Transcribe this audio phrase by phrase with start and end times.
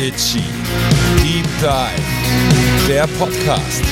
[0.00, 0.42] Itchy.
[1.22, 2.88] Deep Dive.
[2.88, 3.82] Der Podcast.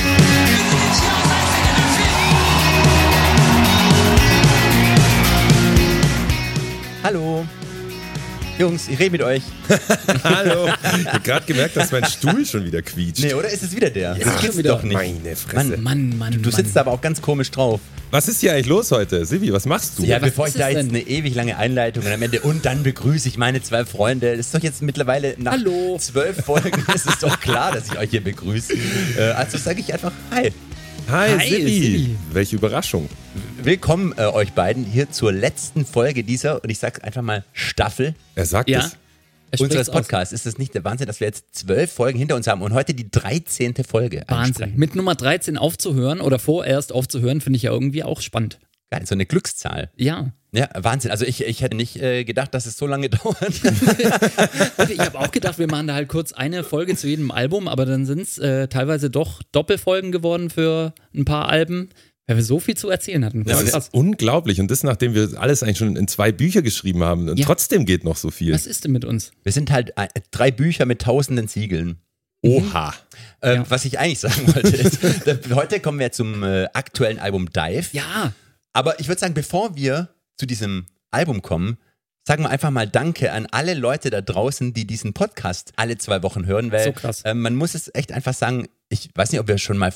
[7.03, 7.45] Hallo.
[8.59, 9.41] Jungs, ich rede mit euch.
[10.25, 10.67] Hallo.
[10.99, 13.23] Ich habe gerade gemerkt, dass mein Stuhl schon wieder quietscht.
[13.23, 14.17] Nee, oder ist es wieder der?
[14.17, 14.71] Ja, das gibt's wieder.
[14.71, 14.93] doch nicht.
[14.95, 15.77] Meine Fresse.
[15.77, 16.81] Mann, Mann, Mann, du sitzt Mann.
[16.81, 17.79] aber auch ganz komisch drauf.
[18.11, 19.25] Was ist hier eigentlich los heute?
[19.25, 20.03] Silvi, was machst du?
[20.03, 20.89] Ja, was bevor ist ich da jetzt denn?
[20.89, 24.35] eine ewig lange Einleitung und am Ende und dann begrüße ich meine zwei Freunde.
[24.35, 25.97] Das ist doch jetzt mittlerweile nach Hallo.
[25.97, 28.73] zwölf Folgen ist es doch klar, dass ich euch hier begrüße.
[29.17, 30.51] Äh, also sage ich einfach Hi.
[31.09, 31.71] Hi, Hi, Silvi.
[31.81, 32.15] Silvi.
[32.33, 33.09] Welche Überraschung.
[33.63, 38.13] Willkommen äh, euch beiden hier zur letzten Folge dieser, und ich sage einfach mal Staffel
[38.35, 38.79] Er sagt Ja.
[38.79, 38.97] es.
[39.51, 39.89] Er unseres.
[39.89, 40.31] Podcasts.
[40.31, 42.93] Ist das nicht der Wahnsinn, dass wir jetzt zwölf Folgen hinter uns haben und heute
[42.93, 43.73] die 13.
[43.83, 44.73] Folge Wahnsinn.
[44.75, 48.59] Mit Nummer 13 aufzuhören oder vorerst aufzuhören, finde ich ja irgendwie auch spannend.
[48.91, 49.91] Geil, so eine Glückszahl.
[49.95, 50.33] Ja.
[50.51, 51.11] Ja, Wahnsinn.
[51.11, 53.53] Also ich, ich hätte nicht äh, gedacht, dass es so lange dauert.
[54.89, 57.85] Ich habe auch gedacht, wir machen da halt kurz eine Folge zu jedem Album, aber
[57.85, 61.89] dann sind es äh, teilweise doch Doppelfolgen geworden für ein paar Alben,
[62.25, 63.43] weil wir so viel zu erzählen hatten.
[63.43, 64.59] Das Voll ist unglaublich.
[64.59, 67.29] Und das, nachdem wir alles eigentlich schon in zwei Bücher geschrieben haben.
[67.29, 67.45] Und Ja.
[67.45, 68.53] trotzdem geht noch so viel.
[68.53, 69.31] Was ist denn mit uns?
[69.43, 71.99] Wir sind halt äh, drei Bücher mit tausenden Siegeln.
[72.41, 72.95] Oha.
[73.43, 73.65] Ähm, Ja.
[73.69, 74.99] Was ich eigentlich sagen wollte ist,
[75.53, 77.85] heute kommen wir zum äh, aktuellen Album Dive.
[77.91, 78.33] Ja,
[78.73, 81.77] Aber ich würde sagen, bevor wir zu diesem Album kommen,
[82.25, 86.21] sagen wir einfach mal Danke an alle Leute da draußen, die diesen Podcast alle zwei
[86.23, 87.23] Wochen hören, weil So krass.
[87.25, 89.93] ähm, man muss es echt einfach sagen, ich weiß nicht, ob wir schon mal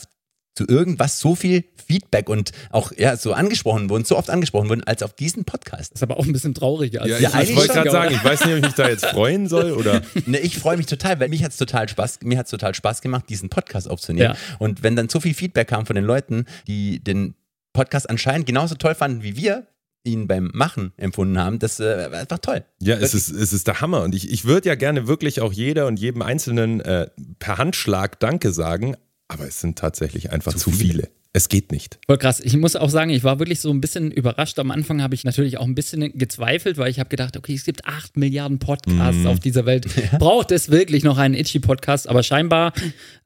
[0.55, 4.83] zu irgendwas so viel Feedback und auch ja so angesprochen wurden, so oft angesprochen wurden,
[4.83, 5.93] als auf diesen Podcast.
[5.93, 7.01] ist aber auch ein bisschen trauriger.
[7.01, 8.75] als Ja, Ja, ich, eigentlich ich wollte gerade sagen, ich weiß nicht, ob ich mich
[8.75, 10.01] da jetzt freuen soll oder.
[10.25, 13.25] Ne, ich freue mich total, weil mich hat's total Spaß, mir hat's total Spaß gemacht,
[13.29, 14.35] diesen Podcast aufzunehmen.
[14.35, 14.57] Ja.
[14.59, 17.35] Und wenn dann so viel Feedback kam von den Leuten, die den
[17.73, 19.67] Podcast anscheinend genauso toll fanden wie wir
[20.05, 22.65] ihn beim Machen empfunden haben, das äh, war einfach toll.
[22.81, 24.01] Ja, es ist, es ist der Hammer.
[24.03, 27.07] Und ich, ich würde ja gerne wirklich auch jeder und jedem Einzelnen äh,
[27.39, 28.95] per Handschlag Danke sagen,
[29.29, 31.09] aber es sind tatsächlich einfach zu, viele.
[31.35, 31.99] Es geht nicht.
[32.05, 32.41] Voll krass.
[32.41, 34.59] Ich muss auch sagen, ich war wirklich so ein bisschen überrascht.
[34.59, 37.63] Am Anfang habe ich natürlich auch ein bisschen gezweifelt, weil ich habe gedacht, okay, es
[37.63, 39.27] gibt acht Milliarden Podcasts Mhm.
[39.27, 39.87] auf dieser Welt.
[40.19, 42.07] Braucht es wirklich noch einen Itchy-Podcast?
[42.09, 42.71] Aber scheinbar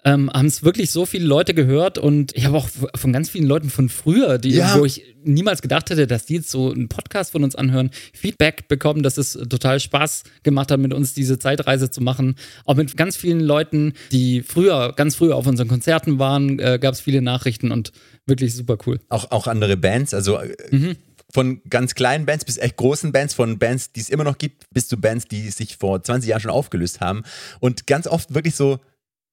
[0.07, 3.45] ähm, haben es wirklich so viele Leute gehört und ich habe auch von ganz vielen
[3.45, 4.77] Leuten von früher, die, Ja.
[4.79, 8.69] wo ich niemals gedacht hätte, dass die jetzt so einen Podcast von uns anhören, Feedback
[8.69, 12.35] bekommen, dass es total Spaß gemacht hat, mit uns diese Zeitreise zu machen.
[12.63, 16.93] Auch mit ganz vielen Leuten, die früher, ganz früher auf unseren Konzerten waren, äh, gab
[16.93, 17.91] es viele Nachrichten und
[18.25, 18.99] wirklich super cool.
[19.09, 20.95] Auch, auch andere Bands, also äh, Mhm.
[21.33, 24.63] von ganz kleinen Bands bis echt großen Bands, von Bands, die es immer noch gibt,
[24.73, 27.23] bis zu Bands, die sich vor 20 Jahren schon aufgelöst haben.
[27.59, 28.79] Und ganz oft wirklich so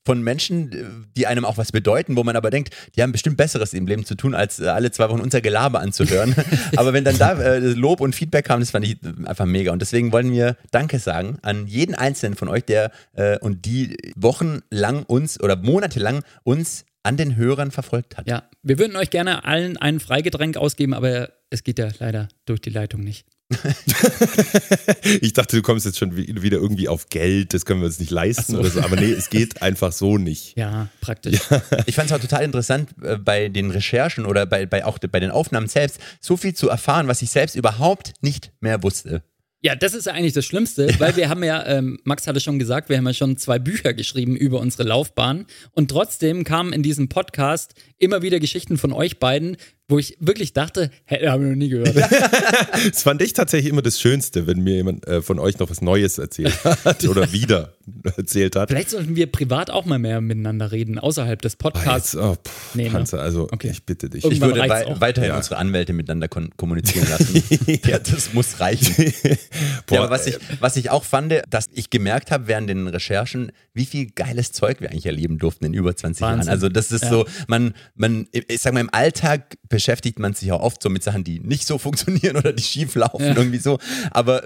[0.04, 0.84] von Menschen, äh,
[1.16, 4.04] die einem auch was bedeuten, wo man aber denkt, die haben bestimmt Besseres im Leben
[4.04, 6.34] zu tun, als äh, alle zwei Wochen unser Gelaber anzuhören.
[6.76, 9.72] aber wenn dann da äh, Lob und Feedback kam, das fand ich äh, einfach mega.
[9.72, 13.96] Und deswegen wollen wir Danke sagen an jeden Einzelnen von euch, der äh, und die
[14.16, 18.26] wochenlang uns oder monatelang uns an den Hörern verfolgt hat.
[18.26, 22.60] Ja, wir würden euch gerne allen ein Freigetränk ausgeben, aber es geht ja leider durch
[22.60, 23.26] die Leitung nicht.
[25.20, 27.98] Ich dachte, du kommst jetzt schon wi- wieder irgendwie auf Geld, das können wir uns
[27.98, 28.58] nicht leisten so.
[28.58, 28.80] oder so.
[28.80, 30.56] Aber nee, es geht einfach so nicht.
[30.56, 31.40] Ja, praktisch.
[31.86, 35.20] Ich fand es auch total interessant, äh, bei den Recherchen oder bei, bei auch bei
[35.20, 39.22] den Aufnahmen selbst, so viel zu erfahren, was ich selbst überhaupt nicht mehr wusste.
[39.62, 42.58] Ja, das ist ja eigentlich das Schlimmste, weil wir haben ja, ähm, Max hatte schon
[42.58, 46.82] gesagt, wir haben ja schon zwei Bücher geschrieben über unsere Laufbahn und trotzdem kamen in
[46.82, 49.56] diesem Podcast immer wieder Geschichten von euch beiden,
[49.88, 51.94] wo ich wirklich dachte, hä, haben wir noch nie gehört.
[52.90, 55.80] Das fand ich tatsächlich immer das Schönste, wenn mir jemand äh, von euch noch was
[55.80, 57.74] Neues erzählt hat oder wieder
[58.16, 58.68] erzählt hat.
[58.70, 62.12] Vielleicht sollten wir privat auch mal mehr miteinander reden, außerhalb des Podcasts.
[62.14, 62.90] jetzt, oh, pff, Nee, ne?
[62.90, 63.70] Panzer, also Okay.
[63.72, 64.18] ich bitte dich.
[64.24, 65.36] Ich Irgendwann würde reicht's wei weiterhin Ja.
[65.36, 67.42] unsere Anwälte miteinander kon kommunizieren lassen.
[67.86, 69.12] ja, das muss reichen.
[69.86, 72.86] Boah, ja, aber was ich, was ich auch fand, dass ich gemerkt habe während den
[72.88, 76.38] Recherchen, wie viel geiles Zeug wir eigentlich erleben durften in über 20 Wahnsinn.
[76.46, 76.48] Jahren.
[76.48, 77.10] Also das ist Ja.
[77.10, 81.02] so, man, man, ich sag mal, im Alltag beschäftigt man sich auch oft so mit
[81.02, 83.36] Sachen, die nicht so funktionieren oder die schief laufen, Ja.
[83.36, 83.78] irgendwie so.
[84.12, 84.42] Aber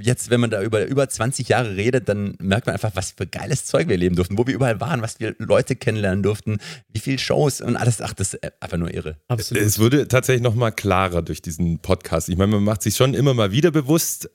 [0.00, 3.26] jetzt, wenn man da über über 20 Jahre redet, dann merkt man einfach, was für
[3.26, 6.58] geiles Zeug wir erleben durften, wo wir überall waren, was wir Leute kennenlernen durften,
[6.92, 8.00] wie viel Shows und alles.
[8.00, 9.16] Ach, das ist einfach nur irre.
[9.28, 9.62] Absolut.
[9.62, 12.28] Es wurde tatsächlich noch mal klarer durch diesen Podcast.
[12.28, 14.28] Ich meine, man macht sich schon immer mal wieder bewusst,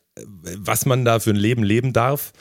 [0.57, 2.31] was man da für ein Leben leben darf.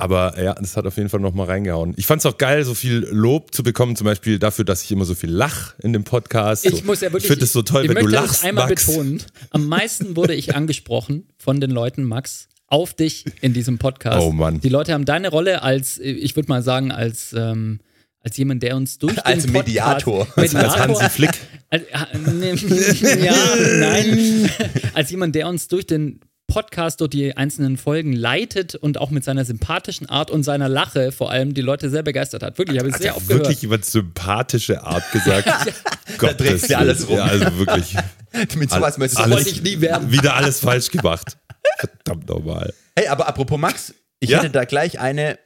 [0.00, 1.94] Aber ja, das hat auf jeden Fall noch mal reingehauen.
[1.96, 4.90] Ich fand es auch geil, so viel Lob zu bekommen, zum Beispiel dafür, dass ich
[4.92, 6.64] immer so viel lach in dem Podcast.
[6.64, 7.24] Ich muss ja wirklich.
[7.24, 8.86] Ich finde es so toll, ich wenn du lachst, das einmal Max.
[8.86, 9.22] betonen.
[9.50, 14.20] Am meisten wurde ich angesprochen von den Leuten, Max, auf dich in diesem Podcast.
[14.20, 14.60] Oh Mann.
[14.60, 17.80] Die Leute haben deine Rolle als, ich würde mal sagen, als, ähm,
[18.20, 20.26] als jemand, der uns durch den Als Podcast, Mediator.
[20.36, 21.30] Als Hansi Flick.
[21.70, 21.84] Als,
[23.02, 23.34] ja,
[23.78, 24.50] nein.
[24.94, 26.20] Als jemand, der uns durch den
[26.50, 31.12] Podcast durch die einzelnen Folgen leitet und auch mit seiner sympathischen Art und seiner Lache
[31.12, 32.58] vor allem die Leute sehr begeistert hat.
[32.58, 33.80] Wirklich, habe ich Hat sehr oft wirklich gehört.
[33.80, 35.46] über sympathische Art gesagt.
[36.18, 37.16] Gott, Da dreht sich alles rum.
[37.16, 37.94] Ja, also wirklich.
[38.56, 40.10] Mit sowas möchtest du alles, wollte ich nie werden.
[40.12, 41.36] Wieder alles falsch gemacht.
[41.78, 42.72] Verdammt nochmal.
[42.96, 44.38] Hey, aber apropos Max, ich Ja?
[44.38, 45.38] hätte da gleich eine.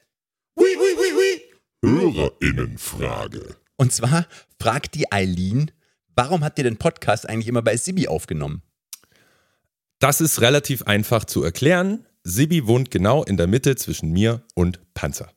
[1.85, 3.57] Hörerinnenfrage.
[3.77, 4.27] Und zwar
[4.59, 5.71] fragt die Eileen,
[6.17, 8.63] warum habt ihr den Podcast eigentlich immer bei Sibi aufgenommen?
[10.05, 12.05] Das ist relativ einfach zu erklären.
[12.25, 15.31] Sibi wohnt genau in der Mitte zwischen mir und Panzer.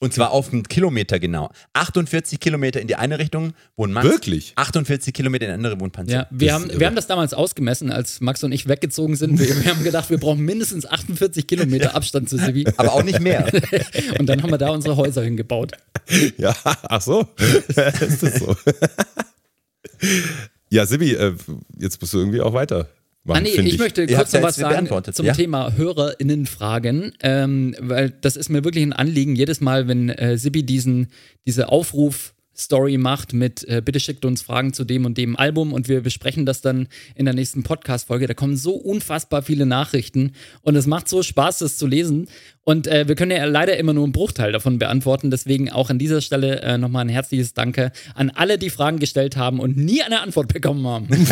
[0.00, 1.50] Und zwar auf einen Kilometer genau.
[1.74, 4.08] 48 Kilometer in die eine Richtung wohnt Max.
[4.08, 4.54] Wirklich?
[4.56, 6.14] 48 Kilometer in die andere wohnt Panzer.
[6.14, 9.38] Ja, wir Das haben, wir haben das damals ausgemessen, als Max und ich weggezogen sind.
[9.38, 12.66] Wir, wir haben gedacht, wir brauchen mindestens 48 Kilometer Abstand zu Sibi.
[12.78, 13.44] Aber auch nicht mehr.
[14.18, 15.72] Und dann haben wir da unsere Häuser hingebaut.
[16.38, 17.28] Ja, ach so.
[17.36, 18.56] ist das so?
[20.70, 21.34] ja, Sibi, äh,
[21.78, 22.88] jetzt musst du irgendwie auch weiter.
[23.28, 25.32] Ah, nee, find ich, möchte kurz noch was sagen zum ja?
[25.32, 29.34] Thema HörerInnen-Fragen, ähm, weil das ist mir wirklich ein Anliegen.
[29.34, 31.08] Jedes Mal, wenn äh, Sibi diesen,
[31.46, 31.68] diese
[32.56, 36.00] Aufruf-Story macht mit äh, bitte schickt uns Fragen zu dem und dem Album und wir
[36.00, 38.26] besprechen das dann in der nächsten Podcast-Folge.
[38.26, 40.32] Da kommen so unfassbar viele Nachrichten
[40.62, 42.28] und es macht so Spaß, das zu lesen.
[42.64, 45.30] Und äh, wir können ja leider immer nur einen Bruchteil davon beantworten.
[45.30, 49.36] Deswegen auch an dieser Stelle äh, nochmal ein herzliches Danke an alle, die Fragen gestellt
[49.36, 51.08] haben und nie eine Antwort bekommen haben.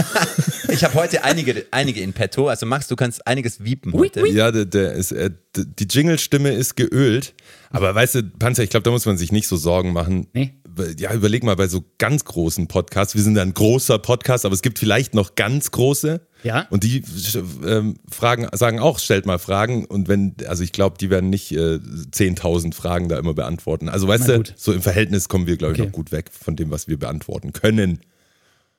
[0.71, 2.49] Ich habe heute einige, einige in petto.
[2.49, 4.27] Also Max, du kannst einiges wiepen heute.
[4.27, 7.33] Ja, der, der ist, äh, die Jingle-Stimme ist geölt.
[7.71, 10.27] Aber weißt du, Panzer, ich glaube, da muss man sich nicht so Sorgen machen.
[10.33, 10.55] Nee.
[10.99, 13.15] Ja, überleg mal bei so ganz großen Podcasts.
[13.15, 16.21] Wir sind ja ein großer Podcast, aber es gibt vielleicht noch ganz große.
[16.43, 16.67] Ja.
[16.71, 17.03] Und die
[17.67, 19.85] ähm, fragen, sagen auch, stellt mal Fragen.
[19.85, 23.89] Und wenn, also ich glaube, die werden nicht äh, 10.000 Fragen da immer beantworten.
[23.89, 24.55] Also weißt Na du, gut.
[24.57, 25.89] so im Verhältnis kommen wir, glaube ich, Okay.
[25.89, 28.01] noch gut weg von dem, was wir beantworten können.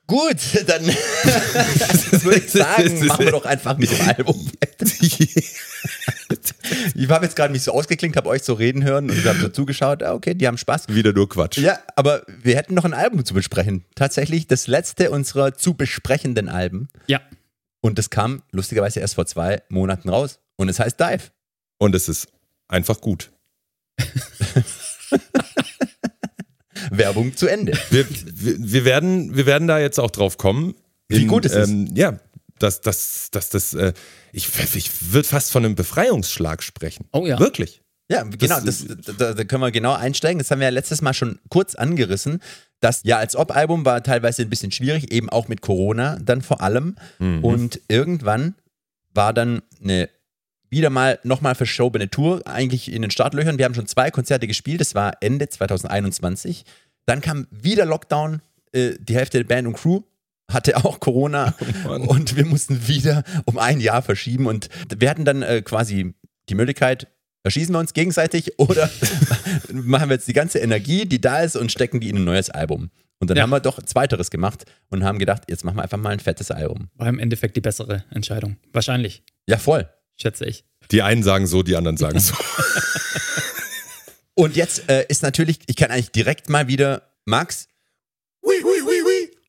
[0.06, 4.50] Gut, dann würde ich sagen, machen wir doch einfach mit dem Album.
[6.94, 9.48] Ich habe jetzt gerade mich so ausgeklinkt, habe euch so reden hören und habe so
[9.48, 10.02] zugeschaut.
[10.02, 10.88] Ah, okay, die haben Spaß.
[10.88, 11.58] Wieder nur Quatsch.
[11.58, 13.84] Ja, aber wir hätten noch ein Album zu besprechen.
[13.94, 16.88] Tatsächlich das letzte unserer zu besprechenden Alben.
[17.06, 17.20] Ja.
[17.80, 20.40] Und das kam lustigerweise erst vor zwei Monaten raus.
[20.56, 21.30] Und es heißt Dive.
[21.78, 22.28] Und es ist
[22.68, 23.30] einfach gut.
[26.98, 27.72] Werbung zu Ende.
[27.90, 30.74] Wir, wir, wir, werden, wir werden da jetzt auch drauf kommen.
[31.08, 31.68] Wie gut es ist.
[31.68, 32.18] ähm, Ja,
[32.58, 33.92] dass das, dass das, äh,
[34.32, 37.06] ich, ich würde fast von einem Befreiungsschlag sprechen.
[37.12, 37.38] Oh ja.
[37.38, 37.82] Wirklich.
[38.08, 38.86] Ja, genau, das,
[39.18, 40.38] da, da können wir genau einsteigen.
[40.38, 42.40] Das haben wir ja letztes Mal schon kurz angerissen.
[42.80, 46.60] Das Ja als Ob-Album war teilweise ein bisschen schwierig, eben auch mit Corona dann vor
[46.60, 46.94] allem.
[47.18, 48.54] Und irgendwann
[49.12, 50.08] war dann eine
[50.68, 53.58] wieder mal nochmal verschobene Tour eigentlich in den Startlöchern.
[53.58, 56.64] Wir haben schon zwei Konzerte gespielt, das war Ende 2021.
[57.06, 58.42] Dann kam wieder Lockdown,
[58.72, 60.02] äh, die Hälfte der Band und Crew
[60.48, 61.54] hatte auch Corona
[61.88, 66.14] und wir mussten wieder um ein Jahr verschieben und wir hatten dann äh, quasi
[66.48, 67.08] die Möglichkeit,
[67.42, 68.88] erschießen wir uns gegenseitig oder
[69.72, 72.50] machen wir jetzt die ganze Energie, die da ist und stecken die in ein neues
[72.50, 72.90] Album.
[73.18, 73.42] Und dann Ja.
[73.44, 76.50] haben wir doch Zweiteres gemacht und haben gedacht, jetzt machen wir einfach mal ein fettes
[76.50, 76.90] Album.
[76.94, 78.56] War im Endeffekt die bessere Entscheidung.
[78.72, 79.88] Wahrscheinlich, Ja, voll.
[80.20, 80.64] schätze ich.
[80.92, 82.34] Die einen sagen so, die anderen sagen so.
[84.38, 87.68] Und jetzt äh, ist natürlich, ich kann eigentlich direkt mal wieder Max.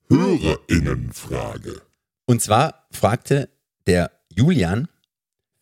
[0.10, 1.82] Hörerinnenfrage.
[2.26, 3.50] Und zwar fragte
[3.86, 4.88] der Julian,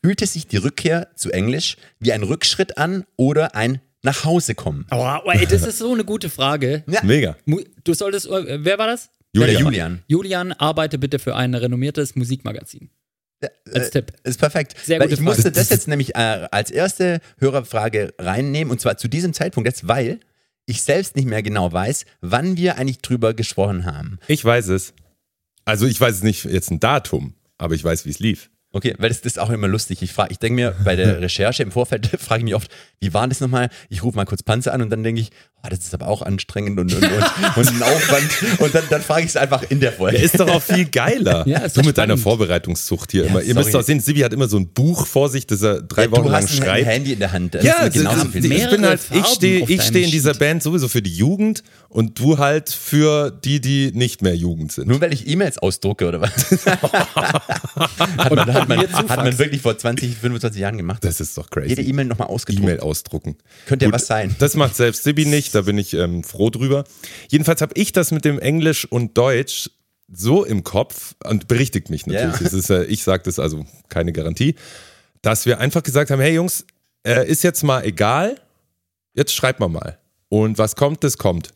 [0.03, 4.85] fühlte sich die Rückkehr zu Englisch wie ein Rückschritt an oder ein Nachhausekommen?
[4.91, 6.83] Oh, ey, das ist so eine gute Frage.
[6.87, 7.03] Ja.
[7.03, 7.35] Mega.
[7.83, 9.09] Du solltest, äh, wer war das?
[9.33, 9.63] Julian.
[9.63, 10.03] Julian.
[10.07, 12.91] Julian, arbeite bitte für ein renommiertes Musikmagazin.
[13.73, 14.11] Als Tipp.
[14.23, 14.75] Ist perfekt.
[14.83, 15.55] Sehr weil gute ich musste Frage.
[15.55, 20.19] das jetzt nämlich äh, als erste Hörerfrage reinnehmen und zwar zu diesem Zeitpunkt jetzt, weil
[20.65, 24.19] ich selbst nicht mehr genau weiß, wann wir eigentlich drüber gesprochen haben.
[24.27, 24.93] Ich weiß es.
[25.63, 28.49] Also ich weiß es nicht jetzt ein Datum, aber ich weiß, wie es lief.
[28.75, 30.01] Okay, weil das, das ist auch immer lustig.
[30.01, 33.25] Ich, ich denke mir bei der Recherche im Vorfeld, frage ich mich oft, wie war
[33.25, 33.69] das nochmal?
[33.87, 35.29] Ich rufe mal kurz Panzer an und dann denke ich,
[35.63, 37.11] oh, das ist aber auch anstrengend und, und, und,
[37.55, 38.29] und ein Aufwand.
[38.59, 40.17] Und dann, dann frage ich es einfach in der Folge.
[40.17, 41.47] Der ist doch auch viel geiler.
[41.47, 42.17] Ja, du mit deiner.
[42.17, 43.41] Vorbereitungszucht hier Ja, immer.
[43.41, 43.81] Ihr müsst sorry.
[43.83, 46.23] doch sehen, Sibi hat immer so ein Buch vor sich, das er drei Ja, Wochen
[46.23, 46.85] du lang hast ein schreibt.
[46.87, 47.55] Handy in der Hand.
[47.55, 50.11] Das Ja, ist mir also, genauso also, viel ich bin halt, ich stehe steh in
[50.11, 50.39] dieser Sheet.
[50.39, 54.87] Band sowieso für die Jugend und du halt für die, die nicht mehr Jugend sind.
[54.89, 56.65] Nur weil ich E-Mails ausdrucke oder was?
[58.17, 61.03] hat, man, hat, man, hat man wirklich vor 20, 25 Jahren gemacht.
[61.03, 61.69] Das ist doch crazy.
[61.69, 62.63] Jede E-Mail nochmal ausgedruckt.
[62.63, 63.37] E-Mail ausdrucken.
[63.65, 64.35] Könnte ja was sein.
[64.39, 66.83] Das macht selbst Sibi nicht, da bin ich ähm, froh drüber.
[67.29, 69.69] Jedenfalls habe ich das mit dem Englisch und Deutsch
[70.11, 72.51] so im Kopf und berichtigt mich natürlich.
[72.51, 72.57] Ja.
[72.57, 74.55] Ist, äh, ich sage das also keine Garantie,
[75.21, 76.65] dass wir einfach gesagt haben: Hey Jungs,
[77.05, 78.39] äh, ist jetzt mal egal,
[79.13, 79.97] jetzt schreibt mal mal.
[80.29, 81.53] Und was kommt, das kommt.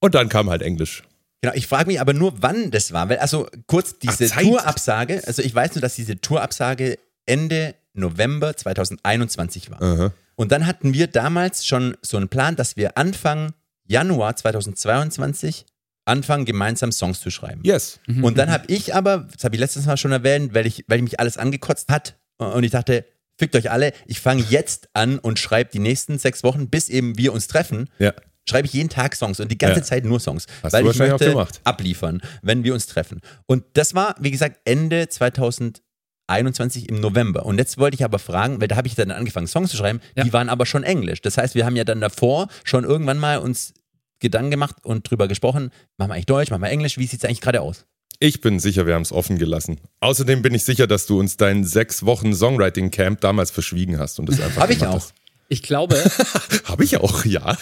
[0.00, 1.02] Und dann kam halt Englisch.
[1.42, 3.08] Genau, ich frage mich aber nur, wann das war.
[3.08, 4.28] Weil, also kurz diese.
[4.28, 9.82] Tourabsage, also ich weiß nur, dass diese Tourabsage Ende November 2021 war.
[9.82, 10.12] Aha.
[10.36, 13.52] Und dann hatten wir damals schon so einen Plan, dass wir Anfang
[13.86, 15.66] Januar 2022
[16.04, 17.60] anfangen, gemeinsam Songs zu schreiben.
[17.64, 18.00] Yes.
[18.22, 20.98] Und dann habe ich aber, das habe ich letztes Mal schon erwähnt, weil ich, weil
[20.98, 23.04] ich mich alles angekotzt hat und ich dachte,
[23.38, 27.18] fickt euch alle, ich fange jetzt an und schreibe die nächsten sechs Wochen, bis eben
[27.18, 28.12] wir uns treffen, Ja.
[28.48, 29.84] Schreibe ich jeden Tag Songs und die ganze Ja.
[29.84, 33.20] Zeit nur Songs, Hast weil ich möchte abliefern, wenn wir uns treffen.
[33.46, 37.44] Und das war, wie gesagt, Ende 2021 im November.
[37.46, 40.00] Und jetzt wollte ich aber fragen, weil da habe ich dann angefangen, Songs zu schreiben,
[40.16, 40.24] Ja.
[40.24, 41.20] die waren aber schon Englisch.
[41.20, 43.74] Das heißt, wir haben ja dann davor schon irgendwann mal uns
[44.20, 47.24] Gedanken gemacht und drüber gesprochen, machen wir eigentlich Deutsch, machen wir Englisch, wie sieht es
[47.24, 47.86] eigentlich gerade aus?
[48.20, 49.80] Ich bin sicher, wir haben es offen gelassen.
[49.98, 54.20] Außerdem bin ich sicher, dass du uns dein sechs Wochen Songwriting Camp damals verschwiegen hast
[54.20, 54.94] und das einfach Habe ich auch.
[54.94, 55.14] hast.
[55.52, 56.02] Ich glaube,
[56.64, 57.58] Habe ich auch, ja.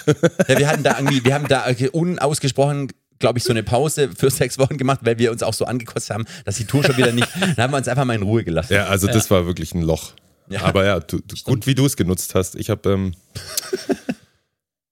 [0.46, 4.30] Ja, wir hatten da irgendwie, wir haben da unausgesprochen, glaube ich, so eine Pause für
[4.30, 7.10] sechs Wochen gemacht, weil wir uns auch so angekostet haben, dass die Tour schon wieder
[7.10, 7.26] nicht.
[7.40, 8.74] Dann haben wir uns einfach mal in Ruhe gelassen.
[8.74, 10.12] Ja, also das war wirklich ein Loch.
[10.48, 10.62] Ja.
[10.62, 12.54] Aber ja, du, gut, wie du es genutzt hast.
[12.54, 13.14] Ich habe ähm,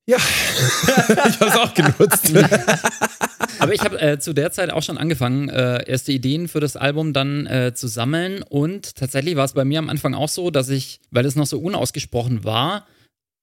[0.09, 0.17] ja,
[1.29, 2.33] ich habe es auch genutzt.
[3.59, 6.77] Aber ich habe äh, zu der Zeit auch schon angefangen, äh, erste Ideen für das
[6.77, 8.43] Album dann äh, zu sammeln.
[8.43, 11.47] Und tatsächlich war es bei mir am Anfang auch so, dass ich, weil es noch
[11.47, 12.87] so unausgesprochen war,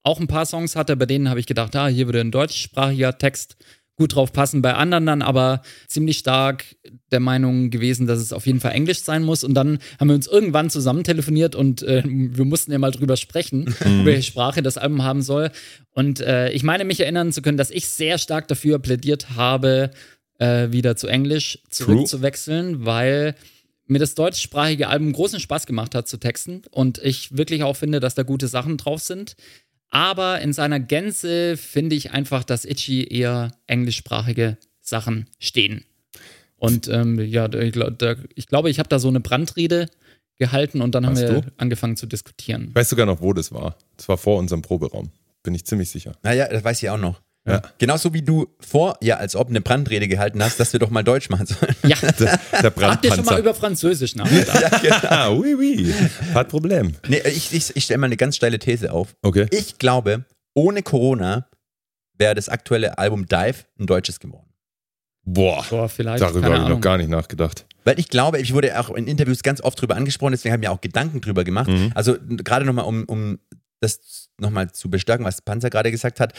[0.03, 3.17] auch ein paar Songs hatte, bei denen habe ich gedacht, ah, hier würde ein deutschsprachiger
[3.17, 3.57] Text
[3.95, 4.63] gut drauf passen.
[4.63, 6.65] Bei anderen dann aber ziemlich stark
[7.11, 9.43] der Meinung gewesen, dass es auf jeden Fall Englisch sein muss.
[9.43, 13.17] Und dann haben wir uns irgendwann zusammen telefoniert und äh, wir mussten ja mal drüber
[13.17, 15.51] sprechen, welche Sprache das Album haben soll.
[15.91, 19.91] Und äh, ich meine, mich erinnern zu können, dass ich sehr stark dafür plädiert habe,
[20.39, 23.35] äh, wieder zu Englisch zurückzuwechseln, weil
[23.87, 27.99] mir das deutschsprachige Album großen Spaß gemacht hat zu texten und ich wirklich auch finde,
[27.99, 29.35] dass da gute Sachen drauf sind.
[29.89, 35.85] Aber in seiner Gänze finde ich einfach, dass Itchy eher englischsprachige Sachen stehen.
[36.57, 39.87] Und ähm, ja, da- da, ich glaube, ich habe da so eine Brandrede
[40.37, 41.51] gehalten und dann haben Hast wir du?
[41.57, 42.67] angefangen zu diskutieren.
[42.69, 43.77] Ich weiß sogar noch, wo das war.
[43.97, 45.11] Das war vor unserem Proberaum.
[45.43, 46.13] Bin ich ziemlich sicher.
[46.23, 47.21] Naja, das weiß ich auch noch.
[47.47, 47.61] Ja.
[47.77, 51.03] Genauso wie du vor, ja, als ob eine Brandrede gehalten hast, dass wir doch mal
[51.03, 51.75] Deutsch machen sollen.
[51.83, 53.37] Ja, Der, der habt ihr schon mal Brandpanzer.
[53.39, 55.05] über Französisch nachgedacht?
[55.11, 55.93] ah, oui, oui.
[56.33, 56.95] Hat Problem.
[57.07, 59.15] Nee, ich, ich, ich stelle mal eine ganz steile These auf.
[59.21, 59.45] Okay.
[59.51, 61.47] Ich glaube, ohne Corona
[62.17, 64.44] wäre das aktuelle Album Dive ein deutsches geworden.
[65.25, 66.21] Boah, Boah, vielleicht.
[66.21, 67.65] darüber habe ich noch gar nicht nachgedacht.
[67.83, 70.69] Weil ich glaube, ich wurde auch in Interviews ganz oft drüber angesprochen, deswegen habe ich
[70.69, 71.69] mir auch Gedanken drüber gemacht.
[71.69, 71.91] Mhm.
[71.95, 73.39] Also gerade nochmal, um, um
[73.79, 76.33] das nochmal zu bestärken, was Panzer gerade gesagt hat.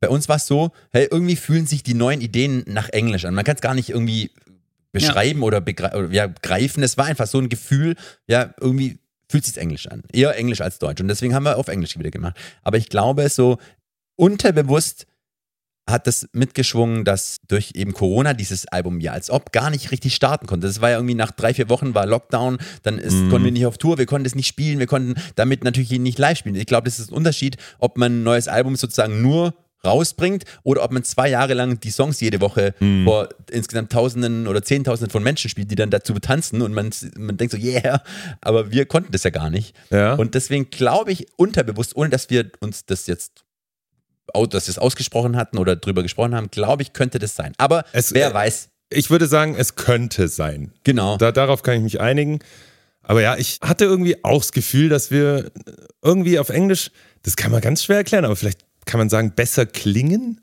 [0.00, 3.34] Bei uns war es so, hey, irgendwie fühlen sich die neuen Ideen nach Englisch an.
[3.34, 4.30] Man kann es gar nicht irgendwie
[4.92, 6.82] beschreiben oder, begre oder ja, greifen.
[6.82, 7.94] Es war einfach so ein Gefühl,
[8.26, 10.02] ja, irgendwie fühlt sich Englisch an.
[10.12, 11.00] Eher Englisch als Deutsch.
[11.00, 12.36] Und deswegen haben wir auf Englisch wieder gemacht.
[12.62, 13.58] Aber ich glaube, so
[14.16, 15.06] unterbewusst
[15.88, 20.14] hat das mitgeschwungen, dass durch eben Corona dieses Album ja als ob gar nicht richtig
[20.14, 20.66] starten konnte.
[20.66, 23.30] Das war ja irgendwie nach drei, vier Wochen war Lockdown, dann ist, Mhm.
[23.30, 26.18] konnten wir nicht auf Tour, wir konnten es nicht spielen, wir konnten damit natürlich nicht
[26.18, 26.54] live spielen.
[26.54, 30.84] Ich glaube, das ist ein Unterschied, ob man ein neues Album sozusagen nur rausbringt oder
[30.84, 33.04] ob man zwei Jahre lang die Songs jede Woche Mhm.
[33.04, 37.36] vor insgesamt Tausenden oder Zehntausenden von Menschen spielt, die dann dazu tanzen und man, man
[37.38, 38.02] denkt so, yeah,
[38.42, 39.74] aber wir konnten das ja gar nicht.
[39.90, 40.14] Ja.
[40.14, 43.42] Und deswegen glaube ich unterbewusst, ohne dass wir uns das jetzt
[44.32, 47.52] dass wir es ausgesprochen hatten oder drüber gesprochen haben, glaube ich, könnte das sein.
[47.58, 50.72] Aber Es- wer äh, weiß, ich würde sagen, es könnte sein.
[50.84, 51.16] genau.
[51.16, 52.40] Da, darauf kann ich mich einigen.
[53.02, 55.50] Aber ja, ich hatte irgendwie auch das Gefühl, dass wir
[56.02, 56.90] irgendwie auf Englisch,
[57.22, 60.40] das kann man ganz schwer erklären, aber vielleicht kann man sagen, besser klingen.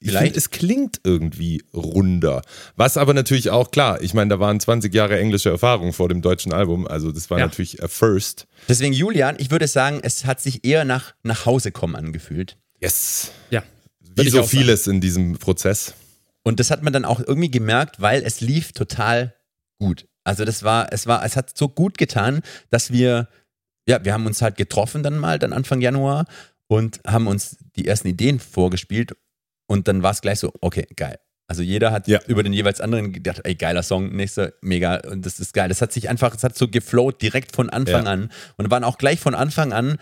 [0.00, 0.24] Ich Vielleicht.
[0.26, 2.42] finde, es klingt irgendwie runder.
[2.76, 6.20] Was aber natürlich auch klar, ich meine, da waren 20 Jahre englische Erfahrung vor dem
[6.20, 7.46] deutschen Album, also das war Ja.
[7.46, 8.46] natürlich a first.
[8.68, 12.58] Deswegen, Julian, ich würde sagen, es hat sich eher nach nach Hause kommen angefühlt.
[12.84, 13.32] Yes.
[13.50, 13.62] Ja.
[14.16, 15.94] Wie so vieles in diesem Prozess.
[16.42, 19.34] Und das hat man dann auch irgendwie gemerkt, weil es lief total
[19.78, 20.06] gut.
[20.24, 23.28] Also das war, es war, es hat so gut getan, dass wir,
[23.88, 26.26] ja, wir haben uns halt getroffen dann mal, dann Anfang Januar
[26.66, 29.16] und haben uns die ersten Ideen vorgespielt
[29.66, 31.18] und dann war es gleich so, okay, geil.
[31.46, 32.20] Also jeder hat Ja.
[32.26, 35.68] über den jeweils anderen gedacht, ey, geiler Song, nächster, mega, und das ist geil.
[35.68, 38.12] Das hat sich einfach, es hat so geflowt direkt von Anfang Ja.
[38.12, 38.30] an.
[38.56, 39.98] Und waren auch gleich von Anfang an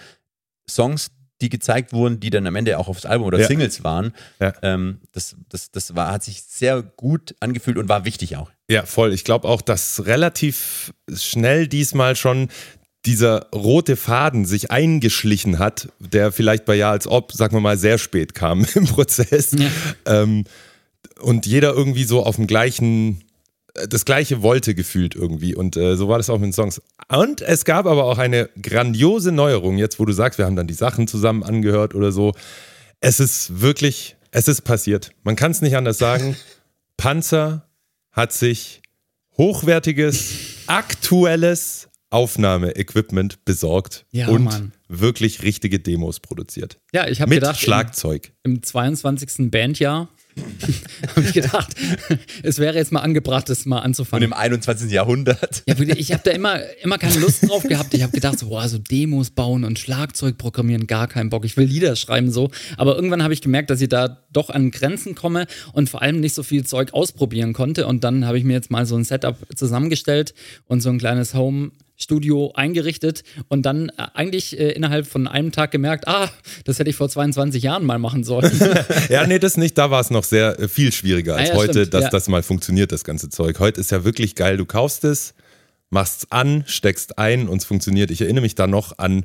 [0.68, 1.10] Songs,
[1.42, 3.46] die gezeigt wurden, die dann am Ende auch aufs Album oder Ja.
[3.46, 4.12] Singles waren.
[4.40, 4.52] Ja.
[4.62, 8.50] Ähm, das, das, das war, hat sich sehr gut angefühlt und war wichtig auch.
[8.70, 9.12] Ja, voll.
[9.12, 12.48] Ich glaube auch, dass relativ schnell diesmal schon
[13.04, 17.76] dieser rote Faden sich eingeschlichen hat, der vielleicht bei Ja als ob, sagen wir mal,
[17.76, 19.50] sehr spät kam im Prozess.
[19.52, 19.68] Ja.
[20.06, 20.44] Ähm,
[21.20, 23.24] und jeder irgendwie so auf dem gleichen,
[23.88, 25.54] das gleiche wollte gefühlt irgendwie.
[25.54, 26.82] Und äh, so war das auch mit den Songs.
[27.08, 30.66] Und es gab aber auch eine grandiose Neuerung, jetzt wo du sagst, wir haben dann
[30.66, 32.32] die Sachen zusammen angehört oder so.
[33.00, 35.12] Es ist wirklich, es ist passiert.
[35.22, 36.36] Man kann es nicht anders sagen.
[36.96, 37.66] Panzer
[38.12, 38.82] hat sich
[39.38, 40.34] hochwertiges,
[40.66, 44.72] aktuelles, Aufnahmeequipment besorgt Ja, und Mann.
[44.86, 46.78] wirklich richtige Demos produziert.
[46.92, 48.32] Ja, ich habe Mit gedacht, Schlagzeug.
[48.42, 49.50] im, im 22.
[49.50, 50.08] Bandjahr
[51.08, 51.74] habe ich gedacht,
[52.42, 54.24] es wäre jetzt mal angebracht, das mal Und anzufangen.
[54.24, 54.90] im 21.
[54.90, 55.62] Jahrhundert.
[55.66, 57.92] Ja, ich habe da immer, immer keine Lust drauf gehabt.
[57.94, 61.44] Ich habe gedacht, so, boah, so Demos bauen und Schlagzeug programmieren, gar keinen Bock.
[61.44, 62.50] Ich will Lieder schreiben so.
[62.76, 66.20] Aber irgendwann habe ich gemerkt, dass ich da doch an Grenzen komme und vor allem
[66.20, 67.86] nicht so viel Zeug ausprobieren konnte.
[67.86, 70.34] Und dann habe ich mir jetzt mal so ein Setup zusammengestellt
[70.66, 71.72] und so ein kleines Home.
[72.02, 76.30] Studio eingerichtet und dann äh, eigentlich äh, innerhalb von einem Tag gemerkt, ah,
[76.64, 78.50] das hätte ich vor 22 Jahren mal machen sollen.
[79.08, 79.76] Ja, nee, das nicht.
[79.76, 82.10] Da war es noch sehr äh, viel schwieriger als Ah ja, heute, stimmt, dass ja.
[82.10, 83.58] das mal funktioniert, das ganze Zeug.
[83.58, 84.56] Heute ist ja wirklich geil.
[84.56, 85.34] Du kaufst es,
[85.90, 88.10] machst es an, steckst ein und es funktioniert.
[88.10, 89.24] Ich erinnere mich da noch an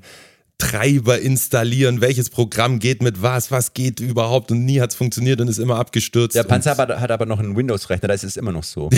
[0.60, 5.40] Treiber installieren, welches Programm geht mit was, was geht überhaupt und nie hat es funktioniert
[5.40, 6.36] und ist immer abgestürzt.
[6.36, 8.90] Der Panzer und, hat, hat aber noch einen Windows-Rechner, da ist es immer noch so.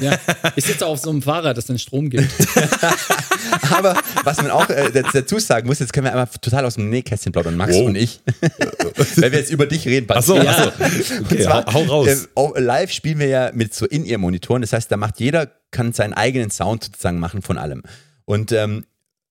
[0.00, 0.16] ja.
[0.54, 2.30] Ich sitze auf so einem Fahrrad, das den Strom gibt.
[3.70, 6.88] Aber was man auch äh, dazu sagen muss, jetzt können wir einmal total aus dem
[6.90, 7.86] Nähkästchen plaudern, Max Wow.
[7.86, 8.20] und ich.
[9.16, 10.72] Wenn wir jetzt über dich reden, Ach so, Patrick.
[10.78, 11.14] ach so.
[11.24, 12.28] Okay, hau, hau raus.
[12.36, 14.62] Äh, live spielen wir ja mit so In-Ear-Monitoren.
[14.62, 17.82] Das heißt, da macht jeder, kann seinen eigenen Sound sozusagen machen von allem.
[18.24, 18.84] Und ähm,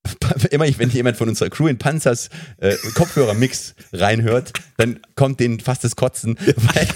[0.52, 5.84] immer wenn jemand von unserer Crew in Panzers äh, Kopfhörer-Mix reinhört, dann kommt denen fast
[5.84, 6.88] das Kotzen, weil,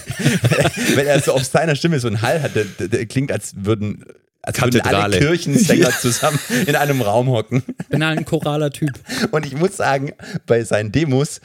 [0.95, 3.53] weil er so auf seiner Stimme so einen Hall hat, der, der, der klingt, als
[3.57, 4.05] würden,
[4.41, 5.19] als würden alle Kathedrale.
[5.19, 7.63] Kirchensänger zusammen in einem Raum hocken.
[7.89, 8.91] Bin ein choraler Typ.
[9.31, 10.13] Und ich muss sagen,
[10.45, 11.41] bei seinen Demos,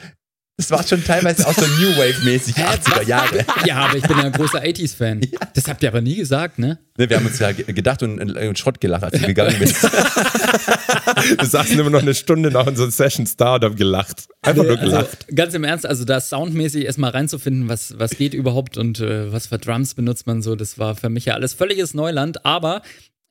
[0.61, 3.45] das war schon teilweise auch so New Wave-mäßig 80er Jahre.
[3.65, 5.21] Ja, aber ich bin ja ein großer 80s-Fan.
[5.55, 6.77] Das habt ihr aber nie gesagt, ne?
[6.97, 9.81] Ne, Wir haben uns ja ge- gedacht und, und Schrott gelacht, als du gegangen bist.
[11.37, 14.27] Wir saßen immer noch eine Stunde nach unseren Sessions da und haben gelacht.
[14.41, 15.27] Einfach nur Also, gelacht.
[15.35, 19.47] ganz im Ernst, also da soundmäßig erstmal reinzufinden, was, was geht überhaupt und äh, was
[19.47, 22.81] für Drums benutzt man so, das war für mich ja alles völliges Neuland, aber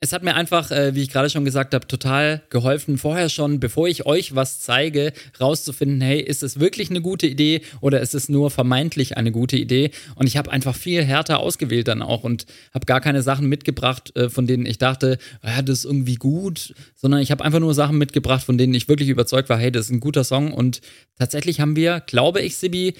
[0.02, 3.61] es hat mir einfach, äh, wie ich gerade schon gesagt habe, total geholfen, vorher schon,
[3.61, 8.14] bevor ich euch was zeige, rauszufinden, hey, ist es wirklich eine gute Idee oder ist
[8.14, 9.91] es nur vermeintlich eine gute Idee?
[10.15, 14.17] Und ich habe einfach viel härter ausgewählt dann auch und habe gar keine Sachen mitgebracht,
[14.17, 17.75] äh, von denen ich dachte, ja, das ist irgendwie gut, sondern ich habe einfach nur
[17.75, 20.80] Sachen mitgebracht, von denen ich wirklich überzeugt war, hey, das ist ein guter Song und
[21.19, 22.95] tatsächlich haben wir, glaube ich, Sibi,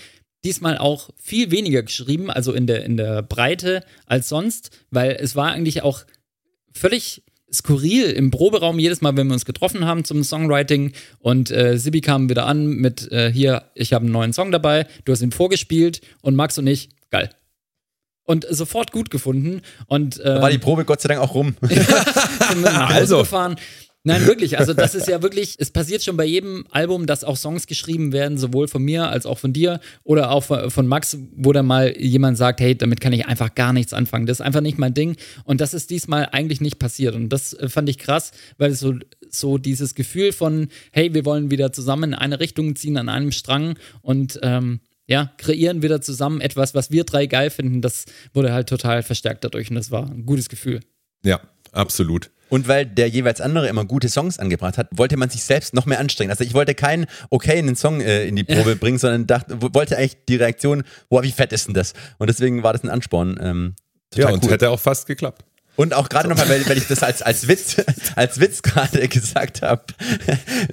[0.45, 5.35] diesmal auch viel weniger geschrieben, also in der, in der Breite als sonst, weil es
[5.35, 6.05] war eigentlich auch
[6.73, 11.79] völlig skurril im Proberaum jedes Mal, wenn wir uns getroffen haben zum Songwriting und äh,
[11.79, 15.23] Sibi kam wieder an mit äh, hier, ich habe einen neuen Song dabei, du hast
[15.23, 17.31] ihn vorgespielt und Max und ich, geil.
[18.25, 21.57] Und sofort gut gefunden und äh, War die Probe Gott sei Dank auch rum.
[22.65, 23.19] Also.
[23.19, 23.57] gefahren.
[24.03, 24.59] Nein, wirklich.
[24.59, 28.13] Also, das ist ja wirklich, es passiert schon bei jedem Album, dass auch Songs geschrieben
[28.13, 31.95] werden, sowohl von mir als auch von dir oder auch von Max, wo dann mal
[31.99, 34.25] jemand sagt, hey, damit kann ich einfach gar nichts anfangen.
[34.25, 35.17] Das ist einfach nicht mein Ding.
[35.45, 37.15] Und das ist diesmal eigentlich nicht passiert.
[37.15, 38.95] Und das äh, fand ich krass, weil es so,
[39.29, 43.33] so dieses Gefühl von, hey, wir wollen wieder zusammen in eine Richtung ziehen, an einem
[43.33, 47.83] Strang und ähm, ja, kreieren wieder zusammen etwas, was wir drei geil finden.
[47.83, 50.81] Das wurde halt total verstärkt dadurch und das war ein gutes Gefühl.
[51.23, 51.41] Ja,
[51.73, 52.31] absolut.
[52.51, 55.87] Und weil der jeweils andere immer gute Songs angebracht hat, wollte man sich selbst noch
[55.87, 56.31] mehr anstrengen.
[56.31, 59.73] Also ich wollte keinen okay einen Song äh, in die Probe bringen, sondern dachte, wo-
[59.73, 61.95] wollte eigentlich die Reaktion, boah, wie fett ist denn das?
[62.19, 63.39] Und deswegen war das ein Ansporn.
[63.41, 63.75] Ähm,
[64.15, 64.51] Ja, und cool.
[64.51, 65.45] hätte auch fast geklappt.
[65.77, 67.77] Und auch gerade nochmal, weil, weil ich das als, als Witz,
[68.17, 69.85] als Witz gerade gesagt habe,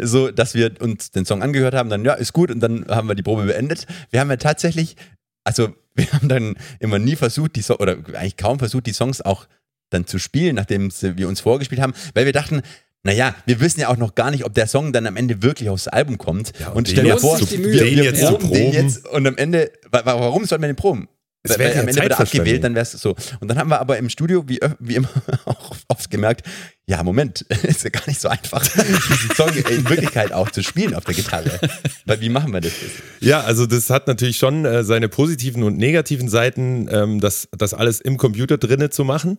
[0.01, 3.07] so, dass wir uns den Song angehört haben, dann, ja, ist gut, und dann haben
[3.07, 3.85] wir die Probe beendet.
[4.09, 4.95] Wir haben ja tatsächlich,
[5.43, 9.21] also, wir haben dann immer nie versucht, die so oder eigentlich kaum versucht, die Songs
[9.21, 9.47] auch
[9.89, 12.62] dann zu spielen, nachdem wir uns vorgespielt haben, weil wir dachten,
[13.04, 15.69] naja, wir wissen ja auch noch gar nicht, ob der Song dann am Ende wirklich
[15.69, 16.52] aufs Album kommt.
[16.60, 17.47] Ja, und und stell dir vor, wir,
[17.84, 18.73] den wir jetzt zu proben den proben.
[18.88, 21.08] jetzt und am Ende, wa- wa- warum sollten wir den proben?
[21.43, 22.41] Es wäre ja am Ende wird er Zeitverschwendung.
[22.41, 23.15] abgewählt, dann wäre es so.
[23.39, 25.08] Und dann haben wir aber im Studio, wie, wie immer,
[25.45, 26.45] auch oft gemerkt,
[26.88, 30.93] ja, Moment, ist ja gar nicht so einfach, diesen Song in Wirklichkeit auch zu spielen
[30.93, 31.58] auf der Gitarre.
[32.06, 32.73] Weil wie machen wir das?
[33.21, 37.73] Ja, also das hat natürlich schon äh, seine positiven und negativen Seiten, ähm, das, das
[37.73, 39.38] alles im Computer drinne zu machen.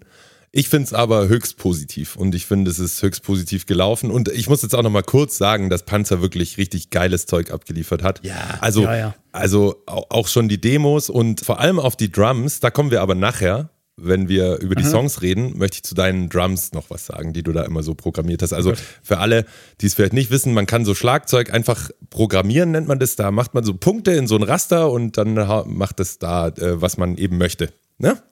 [0.51, 4.11] Ich finde es aber höchst positiv und ich finde, es ist höchst positiv gelaufen.
[4.11, 7.51] Und ich muss jetzt auch noch mal kurz sagen, dass Panzer wirklich richtig geiles Zeug
[7.51, 8.25] abgeliefert hat.
[8.25, 8.57] Ja.
[8.61, 9.15] Also, Ja, ja.
[9.33, 13.03] also au- auch schon die Demos und vor allem auf die Drums, da kommen wir
[13.03, 13.71] aber nachher.
[14.01, 17.43] Wenn wir über die Songs reden, möchte ich zu deinen Drums noch was sagen, die
[17.43, 18.53] du da immer so programmiert hast.
[18.53, 19.45] Also für alle,
[19.81, 23.17] die es vielleicht nicht wissen, man kann so Schlagzeug einfach programmieren, nennt man das.
[23.17, 25.35] Da macht man so Punkte in so ein Raster und dann
[25.67, 27.73] macht es da, äh, was man eben möchte.
[27.99, 28.23] Ne?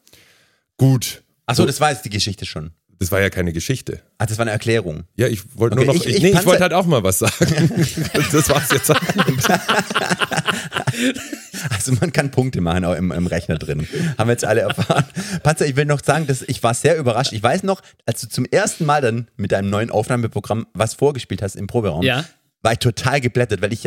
[0.77, 1.25] Gut.
[1.47, 2.73] Achso, das war jetzt die Geschichte schon.
[2.99, 4.01] Das war ja keine Geschichte.
[4.19, 5.05] Ach, das war eine Erklärung.
[5.17, 7.19] Ja, ich wollte Okay, nur noch, ich- ich, nee, ich wollte halt auch mal was
[7.19, 7.35] sagen.
[8.33, 8.91] das war's jetzt.
[11.71, 13.87] Also man kann Punkte machen auch im, im Rechner drin.
[14.19, 15.05] Haben wir jetzt alle erfahren.
[15.43, 17.33] Panzer, ich will noch sagen, dass ich war sehr überrascht.
[17.33, 21.43] Ich weiß noch, als du zum ersten Mal dann mit deinem neuen Aufnahmeprogramm was vorgespielt
[21.43, 22.25] hast im Proberaum, Ja.
[22.63, 23.87] war ich total geblättert, weil ich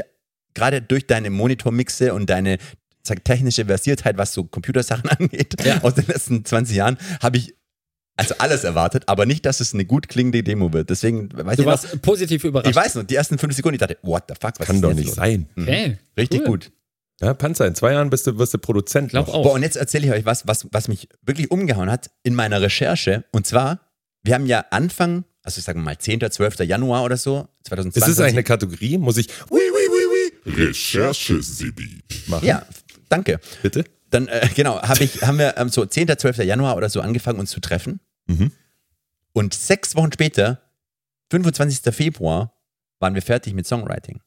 [0.55, 2.57] gerade durch deine Monitormixe und deine
[3.15, 5.81] technische Versiertheit, was so Computersachen angeht, Ja.
[5.83, 7.55] aus den letzten 20 Jahren, habe ich
[8.15, 10.89] also alles erwartet, aber nicht, dass es eine gut klingende Demo wird.
[10.89, 12.69] Deswegen weiß Du ich noch, warst positiv überrascht.
[12.69, 14.81] ich weiß noch, die ersten fünf Sekunden, ich dachte, what the fuck, was Kann ist
[14.83, 15.15] doch nicht los?
[15.15, 15.47] sein.
[15.57, 15.97] Okay.
[16.17, 16.47] Richtig cool.
[16.47, 16.71] gut.
[17.21, 19.11] Ja, Panzer, in zwei Jahren bist du, wirst du Produzent.
[19.11, 19.33] Glaub noch.
[19.35, 19.43] auch.
[19.43, 22.61] Boah, und jetzt erzähle ich euch was, was, was mich wirklich umgehauen hat in meiner
[22.61, 23.23] Recherche.
[23.31, 23.79] Und zwar,
[24.23, 26.59] wir haben ja Anfang, also ich sage mal 10., 12.
[26.59, 28.01] Januar oder so, 2020.
[28.03, 28.97] Ist es eigentlich eine Kategorie?
[28.97, 32.01] Muss ich oui, oui, oui, oui, Recherche-Sibi.
[32.27, 32.45] machen?
[32.45, 32.65] Ja,
[33.09, 33.39] danke.
[33.61, 33.83] Bitte?
[34.09, 36.37] Dann, äh, genau, hab ich, haben wir ähm, so 10., 12.
[36.39, 37.99] Januar oder so angefangen, uns zu treffen.
[38.27, 38.51] Mhm.
[39.33, 40.61] Und sechs Wochen später,
[41.31, 41.93] 25.
[41.93, 42.53] Februar,
[42.99, 44.21] waren wir fertig mit Songwriting.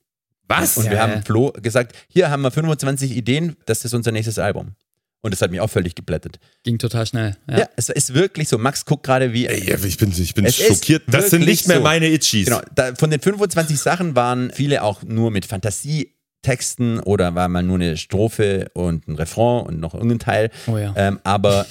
[0.48, 0.76] Was?
[0.76, 1.22] Und wir Ja, haben ja.
[1.22, 4.74] Flo gesagt, hier haben wir 25 Ideen, das ist unser nächstes Album.
[5.24, 6.40] Und das hat mich auch völlig geblättet.
[6.64, 7.36] Ging total schnell.
[7.48, 7.60] Ja.
[7.60, 8.58] Ja, es ist wirklich so.
[8.58, 9.46] Max guckt gerade wie.
[9.46, 11.04] Ey, ich bin, ich bin schockiert.
[11.06, 11.82] Das sind nicht mehr so.
[11.84, 12.46] meine Itchies.
[12.46, 15.46] Genau, da, von den 25 Sachen waren viele auch nur mit
[16.44, 20.50] Fantasietexten oder war mal nur eine Strophe und ein Refrain und noch irgendein Teil.
[20.66, 20.92] Oh ja.
[20.96, 21.66] Ähm, aber,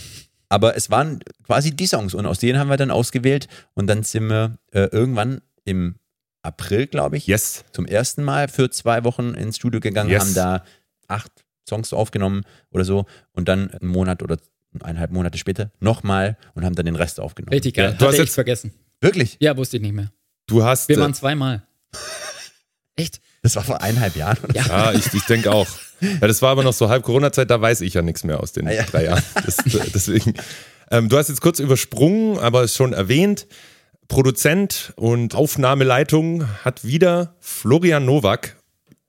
[0.49, 4.03] aber es waren quasi die Songs und aus denen haben wir dann ausgewählt und dann
[4.03, 5.95] sind wir äh, irgendwann im
[6.43, 7.63] April, glaube ich, Yes.
[7.71, 10.21] zum ersten Mal für zwei Wochen ins Studio gegangen, Yes.
[10.23, 10.63] haben da
[11.07, 11.31] acht
[11.69, 14.37] Songs aufgenommen oder so und dann einen Monat oder
[14.81, 17.53] eineinhalb Monate später nochmal und haben dann den Rest aufgenommen.
[17.53, 17.91] Richtig geil.
[17.91, 18.73] Ja, du hast jetzt- vergessen.
[19.01, 19.37] Wirklich?
[19.39, 20.11] Ja, wusste ich nicht mehr.
[20.47, 20.87] Du hast.
[20.87, 21.63] Wir äh, waren zweimal.
[22.95, 23.19] Echt?
[23.43, 24.65] Das war vor eineinhalb Jahren oder Ja.
[24.67, 25.67] Ja, ich, ich denke auch.
[25.99, 28.51] Ja, das war aber noch so halb Corona-Zeit, da weiß ich ja nichts mehr aus
[28.51, 28.83] den Ah, ja.
[28.83, 29.23] drei Jahren.
[29.45, 29.57] Das,
[29.93, 30.33] deswegen.
[30.89, 33.47] Ähm, du hast jetzt kurz übersprungen, aber es schon erwähnt.
[34.07, 38.57] Produzent und Aufnahmeleitung hat wieder Florian Nowak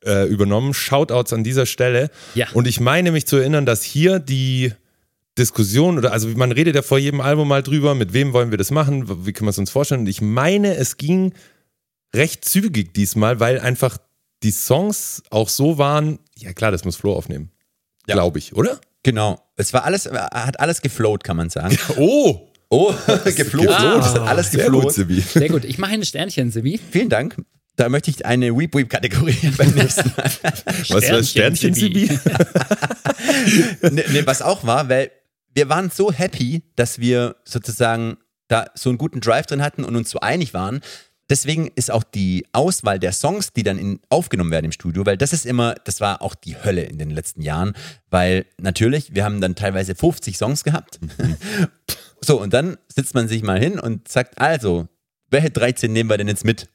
[0.05, 0.75] äh, übernommen.
[0.75, 2.11] Shoutouts an dieser Stelle.
[2.35, 2.47] Ja.
[2.53, 4.73] Und ich meine mich zu erinnern, dass hier die
[5.39, 8.59] Diskussion oder also man redet ja vor jedem Album mal drüber, mit wem wollen wir
[8.59, 10.03] das machen, wie können wir es uns vorstellen.
[10.03, 11.33] Und ich meine, es ging
[12.15, 13.99] recht zügig diesmal, weil einfach
[14.43, 17.51] die Songs auch so waren, ja klar, das muss Flo aufnehmen.
[18.07, 18.15] Ja.
[18.15, 18.81] Glaube ich, oder?
[19.03, 19.41] Genau.
[19.57, 21.79] Es war alles, hat alles geflowt, kann man sagen.
[21.97, 22.95] Oh, Oh,
[23.37, 23.69] geflowt.
[23.69, 24.95] Ah, es hat alles sehr gut, geflowt.
[24.95, 25.21] Sibi.
[25.21, 25.67] Sehr gut.
[25.67, 26.81] Ich mache ein Sternchen, Sibi.
[26.91, 27.37] Vielen Dank.
[27.77, 30.31] Da möchte ich eine Weep Weep Kategorie beim nächsten Mal.
[30.89, 32.19] Was war Sternchen, Sibi?
[33.83, 35.11] ne, ne, was auch war, weil
[35.55, 38.17] wir waren so happy, dass wir sozusagen
[38.49, 40.81] da so einen guten Drive drin hatten und uns so einig waren.
[41.33, 45.17] Deswegen ist auch die Auswahl der Songs, die dann in, aufgenommen werden im Studio, weil
[45.17, 47.73] das ist immer, das war auch die Hölle in den letzten Jahren,
[48.11, 51.01] weil natürlich, wir haben dann teilweise 50 Songs gehabt.
[52.21, 54.89] so, und dann sitzt man sich mal hin und sagt, also,
[55.31, 56.69] welche 13 nehmen wir denn jetzt mit?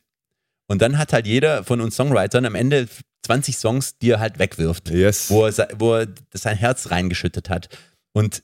[0.65, 2.87] Und dann hat halt jeder von uns Songwritern am Ende
[3.27, 5.29] 20 Songs, die er halt wegwirft Yes.
[5.29, 7.69] wo er, wo er sein Herz reingeschüttet hat.
[8.11, 8.41] Und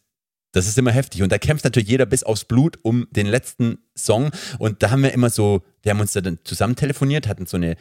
[0.53, 1.21] das ist immer heftig.
[1.21, 4.31] Und da kämpft natürlich jeder bis aufs Blut um den letzten Song.
[4.59, 7.57] Und da haben wir immer so, wir haben uns da dann zusammen telefoniert, hatten so
[7.57, 7.75] eine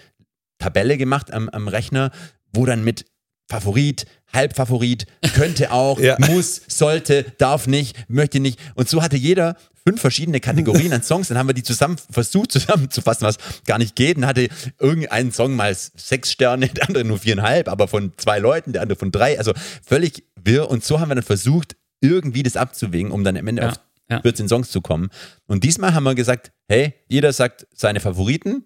[0.58, 2.10] Tabelle gemacht am, am Rechner,
[2.52, 3.04] wo dann mit
[3.48, 6.16] Favorit, Halbfavorit, könnte auch, Ja.
[6.18, 8.58] muss, sollte, darf nicht, möchte nicht.
[8.74, 9.56] Und so hatte jeder
[9.86, 11.28] fünf verschiedene Kategorien an Songs.
[11.28, 14.16] Dann haben wir die zusammen versucht zusammenzufassen, was gar nicht geht.
[14.16, 18.72] Dann hatte irgendein Song mal sechs Sterne, der andere nur viereinhalb, aber von zwei Leuten,
[18.72, 19.36] der andere von drei.
[19.38, 19.52] Also
[19.86, 20.70] völlig wirr.
[20.70, 23.74] Und so haben wir dann versucht, irgendwie das abzuwägen, um dann am Ende Ja, auf
[24.10, 24.20] ja.
[24.20, 25.08] 14 Songs zu kommen.
[25.46, 28.64] Und diesmal haben wir gesagt, hey, jeder sagt seine Favoriten.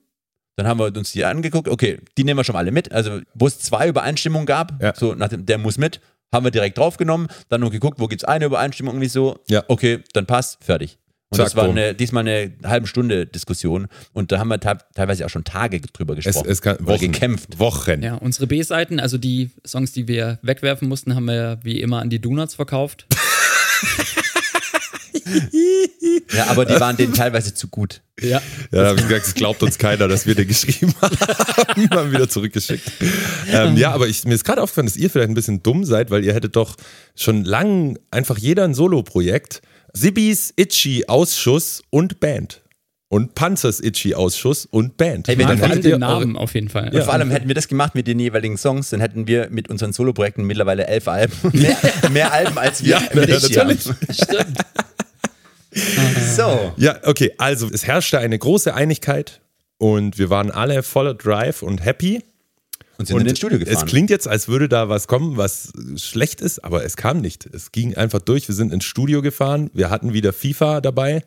[0.56, 2.90] Dann haben wir uns die angeguckt, okay, die nehmen wir schon alle mit.
[2.90, 4.94] Also, wo es zwei Übereinstimmungen gab, Ja.
[4.96, 6.00] so nach dem, der muss mit,
[6.32, 9.62] haben wir direkt draufgenommen, dann noch geguckt, wo gibt es eine Übereinstimmung irgendwie so, Ja.
[9.68, 10.98] okay, dann passt, fertig.
[11.28, 14.78] Und Zack, das war eine, diesmal eine halbe Stunde Diskussion und da haben wir te
[14.94, 16.48] teilweise auch schon Tage drüber Es, gesprochen.
[16.48, 17.58] es kann, oder Wochen, gekämpft.
[17.58, 18.00] Wochen.
[18.02, 22.10] Ja, unsere B-Seiten, also die Songs, die wir wegwerfen mussten, haben wir wie immer an
[22.10, 23.06] die Donuts verkauft.
[26.34, 28.02] Ja, aber die waren denen teilweise zu gut.
[28.20, 28.28] Ja.
[28.28, 31.16] Ja, da habe ich gesagt, es glaubt uns keiner, dass wir den geschrieben haben.
[31.90, 32.90] Mal wieder zurückgeschickt.
[33.52, 36.10] Ähm, ja, aber ich, mir ist gerade aufgefallen, dass ihr vielleicht ein bisschen dumm seid,
[36.10, 36.76] weil ihr hättet doch
[37.14, 39.62] schon lang einfach jeder ein Solo-Projekt.
[39.92, 42.62] Sibis Itchy-Ausschuss und Band.
[43.08, 45.28] Und Panzers Itchy-Ausschuss und Band.
[45.28, 46.90] Hey, wenn Dann Vor allem hättet ihr den Namen auf jeden Fall.
[46.92, 49.70] Und vor allem hätten wir das gemacht mit den jeweiligen Songs, dann hätten wir mit
[49.70, 51.32] unseren Soloprojekten mittlerweile elf Alben.
[51.52, 51.76] mehr,
[52.10, 53.86] mehr Alben als wir Ja, mit ja, Itchy natürlich.
[53.86, 53.96] haben.
[54.12, 54.58] Stimmt.
[56.36, 56.72] So.
[56.76, 59.40] Ja, okay, also es herrschte eine große Einigkeit
[59.78, 62.22] und wir waren alle voller Drive und happy.
[62.98, 63.76] Und sind in den Studio gefahren.
[63.76, 67.44] Es klingt jetzt, als würde da was kommen, was schlecht ist, aber es kam nicht.
[67.44, 68.48] Es ging einfach durch.
[68.48, 69.70] Wir sind ins Studio gefahren.
[69.74, 71.22] Wir hatten wieder FIFA dabei.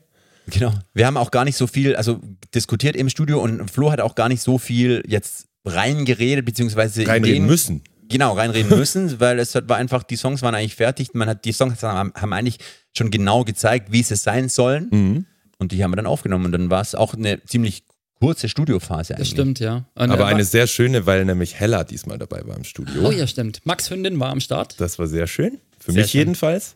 [0.48, 0.74] Genau.
[0.94, 2.20] Wir haben auch gar nicht so viel, also
[2.56, 7.36] diskutiert im Studio und Flo hat auch gar nicht so viel jetzt reingeredet, beziehungsweise Reinreden
[7.36, 7.84] Ideen müssen.
[8.10, 11.14] Genau reinreden müssen, weil es war einfach, die Songs waren eigentlich fertig.
[11.14, 12.58] Man hat, die Songs haben, haben eigentlich
[12.96, 14.88] schon genau gezeigt, wie sie sein sollen.
[14.92, 15.26] Mhm.
[15.58, 16.46] Und die haben wir dann aufgenommen.
[16.46, 17.84] Und dann war es auch eine ziemlich
[18.20, 19.30] kurze Studiophase Das eigentlich.
[19.30, 19.86] stimmt, ja.
[19.96, 23.08] Und, Aber äh, eine sehr schöne, weil nämlich Hella diesmal dabei war im Studio.
[23.08, 23.62] Oh ja, stimmt.
[23.64, 24.76] Max Hündin war am Start.
[24.80, 25.60] Das war sehr schön.
[25.80, 26.20] Für Sehr mich schön.
[26.20, 26.76] jedenfalls.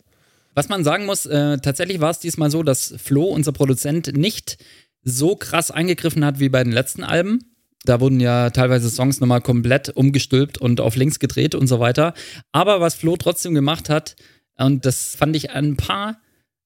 [0.54, 4.56] Was man sagen muss, äh, tatsächlich war es diesmal so, dass Flo, unser Produzent, nicht
[5.02, 7.40] so krass eingegriffen hat wie bei den letzten Alben.
[7.84, 12.14] Da wurden ja teilweise Songs nochmal komplett umgestülpt und auf links gedreht und so weiter.
[12.50, 14.16] Aber was Flo trotzdem gemacht hat,
[14.56, 16.18] und das fand ich an ein paar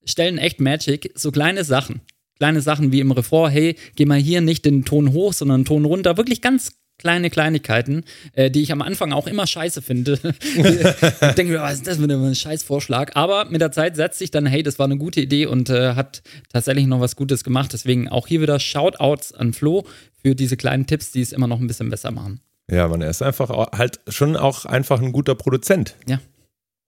[0.04, 2.00] Stellen echt Magic, so kleine Sachen.
[2.38, 5.66] Kleine Sachen wie im Refrain, hey, geh mal hier nicht den Ton hoch, sondern den
[5.66, 6.16] Ton runter.
[6.16, 8.04] Wirklich ganz kleine Kleinigkeiten,
[8.34, 10.18] äh, die ich am Anfang auch immer scheiße finde.
[10.42, 13.16] ich denke mir, was ist das für ein Scheißvorschlag?
[13.16, 15.94] Aber mit der Zeit setzt sich dann, hey, das war eine gute Idee und äh,
[15.94, 17.72] hat tatsächlich noch was Gutes gemacht.
[17.72, 19.86] Deswegen auch hier wieder Shoutouts an Flo
[20.22, 22.40] für diese kleinen Tipps, die es immer noch ein bisschen besser machen.
[22.70, 25.96] Ja, man, er ist einfach auch- halt schon auch einfach ein guter Produzent.
[26.06, 26.20] Ja.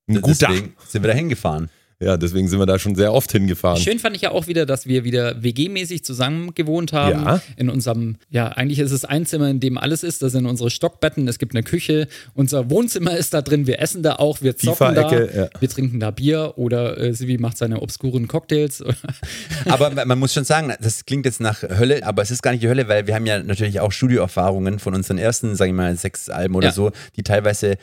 [0.09, 0.49] Ein guter.
[0.49, 1.71] Deswegen sind wir da hingefahren.
[2.03, 3.77] Ja, deswegen sind wir da schon sehr oft hingefahren.
[3.79, 7.25] Schön fand ich ja auch wieder, dass wir wieder WG-mäßig zusammen gewohnt haben.
[7.25, 7.43] Ja.
[7.57, 10.23] In unserem, ja, eigentlich ist es ein Zimmer, in dem alles ist.
[10.23, 14.03] Da sind unsere Stockbetten, es gibt eine Küche, unser Wohnzimmer ist da drin, wir essen
[14.03, 15.49] da auch, wir zocken da, ja.
[15.59, 18.83] wir trinken da Bier oder äh, Sivi macht seine obskuren Cocktails.
[19.67, 22.63] Aber man muss schon sagen, das klingt jetzt nach Hölle, aber es ist gar nicht
[22.63, 25.95] die Hölle, weil wir haben ja natürlich auch Studioerfahrungen von unseren ersten, sag ich mal,
[25.97, 26.73] sechs Alben oder Ja.
[26.73, 27.77] so, die teilweise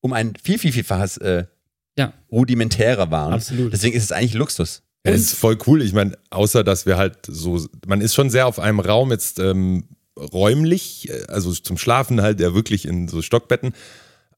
[0.00, 1.44] um ein viel, viel, vielfaches äh,
[1.98, 3.34] ja, rudimentärer waren.
[3.34, 3.72] Absolut.
[3.72, 4.82] Deswegen ist es eigentlich Luxus.
[5.04, 5.82] Ja, ist voll cool.
[5.82, 9.38] Ich meine, außer dass wir halt so, man ist schon sehr auf einem Raum jetzt
[9.38, 9.84] ähm,
[10.16, 13.72] räumlich, äh, also zum Schlafen halt ja wirklich in so Stockbetten.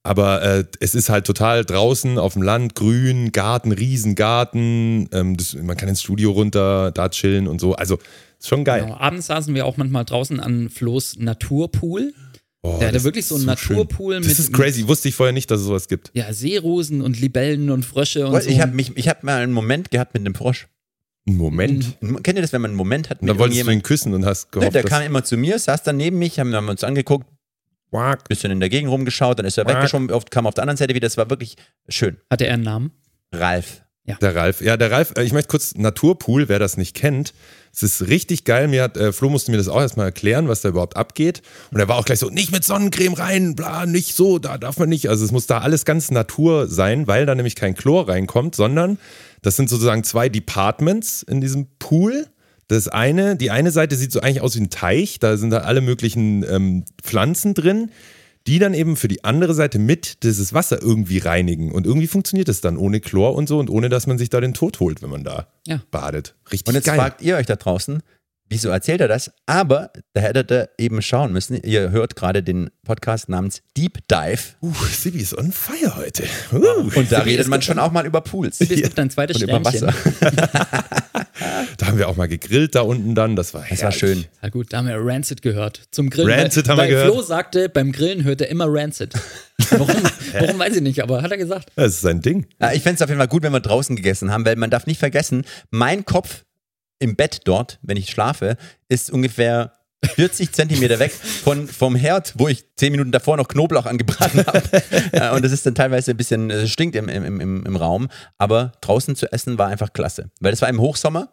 [0.02, 5.10] Aber äh, es ist halt total draußen auf dem Land, grün, Garten, Riesengarten.
[5.12, 7.74] Ähm, das, man kann ins Studio runter, da chillen und so.
[7.74, 7.98] Also
[8.38, 8.84] ist schon geil.
[8.84, 8.96] genau.
[8.96, 12.14] Abends saßen wir auch manchmal draußen an Flo's Naturpool.
[12.62, 13.76] Oh, Der hatte das wirklich so einen schön.
[13.78, 14.86] Naturpool Das mit- ist crazy.
[14.86, 16.10] Wusste ich vorher nicht, dass es sowas gibt.
[16.12, 18.50] Ja, Seerosen und Libellen und Frösche und so.
[18.50, 20.68] Ich habe mich, ich habe mal einen Moment gehabt mit einem Frosch.
[21.26, 21.96] Ein Moment.
[22.22, 24.12] Kennt ihr das, wenn man einen Moment hat Und mit dann wolltest du ihn küssen
[24.14, 26.54] und hast Ne, gehofft, der dass- kam immer zu mir, saß dann neben mich, haben,
[26.54, 27.26] haben uns angeguckt,
[27.90, 28.28] Quack.
[28.28, 29.76] bisschen in der Gegend rumgeschaut, dann ist er Quack.
[29.76, 31.06] weggeschoben, oft kam auf der anderen Seite wieder.
[31.06, 31.56] Das war wirklich
[31.88, 32.18] schön.
[32.30, 32.90] Hatte er einen Namen?
[33.32, 33.82] Ralf.
[34.20, 34.60] Der Ralf.
[34.60, 37.32] Ja, der Ralf, äh, ich möchte kurz Naturpool, wer das nicht kennt.
[37.72, 38.68] Es ist richtig geil.
[38.68, 41.42] Mir hat, äh, Flo musste mir das auch erstmal erklären, was da überhaupt abgeht.
[41.70, 44.78] Und er war auch gleich so, nicht mit Sonnencreme rein, bla, nicht so, da darf
[44.78, 45.08] man nicht.
[45.08, 48.98] Also es muss da alles ganz Natur sein, weil da nämlich kein Chlor reinkommt, sondern
[49.42, 52.26] das sind sozusagen zwei Departments in diesem Pool.
[52.68, 55.58] Das eine, die eine Seite sieht so eigentlich aus wie ein Teich, da sind da
[55.58, 57.90] alle möglichen ähm, Pflanzen drin,
[58.50, 61.70] die dann eben für die andere Seite mit dieses Wasser irgendwie reinigen.
[61.70, 64.40] Und irgendwie funktioniert es dann ohne Chlor und so und ohne, dass man sich da
[64.40, 65.80] den Tod holt, wenn man da Ja.
[65.92, 66.34] badet.
[66.50, 66.96] Richtig Und jetzt geil.
[66.98, 68.02] fragt ihr euch da draußen,
[68.50, 69.30] wieso erzählt er das?
[69.46, 71.56] Aber da hättet ihr eben schauen müssen.
[71.62, 74.40] Ihr hört gerade den Podcast namens Deep Dive.
[74.60, 76.24] uh, Sibi ist on fire heute.
[76.52, 78.60] Uh, Und da Sibi, redet man schon auch mal über Pools.
[78.60, 79.88] Es gibt ein zweites Und über Sternchen.
[79.88, 79.94] Wasser.
[81.78, 83.36] da haben wir auch mal gegrillt da unten dann.
[83.36, 83.98] Das war, Das war herrlich.
[83.98, 84.24] schön.
[84.42, 85.82] Ja gut, da haben wir Rancid gehört.
[85.92, 86.30] Zum Grillen.
[86.30, 87.12] Rancid weil, haben wir gehört.
[87.12, 89.14] Flo sagte, beim Grillen hört er immer Rancid.
[89.70, 89.88] Warum,
[90.38, 91.70] warum weiß ich nicht, aber hat er gesagt.
[91.76, 92.46] Das ist sein Ding.
[92.74, 94.86] Ich fände es auf jeden Fall gut, wenn wir draußen gegessen haben, weil man darf
[94.86, 96.44] nicht vergessen, mein Kopf
[97.00, 98.56] im Bett dort, wenn ich schlafe,
[98.88, 99.72] ist ungefähr
[100.14, 104.62] 40 Zentimeter weg von, vom Herd, wo ich 10 Minuten davor noch Knoblauch angebraten habe.
[105.12, 108.08] Ja, und das ist dann teilweise ein bisschen, äh, stinkt im, im, im, im Raum.
[108.38, 110.30] Aber draußen zu essen war einfach klasse.
[110.40, 111.28] Weil das war im Hochsommer.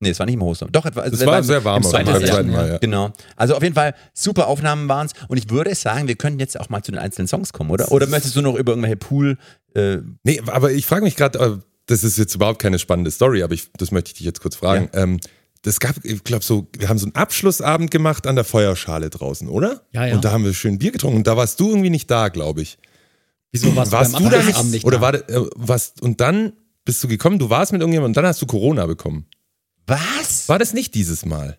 [0.00, 0.70] Nee, es war nicht im Hochsommer.
[0.72, 2.04] Doch, es war, Es war im- sehr warm im Sommer.
[2.04, 2.72] beim beim zweiten Mal, ja.
[2.74, 2.78] ja.
[2.78, 3.12] Genau.
[3.36, 5.12] Also auf jeden Fall super Aufnahmen waren es.
[5.28, 7.90] Und ich würde sagen, wir könnten jetzt auch mal zu den einzelnen Songs kommen, oder?
[7.90, 9.38] Oder möchtest du noch über irgendwelche Pool,
[9.74, 13.42] äh, Nee, aber ich frage mich gerade, äh, das ist jetzt überhaupt keine spannende Story,
[13.42, 14.88] aber ich, das möchte ich dich jetzt kurz fragen.
[14.92, 15.20] Ähm,
[15.62, 19.48] das gab, ich glaube, so, wir haben so einen Abschlussabend gemacht an der Feuerschale draußen,
[19.48, 19.86] oder?
[19.92, 20.14] Ja, ja.
[20.14, 22.62] Und da haben wir schön Bier getrunken und da warst du irgendwie nicht da, glaube
[22.62, 22.78] ich.
[23.50, 24.64] Wieso warst, warst beim du da nicht?
[24.64, 25.02] nicht oder da?
[25.02, 26.52] war äh, was, und dann
[26.84, 29.26] bist du gekommen, du warst mit irgendjemandem und dann hast du Corona bekommen.
[29.86, 30.48] was?
[30.48, 31.56] War das nicht dieses Mal?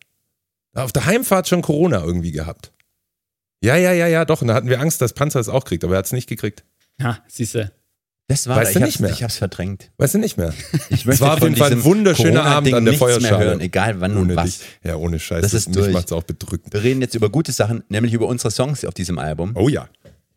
[0.73, 2.73] Auf der Heimfahrt schon Corona irgendwie gehabt.
[3.61, 4.41] Ja, ja, ja, ja, doch.
[4.41, 6.27] Und da hatten wir Angst, dass Panzer es auch kriegt, aber er hat es nicht
[6.27, 6.65] gekriegt.
[6.99, 7.71] Ja, siehste.
[8.27, 9.11] Das war Weißt ich du hab's, nicht mehr?
[9.11, 9.91] Ich hab's verdrängt.
[9.97, 10.51] Weißt du nicht mehr?
[10.89, 13.45] Ich Es war auf jeden Fall ein wunderschöner Abend an der nichts mehr Feuerschale.
[13.45, 14.45] hören, egal wann und Ohne was.
[14.45, 14.61] dich.
[14.83, 15.41] Ja, ohne Scheiß.
[15.43, 15.93] Das ist mich durch.
[15.93, 16.73] macht's auch bedrückend.
[16.73, 19.51] Wir reden jetzt über gute Sachen, nämlich über unsere Songs auf diesem Album.
[19.55, 19.87] Oh ja.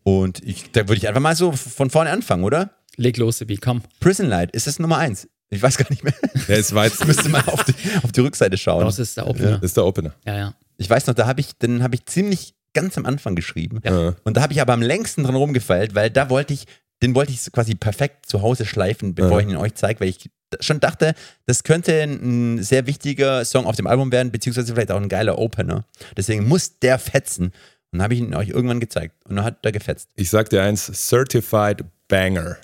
[0.03, 2.71] Und ich, da würde ich einfach mal so von vorne anfangen, oder?
[2.95, 3.81] Leg los, Sibi, komm.
[3.99, 5.27] Prison Light, ist das Nummer eins?
[5.49, 6.13] Ich weiß gar nicht mehr.
[6.47, 7.73] Ja, es war jetzt, Ich müsste mal auf die,
[8.03, 8.85] auf die Rückseite schauen.
[8.85, 9.53] Das ist der Opener.
[9.53, 10.13] das ist der Opener.
[10.27, 10.53] Ja, ja.
[10.77, 13.79] Ich weiß noch, da habe ich, den habe ich ziemlich ganz am Anfang geschrieben.
[13.83, 14.13] Ja.
[14.23, 16.65] Und da habe ich aber am längsten dran rumgefeilt, weil da wollte ich,
[17.01, 19.47] den wollte ich quasi perfekt zu Hause schleifen, bevor Ja.
[19.47, 21.13] ich ihn euch zeige, weil ich schon dachte,
[21.45, 25.37] das könnte ein sehr wichtiger Song auf dem Album werden, beziehungsweise vielleicht auch ein geiler
[25.37, 25.85] Opener.
[26.17, 27.45] Deswegen muss der fetzen.
[27.91, 29.15] Und dann habe ich ihn euch irgendwann gezeigt.
[29.27, 30.09] Und dann hat er gefetzt.
[30.15, 32.57] Ich sag dir eins, Certified Banger.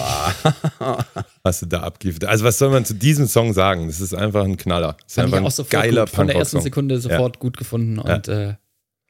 [1.45, 2.25] Hast du da abgeliefert.
[2.27, 3.87] Also was soll man zu diesem Song sagen?
[3.89, 4.97] Das ist einfach ein Knaller.
[5.03, 6.11] Das ist Fand ich einfach auch ein sofort geiler gut.
[6.15, 6.61] Von der ersten.
[6.61, 8.55] Sekunde sofort gut gefunden und äh,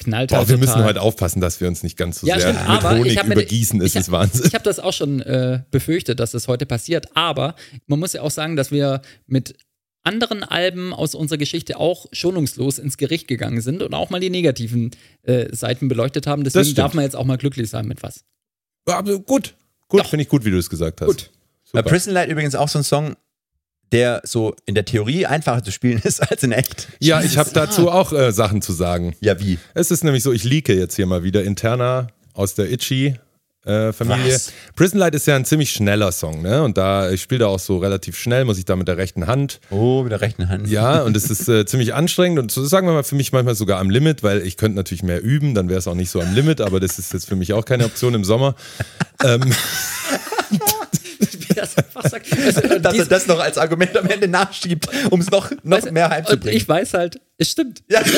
[0.05, 0.77] knallt Boah, halt wir total.
[0.77, 3.81] müssen heute aufpassen, dass wir uns nicht ganz so Ja, sehr stimmt, mit Honig übergießen.
[3.81, 4.47] ich ist es Wahnsinn.
[4.47, 7.17] Ich habe das auch schon äh, befürchtet, dass das heute passiert.
[7.17, 7.55] Aber
[7.87, 9.57] man muss ja auch sagen, dass wir mit
[10.05, 14.31] anderen Alben aus unserer Geschichte auch schonungslos ins Gericht gegangen sind und auch mal die
[14.31, 14.91] negativen
[15.23, 16.45] äh, Seiten beleuchtet haben.
[16.45, 18.25] Deswegen darf man jetzt auch mal glücklich sein mit was.
[18.87, 19.55] Aber gut.
[19.89, 21.07] Gut, finde ich gut, wie du es gesagt hast.
[21.07, 21.23] Gut.
[21.23, 21.83] Äh, Super.
[21.85, 23.15] Prison Light übrigens auch so ein Song,
[23.93, 26.89] der so in der Theorie einfacher zu spielen ist als in echt.
[26.99, 29.15] Ja, ich habe dazu auch äh, Sachen zu sagen.
[29.21, 29.59] Ja, wie?
[29.75, 33.17] Es ist nämlich so, ich leake jetzt hier mal wieder interner aus der Itchy.
[33.65, 34.35] Äh, Familie.
[34.35, 34.53] Was?
[34.75, 36.65] Prison Light ist ja ein ziemlich schneller Song, ne?
[36.65, 39.29] Und da, ich spiele da auch so relativ schnell, muss ich da mit der rechten
[39.29, 39.61] Hand.
[39.71, 40.67] Oh, mit der rechten Hand.
[40.67, 43.55] Ja, und es ist äh, ziemlich anstrengend und so, sagen wir mal für mich manchmal
[43.55, 46.21] sogar am Limit, weil ich könnte natürlich mehr üben, dann wäre es auch nicht so
[46.21, 48.57] am Limit, aber das ist jetzt für mich auch keine Option im Sommer.
[49.25, 49.41] Ähm,
[51.77, 52.27] das einfach sagt.
[52.33, 55.87] Also, Dass er das noch als Argument am Ende nachschiebt, um es noch, noch weißt
[55.89, 56.57] du, mehr Und heimzubringen.
[56.57, 57.83] ich weiß halt, es stimmt.
[57.89, 58.01] ja.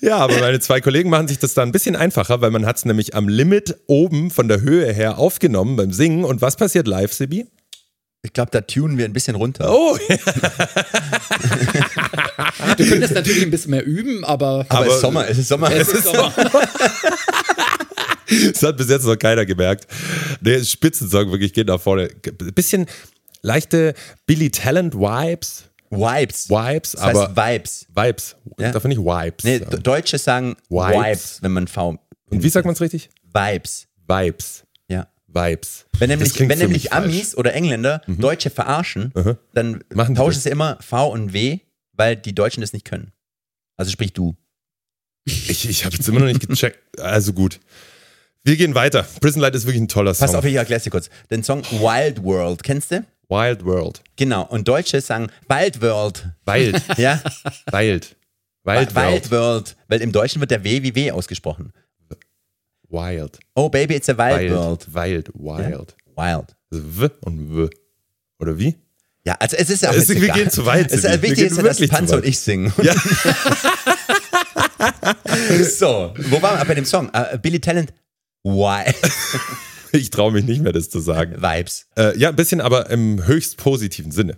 [0.00, 2.76] ja, aber meine zwei Kollegen machen sich das da ein bisschen einfacher, weil man hat
[2.78, 6.24] es nämlich am Limit oben von der Höhe her aufgenommen beim Singen.
[6.24, 7.46] Und was passiert live, Sibi?
[8.22, 9.72] Ich glaube, da tunen wir ein bisschen runter.
[9.72, 9.96] Oh,
[12.76, 15.48] Du könntest natürlich ein bisschen mehr üben, aber, aber, es aber- ist Sommer, es ist
[15.48, 15.70] Sommer.
[15.70, 16.32] es ist Sommer.
[18.52, 19.86] Das hat bis jetzt noch keiner gemerkt.
[20.40, 22.08] Der Spitzensong wirklich geht nach vorne.
[22.54, 22.86] Bisschen
[23.42, 23.94] leichte
[24.26, 25.64] Billy Talent Vibes.
[25.90, 26.50] Vibes.
[26.50, 27.86] Vibes, Das heißt aber Vibes.
[27.94, 28.36] Vibes.
[28.58, 28.72] Ja.
[28.72, 29.44] Darf nicht Vibes.
[29.44, 29.82] Nee, sagen.
[29.82, 30.96] Deutsche sagen Vibes.
[30.96, 31.98] Vibes, wenn man V.
[32.30, 33.08] Und wie sagt man es richtig?
[33.32, 33.88] Vibes.
[34.06, 34.64] Vibes.
[34.88, 35.08] Ja.
[35.26, 35.86] Vibes.
[35.98, 37.06] Wenn nämlich, wenn nämlich mich falsch.
[37.06, 37.12] Mhm.
[37.12, 39.12] Amis oder Engländer Deutsche verarschen,
[39.54, 41.60] dann Machen tauschen sie immer V und W,
[41.92, 43.12] weil die Deutschen das nicht können.
[43.76, 44.36] Also sprich du.
[45.24, 46.78] Ich, ich habe jetzt immer noch nicht gecheckt.
[47.00, 47.60] Also gut.
[48.48, 49.06] Wir gehen weiter.
[49.20, 50.26] Prison Light ist wirklich ein toller Song.
[50.26, 51.10] Pass auf, ich erkläre dir kurz.
[51.30, 53.04] Den Song Wild World, kennst du?
[53.28, 54.00] Wild World.
[54.16, 54.46] Genau.
[54.46, 56.24] Und Deutsche sagen Wild World.
[56.46, 56.82] Wild.
[56.96, 57.20] Ja?
[57.70, 58.16] Wild.
[58.64, 59.30] Wild Wild World.
[59.30, 59.76] World.
[59.88, 61.74] Weil im Deutschen wird der W wie W ausgesprochen.
[62.88, 63.38] Wild.
[63.54, 64.94] Oh, baby, it's a wild, world.
[64.94, 65.28] Wild.
[65.34, 65.94] Wild.
[66.16, 66.56] Wild.
[66.72, 67.68] Also W und W.
[68.38, 68.76] Oder wie?
[69.26, 70.38] Ja, also es ist ja auch Es- jetzt wir egal.
[70.38, 72.72] gehen zu weit, Es ist wichtig, ist, ja, dass Panzer und ich singen.
[72.82, 72.94] Ja.
[75.78, 77.10] So, wo waren wir bei dem Song?
[77.12, 77.92] Äh, Billy Talent.
[78.44, 78.96] Wild.
[79.92, 81.40] Ich traue mich nicht mehr, das zu sagen.
[81.40, 81.86] Vibes.
[81.96, 84.36] Äh, ja, ein bisschen, aber im höchst positiven Sinne.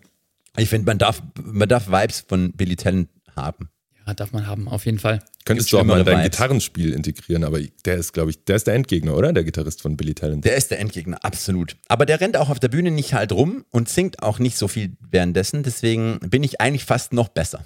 [0.56, 3.68] Ich finde, man darf, man darf Vibes von Billy Talent haben.
[4.06, 5.18] Ja, darf man haben, auf jeden Fall.
[5.44, 6.30] Könntest Gibt's du auch mal in dein Vibes.
[6.30, 9.32] Gitarrenspiel integrieren, aber der ist, glaube ich, der ist der Endgegner, oder?
[9.32, 10.44] Der Gitarrist von Billy Talent.
[10.44, 11.76] Der ist der Endgegner, absolut.
[11.88, 14.68] Aber der rennt auch auf der Bühne nicht halt rum und singt auch nicht so
[14.68, 15.62] viel währenddessen.
[15.62, 17.64] Deswegen bin ich eigentlich fast noch besser.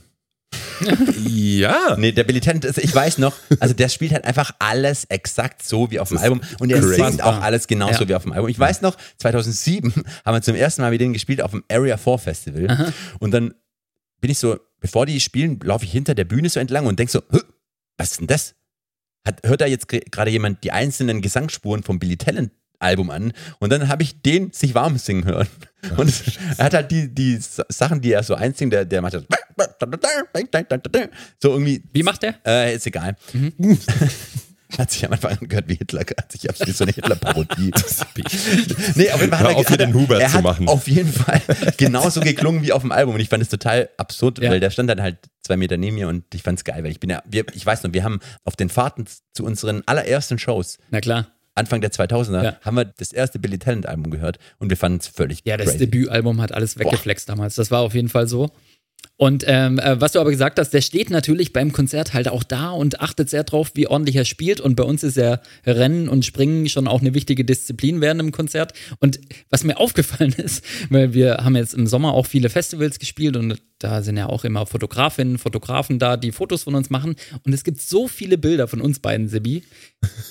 [1.25, 1.97] Ja.
[1.99, 5.63] Nee, der Billy Talent, ist, ich weiß noch, also der spielt halt einfach alles exakt
[5.67, 6.95] so wie auf dem Album und er crazy.
[6.95, 8.09] singt auch alles genauso Ja.
[8.09, 8.49] wie auf dem Album.
[8.49, 9.93] Ich weiß noch, 2007
[10.25, 13.55] haben wir zum ersten Mal mit denen gespielt auf dem Area 4 Festival und dann
[14.21, 17.11] bin ich so, bevor die spielen, laufe ich hinter der Bühne so entlang und denk
[17.11, 17.39] so, "Hä,
[17.99, 18.55] was ist denn das?
[19.27, 23.71] Hat, hört da jetzt gerade jemand die einzelnen Gesangsspuren vom Billy Talent Album an und
[23.73, 25.49] dann habe ich den sich warm singen hören.
[25.97, 26.13] Und
[26.57, 29.25] er hat halt die, die Sachen, die er so einsingt, der, der macht das
[31.41, 32.35] so irgendwie Wie macht der?
[32.47, 33.17] äh, ist egal.
[34.79, 37.71] Hat sich am Anfang angehört wie Hitler, hat sich wie so eine Hitler-Parodie.
[38.97, 40.67] nee, auf jeden Fall hat er, auf, hat er, den Hubert er zu machen.
[40.67, 41.41] auf jeden Fall
[41.77, 44.51] genauso geklungen wie auf dem Album und ich fand es total absurd, Ja.
[44.51, 46.91] weil der stand dann halt zwei Meter neben mir und ich fand es geil, weil
[46.91, 50.39] ich bin ja, wir, ich weiß noch, wir haben auf den Fahrten zu unseren allerersten
[50.39, 51.29] Shows Na klar.
[51.55, 52.57] Anfang der 2000er Ja.
[52.63, 55.67] haben wir das erste Billy Talent Album gehört und wir fanden es völlig Ja, das
[55.69, 55.79] crazy.
[55.79, 57.55] Debütalbum hat alles weggeflext damals.
[57.55, 58.51] Das war auf jeden Fall so.
[59.17, 62.43] Und ähm, äh, was du aber gesagt hast, der steht natürlich beim Konzert halt auch
[62.43, 64.61] da und achtet sehr drauf, wie ordentlich er spielt.
[64.61, 68.33] Und bei uns ist ja Rennen und Springen schon auch eine wichtige Disziplin während dem
[68.33, 68.73] Konzert.
[68.99, 73.37] Und was mir aufgefallen ist, weil wir haben jetzt im Sommer auch viele Festivals gespielt
[73.37, 77.17] und da sind ja auch immer Fotografinnen, Fotografen da, die Fotos von uns machen.
[77.45, 79.63] Und es gibt so viele Bilder von uns beiden, Sebi,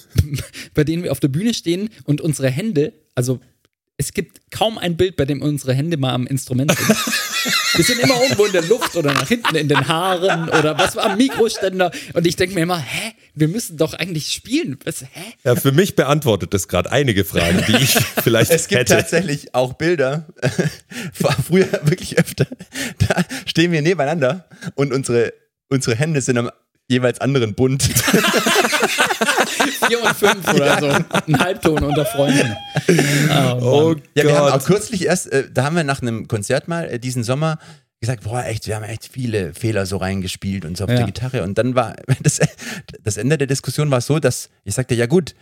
[0.73, 3.39] bei denen wir auf der Bühne stehen und unsere Hände, also
[4.03, 6.97] es gibt kaum ein Bild, bei dem unsere Hände mal am Instrument sind.
[7.75, 10.97] Wir sind immer irgendwo in der Luft oder nach hinten in den Haaren oder was
[10.97, 11.89] am Mikroständer.
[12.13, 14.77] Und ich denke mir immer, hä, wir müssen doch eigentlich spielen.
[14.83, 15.07] Was, hä?
[15.43, 17.91] Ja, für mich beantwortet das gerade einige Fragen, die ich
[18.23, 18.95] vielleicht Es gibt hätte.
[18.95, 20.27] tatsächlich auch Bilder,
[21.19, 22.45] war früher wirklich öfter,
[23.07, 25.33] da stehen wir nebeneinander und unsere,
[25.69, 26.51] unsere Hände sind am
[26.93, 27.83] jeweils anderen Bund.
[29.87, 30.87] Vier und fünf oder so.
[30.87, 32.55] Ein Halbton unter Freunden.
[33.29, 34.65] Oh, Oh Ja, wir haben auch Gott.
[34.65, 37.59] kürzlich erst, äh, da haben wir nach einem Konzert mal äh, diesen Sommer
[37.99, 40.97] gesagt, boah, echt, wir haben echt viele Fehler so reingespielt und so auf Ja.
[40.97, 41.43] der Gitarre.
[41.43, 42.39] Und dann war das,
[43.01, 45.35] das Ende der Diskussion war so, dass ich sagte, ja gut,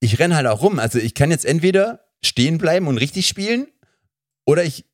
[0.00, 0.78] ich renne halt auch rum.
[0.78, 3.66] Also ich kann jetzt entweder stehen bleiben und richtig spielen
[4.46, 4.84] oder ich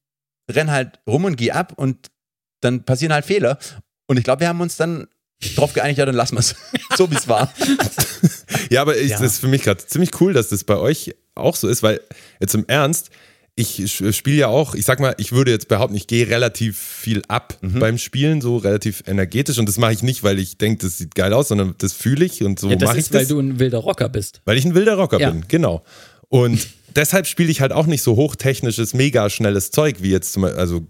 [0.51, 2.09] renn halt rum und gehe ab und
[2.61, 3.59] dann passieren halt Fehler.
[4.07, 5.07] Und ich glaube, wir haben uns dann
[5.57, 6.55] drauf geeinigt, ja, dann lassen wir es.
[6.97, 7.53] so wie es war.
[8.71, 9.19] Ja, aber ich, Ja.
[9.19, 12.01] das ist für mich gerade ziemlich cool, dass das bei euch auch so ist, weil
[12.41, 13.11] jetzt im Ernst,
[13.57, 17.23] ich spiele ja auch, ich sag mal, ich würde jetzt behaupten, ich gehe relativ viel
[17.29, 20.99] ab beim Spielen, so relativ energetisch und das mache ich nicht, weil ich denke, das
[20.99, 23.21] sieht geil aus, sondern das fühle ich und so Ja, das mache ich ist, weil
[23.21, 23.29] das.
[23.29, 24.41] du ein wilder Rocker bist.
[24.45, 25.31] Weil ich ein wilder Rocker Ja.
[25.31, 25.83] bin, genau.
[26.29, 26.67] Und
[26.97, 30.61] deshalb spiele ich halt auch nicht so hochtechnisches, mega schnelles Zeug wie jetzt zum Beispiel,
[30.61, 30.87] also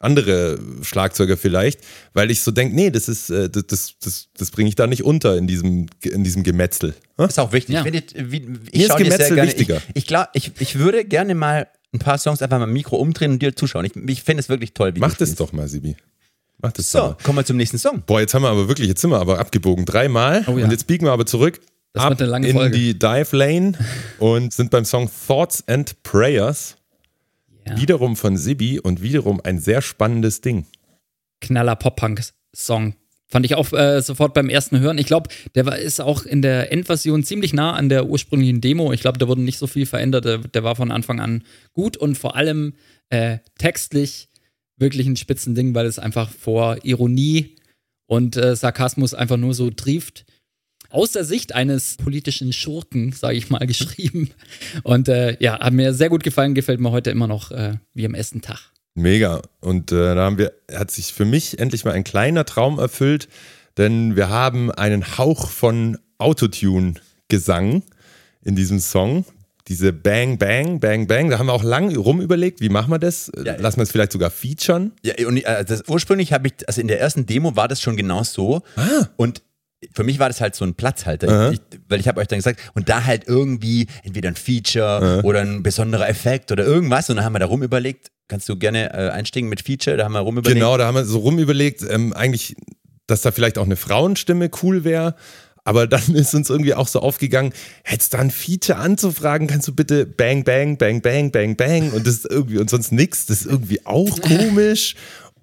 [0.00, 1.80] andere Schlagzeuger vielleicht,
[2.12, 4.86] weil ich so denke, nee, das ist, äh, das, das, das, das bringe ich da
[4.86, 6.94] nicht unter in diesem, in diesem Gemetzel.
[7.18, 7.26] Hä?
[7.26, 7.74] Ist auch wichtig.
[7.76, 7.84] Ja.
[7.86, 9.48] Ich wie, Mir ich ist dir sehr Gemetzel gerne.
[9.50, 9.76] wichtiger.
[9.76, 12.96] Ich, ich, glaub, ich, ich würde gerne mal ein paar Songs einfach mal im Mikro
[12.96, 13.84] umdrehen und dir zuschauen.
[13.84, 15.40] Ich, ich finde es wirklich toll, wie Mach du das spielst.
[15.40, 15.96] doch mal, Sibi.
[16.58, 17.16] Mach das doch So, mal.
[17.22, 18.02] kommen wir zum nächsten Song.
[18.06, 19.84] Boah, jetzt haben wir aber wirklich, jetzt sind wir aber abgebogen.
[19.84, 20.44] Dreimal.
[20.46, 20.64] Oh ja.
[20.64, 21.60] Und jetzt biegen wir aber zurück
[21.92, 22.76] Das ab wird eine lange in Folge.
[22.76, 23.72] die Dive Lane
[24.18, 26.76] und sind beim Song Thoughts and Prayers.
[27.66, 27.76] Ja.
[27.76, 30.66] Wiederum von Sibi und wiederum ein sehr spannendes Ding.
[31.40, 32.94] Knaller Pop-Punk-Song.
[33.26, 34.98] Fand ich auch äh, sofort beim ersten Hören.
[34.98, 38.92] Ich glaube, der war, ist auch in der Endversion ziemlich nah an der ursprünglichen Demo.
[38.92, 40.24] Ich glaube, da wurde nicht so viel verändert.
[40.24, 41.42] Der, der war von Anfang an
[41.72, 42.74] gut und vor allem
[43.08, 44.28] äh, textlich
[44.76, 47.56] wirklich ein Spitzending, weil es einfach vor Ironie
[48.06, 50.26] und äh, Sarkasmus einfach nur so trieft.
[50.94, 54.30] Aus der Sicht eines politischen Schurken, sage ich mal, geschrieben.
[54.84, 58.06] Und äh, ja, hat mir sehr gut gefallen, gefällt mir heute immer noch äh, wie
[58.06, 58.70] am ersten Tag.
[58.94, 59.42] Mega.
[59.60, 63.28] Und äh, da haben wir, hat sich für mich endlich mal ein kleiner Traum erfüllt,
[63.76, 67.82] denn wir haben einen Hauch von Autotune-Gesang
[68.44, 69.24] in diesem Song.
[69.66, 71.28] Diese Bang, Bang, Bang, Bang.
[71.28, 73.32] Da haben wir auch lang rum überlegt, wie machen wir das?
[73.44, 74.92] Ja, Lassen wir es vielleicht sogar featuren?
[75.02, 77.96] Ja, und äh, das, ursprünglich habe ich, also in der ersten Demo war das schon
[77.96, 78.62] genau so.
[79.16, 79.42] Und
[79.92, 81.50] für mich war das halt so ein Platzhalter, Aha.
[81.50, 85.40] ich, weil ich habe euch dann gesagt, und da halt irgendwie entweder ein Feature oder
[85.40, 87.10] ein besonderer Effekt oder irgendwas.
[87.10, 90.04] Und dann haben wir da rum überlegt, kannst du gerne äh, einsteigen mit Feature, da
[90.04, 90.60] haben wir rum überlegt.
[90.60, 92.56] Genau, da haben wir so rum überlegt, ähm, eigentlich,
[93.06, 95.14] dass da vielleicht auch eine Frauenstimme cool wäre.
[95.64, 99.74] Aber dann ist uns irgendwie auch so aufgegangen, hättest da ein Feature anzufragen, kannst du
[99.74, 103.42] bitte Bang, Bang, Bang, Bang, Bang, Bang und das ist irgendwie und sonst nix, das
[103.42, 104.94] ist irgendwie auch komisch.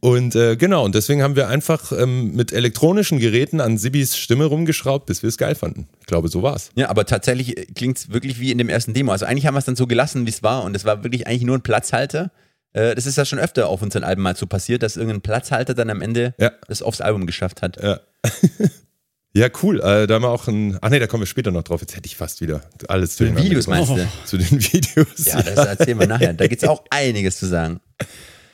[0.04, 4.46] Und äh, genau, und deswegen haben wir einfach ähm, mit elektronischen Geräten an Sibis Stimme
[4.46, 5.88] rumgeschraubt, bis wir es geil fanden.
[6.00, 6.72] Ich glaube, so war's.
[6.74, 9.12] Ja, aber tatsächlich klingt es wirklich wie in dem ersten Demo.
[9.12, 10.64] Also eigentlich haben wir es dann so gelassen, wie es war.
[10.64, 12.32] Und es war wirklich eigentlich nur ein Platzhalter.
[12.74, 15.76] Äh, Das ist ja schon öfter auf unseren Alben mal so passiert, dass irgendein Platzhalter
[15.76, 16.52] dann am Ende Ja.
[16.68, 17.78] das aufs Album geschafft hat.
[17.80, 18.00] Ja.
[19.34, 19.82] ja, cool.
[19.82, 20.80] Äh, da haben wir auch ein.
[20.82, 21.82] Ach nee, da kommen wir später noch drauf.
[21.82, 23.98] Jetzt hätte ich fast wieder alles Zu den Videos meinst du?
[24.26, 25.26] Zu den Videos.
[25.26, 26.34] Ja, das erzählen wir nachher.
[26.34, 27.82] Da gibt es auch einiges zu sagen.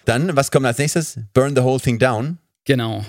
[0.07, 1.19] Dann, was kommt als nächstes?
[1.33, 2.37] Burn the Whole Thing Down.
[2.63, 3.03] Genau.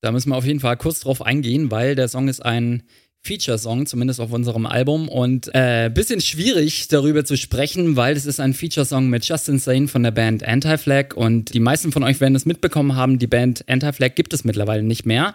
[0.00, 2.84] Da müssen wir auf jeden Fall kurz drauf eingehen, weil der Song ist ein
[3.20, 5.10] Feature-Song, zumindest auf unserem Album.
[5.10, 9.88] Und äh, bisschen schwierig darüber zu sprechen, weil es ist ein Feature-Song mit Justin Sane
[9.88, 11.14] von der Band Anti-Flag.
[11.14, 14.82] Und die meisten von euch werden es mitbekommen haben, die Band Anti-Flag gibt es mittlerweile
[14.82, 15.34] nicht mehr.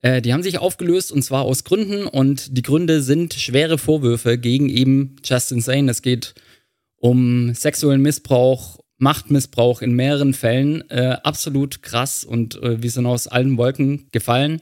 [0.00, 2.08] Äh, die haben sich aufgelöst und zwar aus Gründen.
[2.08, 5.88] Und die Gründe sind schwere Vorwürfe gegen eben Justin Sane.
[5.88, 6.34] Es geht
[6.96, 10.88] um sexuellen Missbrauch, Machtmissbrauch in mehreren Fällen.
[10.88, 14.60] Äh, absolut krass und äh, wir sind aus allen Wolken gefallen,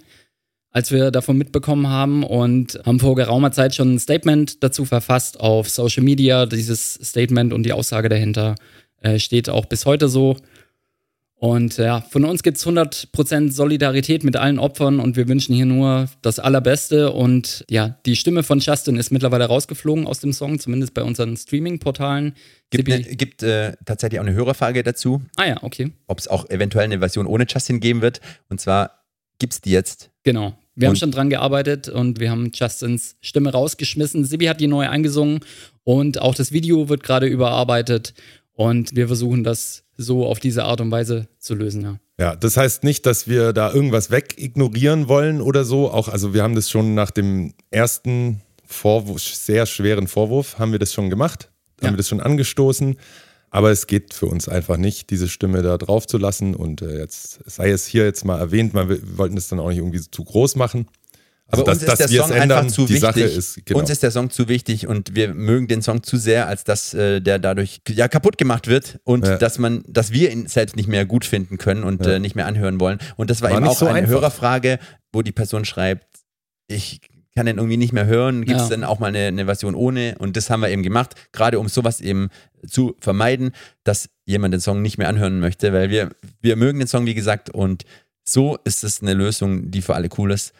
[0.71, 5.39] als wir davon mitbekommen haben und haben vor geraumer Zeit schon ein Statement dazu verfasst
[5.39, 6.47] auf Social Media.
[6.47, 8.55] Dieses Statement und die Aussage dahinter
[9.03, 10.37] äh, steht auch bis heute so.
[11.43, 15.65] Und ja, von uns gibt es 100% Solidarität mit allen Opfern und wir wünschen hier
[15.65, 17.13] nur das Allerbeste.
[17.13, 21.39] Und ja, die Stimme von Justin ist mittlerweile rausgeflogen aus dem Song, zumindest bei unseren
[21.39, 22.35] Streaming-Portalen.
[22.69, 25.93] Gibt, ne, gibt äh, tatsächlich auch eine Hörerfrage dazu, Ah ja, okay.
[26.09, 28.21] ob es auch eventuell eine Version ohne Justin geben wird.
[28.51, 29.07] Und zwar
[29.39, 30.11] gibt es die jetzt.
[30.25, 30.53] Genau.
[30.75, 34.27] Wir haben Und- schon dran gearbeitet und wir haben Justins Stimme rausgeschmissen.
[34.27, 35.41] Sibi hat die neu eingesungen
[35.85, 38.13] und auch das Video wird gerade überarbeitet
[38.53, 41.83] und wir versuchen das so auf diese Art und Weise zu lösen.
[41.83, 42.01] Ja.
[42.19, 45.91] Ja, das heißt nicht, dass wir da irgendwas wegignorieren wollen oder so.
[45.91, 50.79] Auch, also wir haben das schon nach dem ersten Vorwurf, sehr schweren Vorwurf, haben wir
[50.79, 51.87] das schon gemacht, Ja.
[51.89, 52.97] haben wir das schon angestoßen.
[53.53, 56.55] Aber es geht für uns einfach nicht, diese Stimme da drauf zu lassen.
[56.55, 59.79] Und äh, jetzt sei es hier jetzt mal erwähnt, wir wollten das dann auch nicht
[59.79, 60.87] irgendwie zu groß machen.
[61.51, 63.01] Also, Aber uns ist der Song einfach zu die wichtig.
[63.01, 63.81] Sache ist, genau.
[63.81, 66.95] Uns ist der Song zu wichtig und wir mögen den Song zu sehr, als dass
[66.95, 69.37] äh, der dadurch ja kaputt gemacht wird und Ja.
[69.37, 72.13] dass man, dass wir ihn selbst nicht mehr gut finden können und Ja.
[72.13, 72.99] äh, nicht mehr anhören wollen.
[73.17, 74.13] Und das war, War eben auch so eine einfach.
[74.13, 74.79] Hörerfrage,
[75.13, 76.07] wo die Person schreibt,
[76.69, 77.01] ich
[77.35, 78.77] kann den irgendwie nicht mehr hören, gibt es Ja.
[78.77, 81.69] dann auch mal eine, eine Version ohne und das haben wir eben gemacht, gerade um
[81.69, 82.29] sowas eben
[82.67, 83.53] zu vermeiden,
[83.85, 86.11] dass jemand den Song nicht mehr anhören möchte, weil wir,
[86.43, 87.85] wir mögen den Song, wie gesagt, und
[88.25, 90.53] so ist es eine Lösung, die für alle cool ist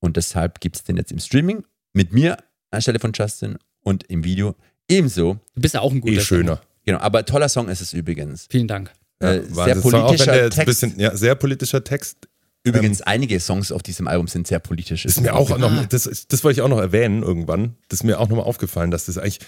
[0.00, 2.36] und deshalb gibt es den jetzt im Streaming mit mir
[2.70, 4.54] anstelle von Justin und im Video
[4.88, 5.38] ebenso.
[5.54, 6.60] Du bist ja auch ein guter Eh schöner.
[6.84, 8.46] Genau, aber toller Song ist es übrigens.
[8.50, 8.92] Vielen Dank.
[9.22, 10.66] Ja, Äh, war sehr Song, politischer Text.
[10.66, 12.28] bisschen, ja, sehr politischer Text.
[12.64, 15.04] Übrigens, einige Songs auf diesem Album sind sehr politisch.
[15.04, 17.76] Das ist mir auch noch, das, das wollte ich auch noch erwähnen irgendwann.
[17.88, 19.38] Das ist mir auch nochmal aufgefallen, dass das eigentlich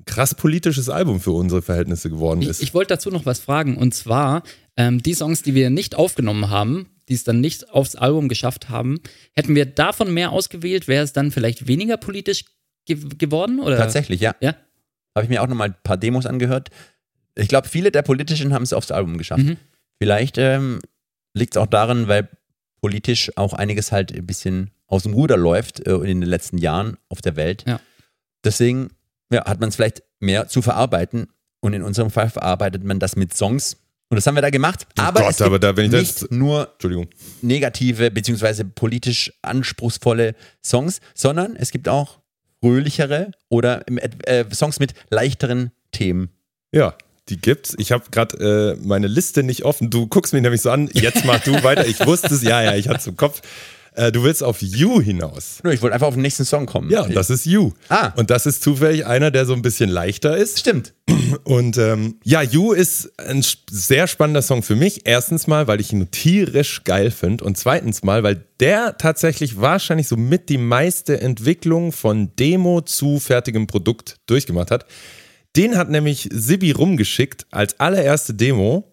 [0.00, 2.62] ein krass politisches Album für unsere Verhältnisse geworden Ich, ist.
[2.62, 4.42] ich wollte dazu noch was fragen und zwar
[4.76, 8.68] ähm, die Songs, die wir nicht aufgenommen haben, die es dann nicht aufs Album geschafft
[8.68, 9.00] haben,
[9.34, 12.44] hätten wir davon mehr ausgewählt, wäre es dann vielleicht weniger politisch
[12.86, 13.60] ge geworden?
[13.60, 13.76] Oder?
[13.76, 14.34] Tatsächlich, ja.
[14.40, 14.54] Ja.
[15.14, 16.70] Habe ich mir auch noch mal ein paar Demos angehört.
[17.36, 19.44] Ich glaube, viele der politischen haben es aufs Album geschafft.
[19.44, 19.56] Mhm.
[19.98, 20.80] Vielleicht ähm,
[21.34, 22.28] liegt es auch daran, weil
[22.80, 26.96] politisch auch einiges halt ein bisschen aus dem Ruder läuft äh, in den letzten Jahren
[27.08, 27.64] auf der Welt.
[27.66, 27.80] Ja.
[28.44, 28.90] Deswegen
[29.32, 31.28] ja, hat man es vielleicht mehr zu verarbeiten.
[31.60, 33.78] Und in unserem Fall verarbeitet man das mit Songs.
[34.14, 34.86] Und das haben wir da gemacht.
[34.96, 37.08] Oh aber Gott, es gibt aber da- wenn ich das nicht jetzt- nur Entschuldigung.
[37.42, 42.20] negative beziehungsweise politisch anspruchsvolle Songs, sondern es gibt auch
[42.62, 43.82] fröhlichere oder
[44.26, 46.30] äh, Songs mit leichteren Themen.
[46.72, 46.94] Ja,
[47.28, 47.74] die gibt's.
[47.78, 49.90] Ich habe gerade äh, meine Liste nicht offen.
[49.90, 50.88] Du guckst mich nämlich so an.
[50.92, 51.86] Jetzt mach du weiter.
[51.86, 52.42] Ich wusste es.
[52.42, 53.42] Ja, ja, ich hatte es im Kopf.
[53.94, 55.60] Äh, du willst auf You hinaus.
[55.62, 56.90] Nö, Ich wollte einfach auf den nächsten Song kommen.
[56.90, 57.72] Ja, und das ist You.
[57.88, 58.12] Ah.
[58.16, 60.58] Und das ist zufällig einer, der so ein bisschen leichter ist.
[60.58, 60.94] stimmt.
[61.44, 65.02] Und ähm, ja, You ist ein sehr spannender Song für mich.
[65.04, 67.44] Erstens mal, weil ich ihn tierisch geil finde.
[67.44, 73.20] Und zweitens mal, weil der tatsächlich wahrscheinlich so mit die meiste Entwicklung von Demo zu
[73.20, 74.86] fertigem Produkt durchgemacht hat.
[75.56, 78.90] Den hat nämlich Sibi rumgeschickt als allererste Demo.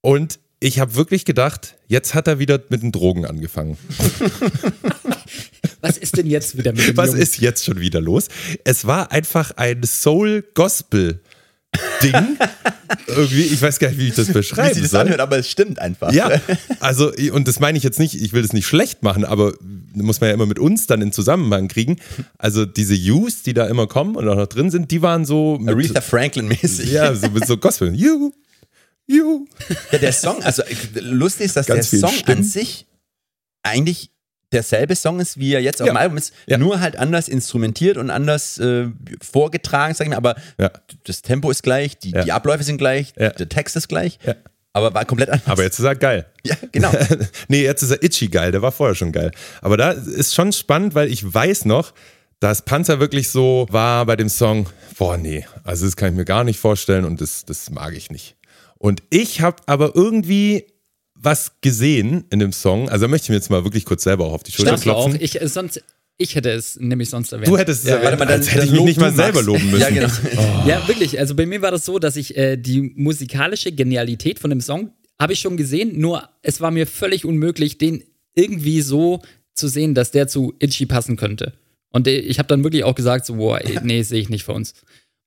[0.00, 3.76] Und ich habe wirklich gedacht, jetzt hat er wieder mit den Drogen angefangen.
[5.80, 7.20] Was ist denn jetzt wieder mit dem Was Jungen?
[7.20, 8.28] ist jetzt schon wieder los?
[8.64, 11.20] Es war einfach ein Soul-Gospel-Ding.
[13.06, 15.02] Irgendwie, ich weiß gar nicht, wie ich das Wie beschreiben sich das soll.
[15.02, 16.12] anhört, aber es stimmt einfach.
[16.12, 16.40] Ja,
[16.80, 19.54] also, und das meine ich jetzt nicht, ich will das nicht schlecht machen, aber
[19.94, 21.96] muss man ja immer mit uns dann in Zusammenhang kriegen.
[22.38, 25.60] Also diese Yous, die da immer kommen und auch noch drin sind, die waren so
[25.66, 26.90] Aretha Franklin-mäßig.
[26.92, 27.94] ja, so mit so Gospel.
[27.94, 28.32] You,
[29.06, 29.46] you.
[29.92, 30.62] Ja, der Song, also
[30.94, 32.38] lustig ist, dass Ganz der Song Stimmen.
[32.38, 32.86] an sich
[33.62, 34.10] eigentlich
[34.52, 35.92] derselbe Song ist, wie er jetzt auf Ja.
[35.92, 36.56] dem Album ist, Ja.
[36.56, 38.86] nur halt anders instrumentiert und anders äh,
[39.20, 40.70] vorgetragen, sag ich mal, aber Ja.
[41.04, 44.18] das Tempo ist gleich, die, die Abläufe sind gleich, der Text ist gleich,
[44.72, 45.48] aber war komplett anders.
[45.48, 46.26] Aber jetzt ist er geil.
[46.44, 46.92] ja, genau.
[47.48, 49.32] nee, jetzt ist er itchy geil, der war vorher schon geil.
[49.62, 51.92] Aber da ist schon spannend, weil ich weiß noch,
[52.38, 56.24] dass Panzer wirklich so war bei dem Song, boah, nee, also das kann ich mir
[56.24, 58.36] gar nicht vorstellen und das, das mag ich nicht.
[58.78, 60.64] Und ich habe aber irgendwie
[61.14, 64.26] was gesehen in dem Song, also da möchte ich mir jetzt mal wirklich kurz selber
[64.26, 65.04] auch auf die Schulter Darfst du auch?
[65.06, 65.22] klopfen.
[65.24, 65.82] Ich, äh, sonst,
[66.18, 67.48] ich hätte es nämlich sonst erwähnt.
[67.48, 69.46] Du hättest es Ja, erwähnt, mal, dann- als hätte ich mich nicht mal selber Max.
[69.46, 69.80] loben müssen.
[69.96, 70.66] Ja, genau.
[70.68, 71.18] Ja, wirklich.
[71.18, 74.92] Also bei mir war das so, dass ich äh, die musikalische Genialität von dem Song
[75.18, 78.04] habe ich schon gesehen, nur es war mir völlig unmöglich, den
[78.34, 79.22] irgendwie so
[79.54, 81.54] zu sehen, dass der zu Itchy passen könnte.
[81.90, 84.52] Und äh, ich habe dann wirklich auch gesagt, so, boah, nee, sehe ich nicht für
[84.52, 84.74] uns.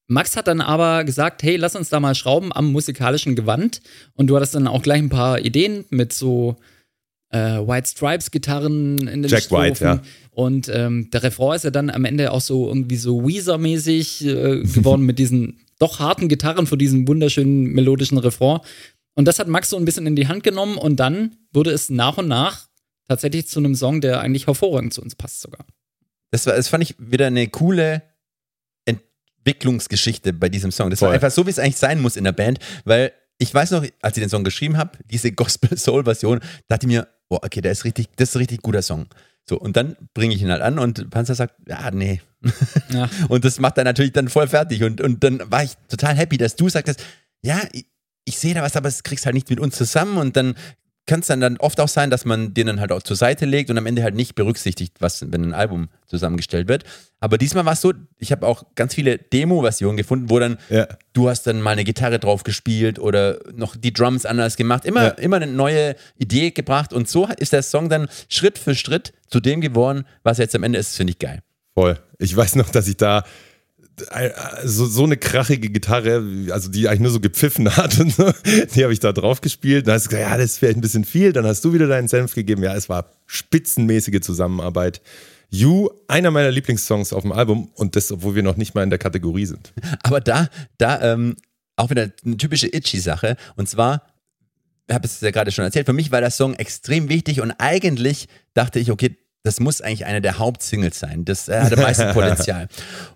[0.10, 3.80] Max hat dann aber gesagt, hey, lass uns da mal schrauben am musikalischen Gewand.
[4.16, 6.57] Und du hattest dann auch gleich ein paar Ideen mit so
[7.30, 9.70] äh, White Stripes Gitarren in den Jack Strophen.
[9.70, 10.01] White, ja.
[10.32, 14.64] Und ähm, der Refrain ist ja dann am Ende auch so irgendwie so Weezer-mäßig äh,
[14.64, 18.62] geworden mit diesen doch harten Gitarren für diesen wunderschönen melodischen Refrain.
[19.14, 21.91] Und das hat Max so ein bisschen in die Hand genommen und dann wurde es
[21.91, 22.68] nach und nach
[23.07, 25.66] tatsächlich zu einem Song, der eigentlich hervorragend zu uns passt sogar.
[26.32, 28.01] Das, war, das fand ich wieder eine coole
[29.40, 30.90] Entwicklungsgeschichte bei diesem Song.
[30.90, 31.16] Das war Voll.
[31.16, 34.18] einfach so, wie es eigentlich sein muss in der Band, weil ich weiß noch, als
[34.18, 38.08] ich den Song geschrieben habe, diese Gospel-Soul-Version, dachte ich mir, oh, okay, der ist richtig,
[38.16, 39.08] das ist ein richtig guter Song.
[39.48, 42.22] So, und dann bringe ich ihn halt an und Panzer sagt, ja, nee.
[42.94, 43.10] Ja.
[43.30, 44.84] Und das macht er natürlich dann voll fertig.
[44.84, 47.04] Und, und dann war ich total happy, dass du sagtest,
[47.42, 47.86] ja, ich,
[48.26, 50.18] ich sehe da was, aber es kriegst halt nicht mit uns zusammen.
[50.18, 50.56] Und dann
[51.10, 53.45] kann es dann, dann oft auch sein, dass man den dann halt auch zur Seite
[53.45, 56.84] legt und am Ende halt nicht berücksichtigt, was, wenn ein Album zusammengestellt wird.
[57.20, 60.88] Aber diesmal war es so, ich habe auch ganz viele Demo-Versionen gefunden, wo dann Ja.
[61.14, 64.86] du hast dann mal eine Gitarre drauf gespielt oder noch die Drums anders gemacht.
[64.86, 65.10] Immer, Ja.
[65.12, 69.39] immer eine neue Idee gebracht und so ist der Song dann Schritt für Schritt zu
[69.39, 71.39] dem geworden, was jetzt am Ende ist, finde ich geil.
[71.74, 71.97] Voll.
[72.20, 73.24] Ich weiß noch, dass ich da
[74.64, 77.97] so, so eine krachige Gitarre, also die eigentlich nur so gepfiffen hat
[78.76, 79.88] die habe ich da drauf gespielt.
[79.88, 81.34] Dann hast du gesagt, ja, das ist vielleicht ein bisschen viel.
[81.34, 82.64] Dann hast du wieder deinen Senf gegeben.
[82.64, 85.02] Ja, es war spitzenmäßige Zusammenarbeit.
[85.50, 88.89] You, einer meiner Lieblingssongs auf dem Album und das, obwohl wir noch nicht mal in
[88.89, 89.74] der Kategorie sind.
[90.04, 90.47] Aber da,
[90.78, 91.36] da ähm,
[91.76, 93.36] auch wieder eine typische Itchy-Sache.
[93.56, 94.04] Und zwar,
[94.88, 97.52] ich habe es ja gerade schon erzählt, für mich war der Song extrem wichtig und
[97.58, 101.26] eigentlich dachte ich, okay, das muss eigentlich eine der Hauptsingles sein.
[101.26, 102.68] Das äh, hat am meisten Potenzial.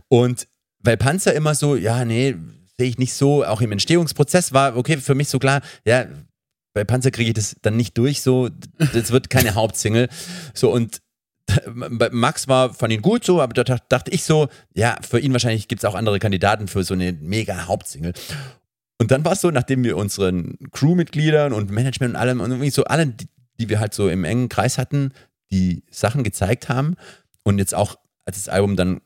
[0.07, 0.47] Und
[0.84, 2.36] weil Panzer immer so, ja, nee,
[2.77, 6.05] sehe ich nicht so, auch im Entstehungsprozess war, okay, für mich so klar, ja,
[6.73, 8.49] bei Panzer kriege ich das dann nicht durch, so,
[8.93, 10.09] das wird keine Hauptsingle.
[10.53, 11.01] So, und
[11.89, 15.19] bei Max war, fand ihn gut so, aber da dacht- dachte ich so, ja, für
[15.19, 18.13] ihn wahrscheinlich gibt es auch andere Kandidaten für so eine mega Hauptsingle.
[18.99, 22.69] Und dann war es so, nachdem wir unseren Crewmitgliedern und Management und allem und irgendwie
[22.69, 23.27] so allen, die,
[23.59, 25.11] die wir halt so im engen Kreis hatten,
[25.51, 26.95] die Sachen gezeigt haben
[27.43, 29.01] und jetzt auch, als das Album dann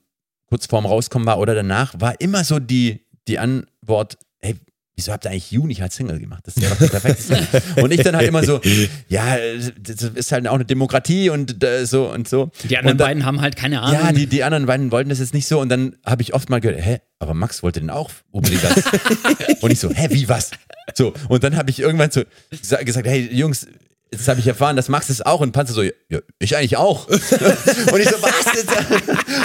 [0.48, 4.56] kurz vorm Rauskommen war oder danach, war immer so die, die Antwort, hey,
[4.96, 6.44] wieso habt ihr eigentlich You nicht als Single gemacht?
[6.46, 7.48] Das wäre doch der perfekte Single.
[7.84, 8.60] Und ich dann halt immer so,
[9.10, 9.38] ja,
[9.80, 12.50] das ist halt auch eine Demokratie und äh, so und so.
[12.64, 14.00] Die anderen dann, beiden haben halt keine Ahnung.
[14.02, 16.50] ja, die, die anderen beiden wollten das jetzt nicht so und dann habe ich oft
[16.50, 18.84] mal gehört, hä, aber Max wollte den auch unbedingt als.
[19.62, 20.52] und ich so, hä, wie, was?
[20.96, 22.22] So, und dann habe ich irgendwann so
[22.52, 23.68] gesa- gesagt, hey, Jungs,
[24.12, 25.92] jetzt habe ich erfahren, dass Max es auch und Panzer so, ja,
[26.40, 27.08] ich eigentlich auch.
[27.10, 27.16] und
[28.00, 28.46] ich so, was?
[28.56, 28.70] Jetzt?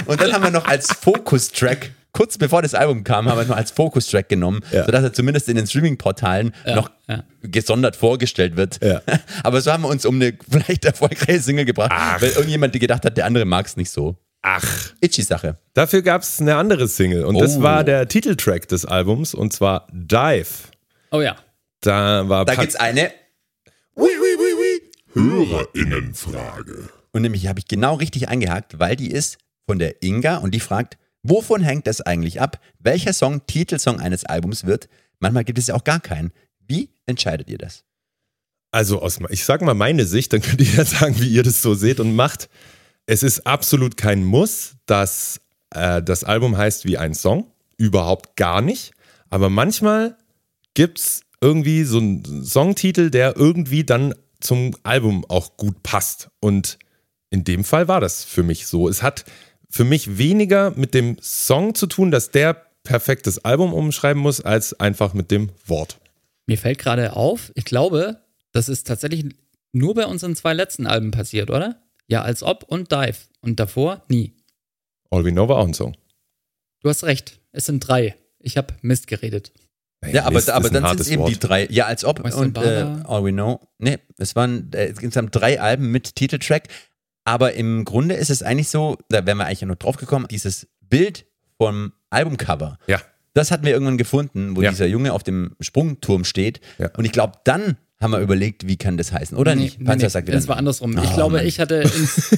[0.07, 3.57] Und dann haben wir noch als Fokus-Track, kurz bevor das Album kam, haben wir noch
[3.57, 4.85] als Fokus-Track genommen, Ja.
[4.85, 7.25] sodass er zumindest in den Streaming-Portalen noch ja.
[7.43, 8.83] gesondert vorgestellt wird.
[8.85, 9.01] Ja.
[9.43, 11.91] Aber so haben wir uns um eine vielleicht erfolgreiche Single gebracht,
[12.21, 14.17] weil irgendjemand gedacht hat, der andere mag es nicht so.
[14.45, 15.57] Ach, Itchy-Sache.
[15.73, 17.63] dafür gab es eine andere Single und das Oh.
[17.63, 20.49] war der Titeltrack des Albums und zwar Dive.
[21.13, 21.37] Oh ja.
[21.81, 23.13] Da war Da Pan- gibt's eine,
[25.15, 26.89] Hörerinnenfrage.
[27.13, 30.61] und nämlich habe ich genau richtig eingehakt, weil die ist von der Inga und die
[30.61, 32.61] fragt, wovon hängt das eigentlich ab?
[32.79, 34.89] Welcher Song Titelsong eines Albums wird?
[35.21, 36.33] Manchmal gibt es ja auch gar keinen.
[36.67, 37.85] Wie entscheidet ihr das?
[38.73, 41.63] Also aus, ich sag mal meine Sicht, dann könnt ihr ja sagen, wie ihr das
[41.63, 42.49] so seht und macht.
[43.07, 45.41] Es ist absolut kein Muss, dass
[45.71, 47.51] äh, das Album heißt wie ein Song.
[47.77, 48.93] Überhaupt gar nicht.
[49.29, 50.17] Aber manchmal
[50.75, 56.30] gibt es irgendwie so einen Songtitel, der irgendwie dann zum Album auch gut passt.
[56.40, 56.78] Und
[57.30, 58.88] in dem Fall war das für mich so.
[58.88, 59.24] Es hat
[59.70, 64.78] für mich weniger mit dem Song zu tun, dass der perfektes Album umschreiben muss, als
[64.78, 65.99] einfach mit dem Wort.
[66.47, 68.20] Mir fällt gerade auf, ich glaube,
[68.53, 69.26] das ist tatsächlich
[69.72, 71.80] nur bei unseren zwei letzten Alben passiert, oder?
[72.07, 73.16] Ja, als ob und Dive.
[73.40, 74.34] Und davor nie.
[75.11, 75.97] All We Know war auch ein Song.
[76.80, 77.40] Du hast recht.
[77.53, 78.16] Es sind drei.
[78.38, 79.53] Ich habe Mist geredet.
[80.11, 81.31] Ja, aber, Mist aber dann sind es eben Wort.
[81.31, 81.67] die drei.
[81.71, 82.25] Ja, als ob.
[82.25, 82.87] Western und äh.
[83.07, 83.61] All We Know.
[83.79, 86.69] Nee, es waren äh, insgesamt drei Alben mit Titeltrack.
[87.25, 90.27] Aber im Grunde ist es eigentlich so, da wären wir eigentlich ja noch drauf gekommen,
[90.29, 91.25] dieses Bild
[91.57, 92.79] vom Albumcover.
[92.89, 93.01] Ja.
[93.35, 94.71] Das hatten wir irgendwann gefunden, wo Ja.
[94.71, 96.61] dieser Junge auf dem Sprungturm steht.
[96.79, 96.91] Ja.
[96.97, 99.79] Und ich glaube, dann haben wir überlegt, wie kann das heißen, oder Nee, nicht?
[99.79, 100.37] nee, Panzer nee, sagt wieder.
[100.37, 100.93] das war andersrum.
[100.99, 101.47] ich Oh, glaube, Mann.
[101.47, 102.33] ich hatte ins,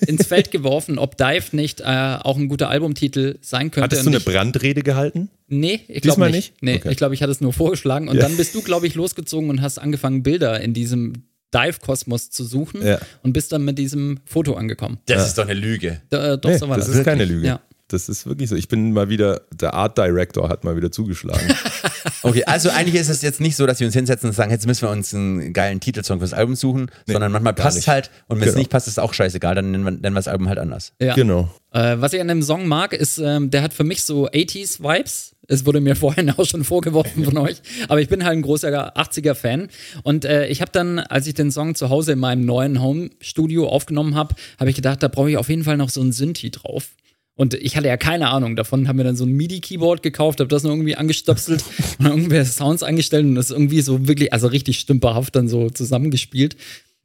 [0.06, 3.84] ins Feld geworfen, ob Dive nicht äh, auch ein guter Albumtitel sein könnte.
[3.84, 5.28] Hattest du eine ich, Brandrede gehalten?
[5.48, 6.34] Nee, ich glaube nicht.
[6.34, 6.54] nicht?
[6.62, 6.90] Nee, Okay.
[6.90, 8.08] ich glaube, ich hatte es nur vorgeschlagen.
[8.08, 8.22] Und Ja.
[8.22, 12.86] dann bist du, glaube ich, losgezogen und hast angefangen, Bilder in diesem Dive-Kosmos zu suchen
[12.86, 12.98] Ja.
[13.22, 14.98] und bist dann mit diesem Foto angekommen.
[15.06, 16.00] das ist doch eine Lüge.
[16.10, 16.96] Da, äh, doch, Nee, so war das das.
[16.96, 17.46] ist keine Lüge.
[17.46, 17.60] Ja.
[17.88, 18.54] Das ist wirklich so.
[18.54, 21.42] Ich bin mal wieder, der Art Director hat mal wieder zugeschlagen.
[22.22, 24.66] Okay, also eigentlich ist es jetzt nicht so, dass wir uns hinsetzen und sagen, jetzt
[24.66, 28.36] müssen wir uns einen geilen Titelsong fürs Album suchen, sondern manchmal passt es halt und
[28.40, 28.58] wenn es Genau.
[28.60, 30.92] nicht passt, ist es auch scheißegal, dann nennen wir, nennen wir das Album halt anders.
[31.00, 31.14] Ja.
[31.14, 31.50] Genau.
[31.72, 35.34] Äh, was ich an dem Song mag, ist, ähm, der hat für mich so 80s-Vibes.
[35.46, 37.56] Es wurde mir vorhin auch schon vorgeworfen von euch.
[37.88, 39.68] Aber ich bin halt ein großer 80er-Fan.
[40.02, 43.68] Und äh, ich habe dann, als ich den Song zu Hause in meinem neuen Home-Studio
[43.68, 46.50] aufgenommen habe, habe ich gedacht, da brauche ich auf jeden Fall noch so ein Synthi
[46.50, 46.88] drauf.
[47.34, 50.48] Und ich hatte ja keine Ahnung davon, habe mir dann so ein MIDI-Keyboard gekauft, habe
[50.48, 51.64] das noch irgendwie angestöpselt
[51.98, 55.70] und dann irgendwelche Sounds eingestellt und das irgendwie so wirklich, also richtig stümperhaft dann so
[55.70, 56.56] zusammengespielt.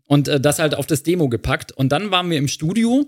[0.07, 1.71] Und äh, das halt auf das Demo gepackt.
[1.71, 3.07] Und dann waren wir im Studio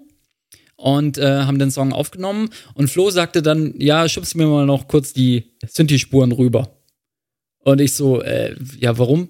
[0.77, 4.87] und äh, haben den Song aufgenommen und Flo sagte dann, ja, schubst mir mal noch
[4.87, 6.77] kurz die Synthi-Spuren rüber.
[7.59, 9.29] Und ich so, äh, ja, warum?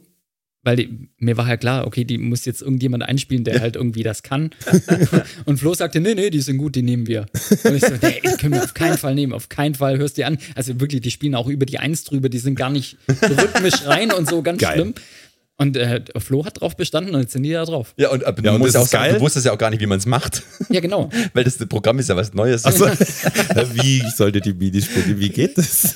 [0.67, 4.03] Weil die, mir war halt klar, okay, die muss jetzt irgendjemand einspielen, der halt irgendwie
[4.03, 4.49] das kann.
[5.45, 7.25] und Flo sagte, nee, nee, die sind gut, die nehmen wir.
[7.63, 10.17] Und ich so, nee, die können wir auf keinen Fall nehmen, auf keinen Fall, hörst
[10.17, 10.37] dir an.
[10.55, 14.11] Also wirklich, die spielen auch über die Eins drüber, die sind gar nicht rhythmisch rein
[14.11, 14.73] und so, ganz Geil.
[14.73, 14.93] schlimm.
[15.55, 17.93] Und äh, Flo hat drauf bestanden und jetzt sind die da drauf.
[17.95, 19.13] Ja, und, aber Ja, du und musst das auch ist sagen, geil.
[19.13, 21.09] du wusstest ja auch gar nicht, wie man es macht, Ja, genau.
[21.33, 22.65] weil das Programm ist ja was Neues.
[22.65, 22.87] Also,
[23.73, 25.95] wie sollte die MIDI-Spur, wie geht das?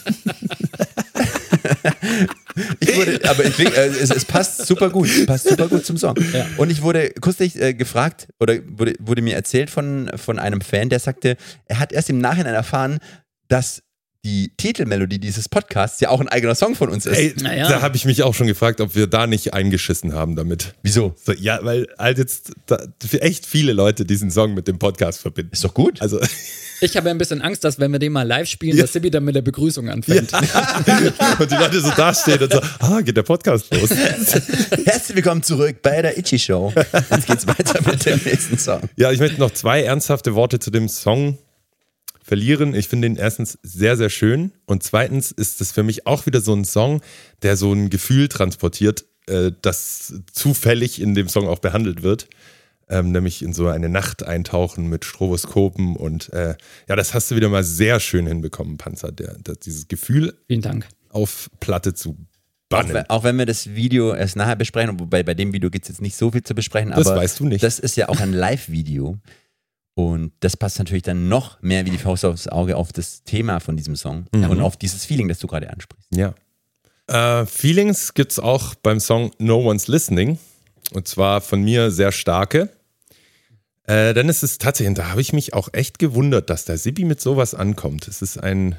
[2.79, 6.15] Ich wurde, aber ich, äh, es, es passt super gut, passt super gut zum Song.
[6.33, 6.45] Ja.
[6.57, 10.89] Und ich wurde kürzlich äh, gefragt oder wurde, wurde mir erzählt von, von einem Fan,
[10.89, 12.99] der sagte, er hat erst im Nachhinein erfahren,
[13.47, 13.83] dass
[14.23, 17.17] die Titelmelodie dieses Podcasts ja auch ein eigener Song von uns ist.
[17.17, 17.67] Ey, Naja.
[17.67, 20.75] da habe ich mich auch schon gefragt, ob wir da nicht eingeschissen haben damit.
[20.83, 21.15] Wieso?
[21.23, 25.21] So, ja, weil halt jetzt da, für echt viele Leute diesen Song mit dem Podcast
[25.21, 25.53] verbinden.
[25.53, 26.01] Ist doch gut.
[26.03, 26.19] Also,
[26.81, 29.09] Ich habe ja ein bisschen Angst, dass wenn wir den mal live spielen, dass Sibi
[29.09, 30.31] dann mit der Begrüßung anfängt.
[31.39, 33.89] und die Leute so dastehen und so, ah, geht der Podcast los.
[34.85, 36.71] Herzlich willkommen zurück bei der Itchy Show.
[36.75, 38.81] Jetzt geht's weiter mit dem nächsten Song.
[38.97, 41.39] Ja, ich möchte noch zwei ernsthafte Worte zu dem Song
[42.35, 42.73] verlieren.
[42.73, 46.39] Ich finde ihn erstens sehr, sehr schön und zweitens ist es für mich auch wieder
[46.39, 47.01] so ein Song,
[47.41, 52.29] der so ein Gefühl transportiert, äh, das zufällig in dem Song auch behandelt wird.
[52.87, 56.55] Ähm, nämlich in so eine Nacht eintauchen mit Stroboskopen und äh,
[56.87, 60.61] ja, das hast du wieder mal sehr schön hinbekommen, Panzer, der, der, dieses Gefühl Vielen
[60.61, 60.87] Dank.
[61.09, 62.15] auf Platte zu Auch,
[62.69, 62.93] bannen.
[62.93, 65.89] wenn- auch wenn wir das Video erst nachher besprechen, wobei bei dem Video gibt es
[65.89, 67.61] jetzt nicht so viel zu besprechen, Das aber weißt du nicht.
[67.63, 69.17] das ist ja auch ein Live-Video.
[69.93, 73.59] Und das passt natürlich dann noch mehr wie die Faust aufs Auge auf das Thema
[73.59, 74.49] von diesem Song Mhm.
[74.49, 76.07] und auf dieses Feeling, das du gerade ansprichst.
[76.15, 76.33] Ja.
[77.07, 80.39] Äh, Feelings gibt es auch beim Song No One's Listening.
[80.93, 82.69] Und zwar von mir sehr starke.
[83.83, 87.03] Äh, dann ist es tatsächlich, da habe ich mich auch echt gewundert, dass der Sibi
[87.03, 88.07] mit sowas ankommt.
[88.07, 88.75] Es ist ein,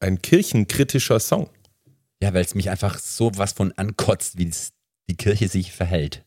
[0.00, 1.48] ein kirchenkritischer Song.
[2.22, 4.50] Ja, weil es mich einfach so was von ankotzt, wie
[5.08, 6.24] die Kirche sich verhält.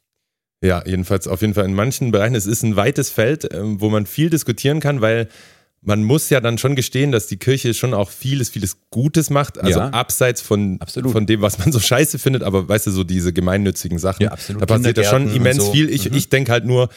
[0.64, 2.36] Ja, jedenfalls auf jeden Fall in manchen Bereichen.
[2.36, 5.28] Es ist ein weites Feld, ähm, wo man viel diskutieren kann, weil
[5.84, 9.57] man muss ja dann schon gestehen, dass die Kirche schon auch vieles, vieles Gutes macht.
[9.57, 9.89] Also Ja.
[9.89, 11.12] abseits von, Absolut.
[11.12, 14.22] von dem, was man so scheiße findet, aber weißt du, so diese gemeinnützigen Sachen.
[14.24, 14.62] Ja, absolut.
[14.62, 15.72] Da passiert ja schon immens so.
[15.72, 15.89] viel.
[15.89, 16.18] Ich, Mhm.
[16.18, 16.89] ich denke halt nur,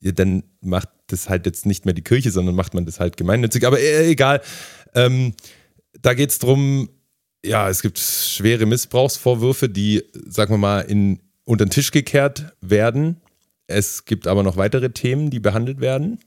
[0.00, 3.16] ja, dann macht das halt jetzt nicht mehr die Kirche, sondern macht man das halt
[3.16, 3.64] gemeinnützig.
[3.64, 4.40] Aber äh, egal.
[4.96, 5.34] Ähm,
[6.00, 6.88] da geht es darum,
[7.44, 13.20] ja, es gibt schwere Missbrauchsvorwürfe, die, sagen wir mal, in, unter den Tisch gekehrt werden.
[13.66, 16.18] Es gibt aber noch weitere Themen, die behandelt werden.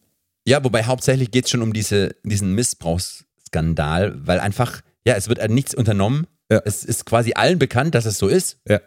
[0.47, 5.39] Ja, wobei hauptsächlich geht es schon um diese, diesen Missbrauchsskandal, weil einfach, ja, es wird
[5.39, 6.27] halt nichts unternommen.
[6.51, 6.61] Ja.
[6.65, 8.59] Es ist quasi allen bekannt, dass es so ist.
[8.67, 8.79] Ja.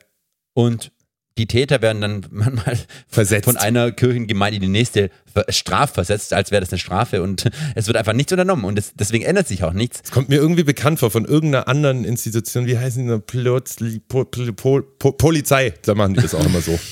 [0.54, 0.92] Und
[1.38, 2.76] die Täter werden dann manchmal
[3.08, 3.44] Versetzt.
[3.46, 7.22] von einer Kirchengemeinde in die nächste ver- strafversetzt, als wäre das eine Strafe.
[7.22, 8.64] Und es wird einfach nichts unternommen.
[8.64, 10.00] Und es, deswegen ändert sich auch nichts.
[10.04, 12.66] Es kommt mir irgendwie bekannt vor von irgendeiner anderen Institution.
[12.66, 13.18] Wie heißen die?
[13.20, 15.72] Plötzlich- Po, Pol, Pol, Po, Polizei.
[15.82, 16.78] Da machen die das auch immer so.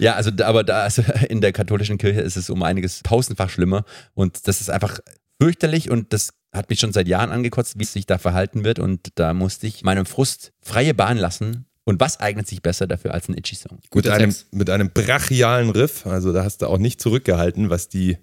[0.00, 3.84] Ja, also aber da also in der katholischen Kirche ist es um einiges tausendfach schlimmer
[4.14, 4.98] und das ist einfach
[5.40, 8.80] fürchterlich und das hat mich schon seit Jahren angekotzt, wie es sich da verhalten wird
[8.80, 11.66] und da musste ich meinem Frust freie Bahn lassen.
[11.84, 13.78] Und was eignet sich besser dafür als ein Itchy-Song?
[13.94, 16.06] mit, einem, mit einem brachialen Riff.
[16.06, 18.16] Also da hast du auch nicht zurückgehalten, was die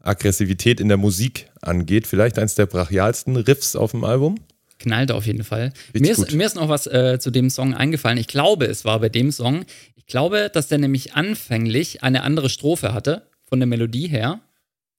[0.00, 2.06] Aggressivität in der Musik angeht.
[2.06, 4.36] Vielleicht eins der brachialsten Riffs auf dem Album.
[4.78, 5.72] Knallt auf jeden Fall.
[5.92, 8.16] Mir ist, mir ist noch was äh, zu dem Song eingefallen.
[8.18, 9.64] Ich glaube, es war bei dem Song.
[9.96, 14.40] Ich glaube, dass der nämlich anfänglich eine andere Strophe hatte, von der Melodie her.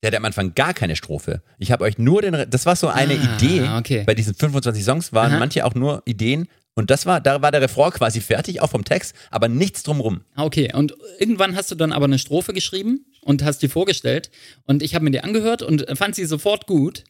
[0.04, 1.42] Der hat am Anfang gar keine Strophe.
[1.60, 3.70] Ich habe euch nur den, Re- das war so eine Ah, Idee.
[3.78, 4.04] okay.
[4.06, 5.40] Bei diesen 25 Songs waren Aha.
[5.40, 6.48] manche auch nur Ideen
[6.80, 10.22] und das war, da war der Refrain quasi fertig, auch vom Text, aber nichts drumrum.
[10.34, 10.74] Ah, okay.
[10.74, 14.32] Und irgendwann hast du dann aber eine Strophe geschrieben und hast die vorgestellt.
[14.66, 17.04] Und ich habe mir die angehört und fand sie sofort gut.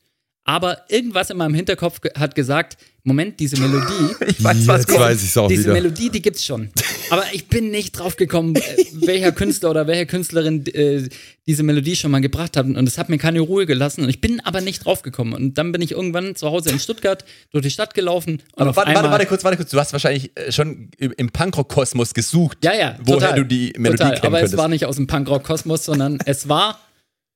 [0.45, 4.15] Aber irgendwas in meinem Hinterkopf hat gesagt: Moment, diese Melodie.
[4.27, 4.99] Ich weiß, was kommt.
[4.99, 5.73] weiß auch Diese wieder.
[5.73, 6.69] Melodie, die gibt's schon.
[7.09, 8.61] Aber ich bin nicht drauf gekommen, äh,
[8.93, 11.07] welcher Künstler oder welche Künstlerin äh,
[11.47, 12.65] diese Melodie schon mal gebracht hat.
[12.65, 14.03] Und es hat mir keine Ruhe gelassen.
[14.03, 15.33] Und ich bin aber nicht drauf gekommen.
[15.33, 18.41] Und dann bin ich irgendwann zu Hause in Stuttgart durch die Stadt gelaufen.
[18.55, 19.69] Und auf warte, warte, warte kurz, warte kurz.
[19.71, 22.97] Du hast wahrscheinlich äh, schon im Punkrock-Kosmos gesucht, Ja, ja.
[23.03, 24.17] woher total, du die Melodie total.
[24.19, 24.53] Aber könntest.
[24.53, 26.79] es war nicht aus dem Punkrock-Kosmos, sondern es war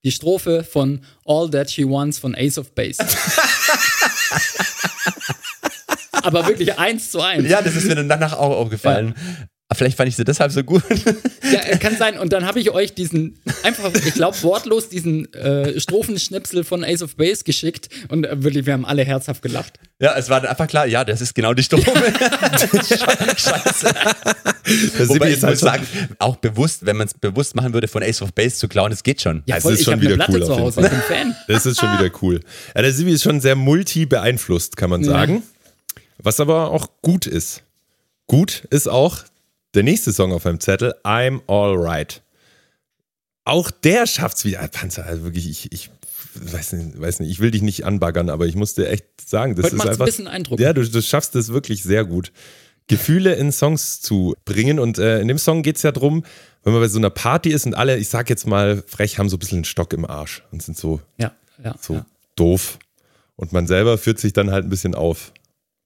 [0.03, 3.03] die Strophe von All That She Wants von Ace of Base.
[6.11, 7.47] aber wirklich eins zu eins.
[7.49, 9.15] ja, das ist mir dann danach auch aufgefallen.
[9.73, 10.83] Aber Vielleicht fand ich sie deshalb so gut.
[11.51, 12.19] Ja, kann sein.
[12.19, 17.01] Und dann habe ich euch diesen, einfach, ich glaube, wortlos diesen äh, Strophenschnipsel von Ace
[17.01, 17.89] of Base geschickt.
[18.09, 19.79] Und äh, wirklich, wir haben alle herzhaft gelacht.
[19.99, 21.89] ja, es war dann einfach klar, ja, das ist genau die Strophe.
[21.89, 23.93] Sche- Scheiße.
[24.97, 25.87] Der Wobei Sibi ich ist halt muss schon- sagen,
[26.19, 29.01] auch bewusst, wenn man es bewusst machen würde, von Ace of Base zu klauen, das
[29.03, 29.41] geht schon.
[29.47, 31.01] Ja, Es voll, ist ich schon wieder Platte cool zu auf jeden Hause, ich bin
[31.01, 31.35] Fan.
[31.47, 32.41] Das ist schon wieder cool.
[32.75, 35.41] Ja, der Sibi ist schon sehr multi beeinflusst, kann man sagen.
[36.19, 37.63] Was aber auch gut ist.
[38.27, 39.17] Gut ist auch
[39.73, 42.21] der nächste Song auf meinem Zettel, I'm Alright.
[43.45, 44.65] Auch der schafft's wieder.
[44.69, 45.89] Panzer, also wirklich, ich, ich
[46.35, 49.55] weiß, nicht, weiß nicht, ich will dich nicht anbaggern, aber ich muss dir echt sagen,
[49.55, 50.05] das Heute ist macht's ein einfach.
[50.05, 50.59] bisschen Eindruck.
[50.59, 52.31] Ja, du, du schaffst es wirklich sehr gut.
[52.87, 54.79] Gefühle in Songs zu bringen.
[54.79, 56.23] Und äh, in dem Song geht es ja drum,
[56.63, 59.29] wenn man bei so einer Party ist und alle, ich sag jetzt mal frech, haben
[59.29, 61.31] so ein bisschen einen Stock im Arsch und sind so Ja,
[61.63, 61.75] ja.
[61.79, 62.05] so ja.
[62.35, 62.79] doof.
[63.35, 65.33] Und man selber führt sich dann halt ein bisschen auf.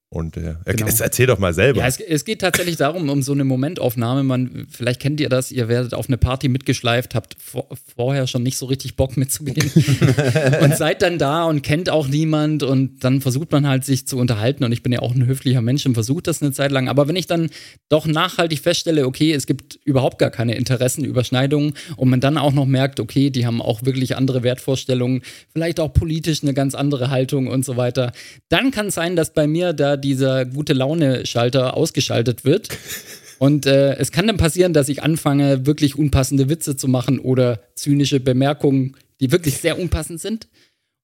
[0.10, 0.88] Und äh, Genau.
[0.99, 1.82] erzähl doch mal selber.
[1.82, 4.24] Ja, es, es geht tatsächlich darum, um so eine Momentaufnahme.
[4.24, 8.41] Man, vielleicht kennt ihr das, ihr werdet auf eine Party mitgeschleift, habt vor, vorher schon
[8.41, 9.70] nicht so richtig Bock mitzugehen
[10.62, 14.18] und seid dann da und kennt auch niemand und dann versucht man halt sich zu
[14.18, 16.88] unterhalten und ich bin ja auch ein höflicher Mensch und versucht das eine Zeit lang.
[16.88, 17.49] Aber wenn ich dann
[17.89, 22.66] doch nachhaltig feststelle, okay, es gibt überhaupt gar keine Interessenüberschneidungen und man dann auch noch
[22.66, 27.47] merkt, okay, die haben auch wirklich andere Wertvorstellungen, vielleicht auch politisch eine ganz andere Haltung
[27.47, 28.14] und so weiter,
[28.47, 32.69] dann kann es sein, dass bei mir da dieser gute Laune-Schalter ausgeschaltet wird.
[33.39, 37.59] Und äh, es kann dann passieren, dass ich anfange, wirklich unpassende Witze zu machen oder
[37.75, 40.47] zynische Bemerkungen, die wirklich sehr unpassend sind.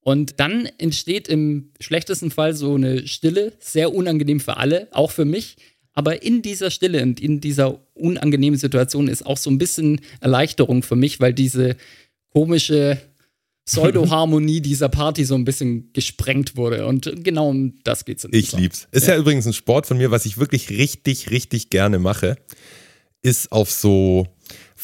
[0.01, 5.25] Und dann entsteht im schlechtesten Fall so eine Stille, sehr unangenehm für alle, auch für
[5.25, 5.57] mich.
[5.93, 10.81] Aber in dieser Stille und in dieser unangenehmen Situation ist auch so ein bisschen Erleichterung
[10.83, 11.75] für mich, weil diese
[12.33, 12.97] komische
[13.65, 16.85] Pseudo-Harmonie dieser Party so ein bisschen gesprengt wurde.
[16.85, 18.25] Und genau um das geht's.
[18.25, 18.59] in dem Ich Song.
[18.59, 18.87] lieb's.
[18.91, 19.17] Ist ja.
[19.17, 22.37] übrigens ein Sport von mir, was ich wirklich richtig, richtig gerne mache,
[23.21, 24.27] ist auf so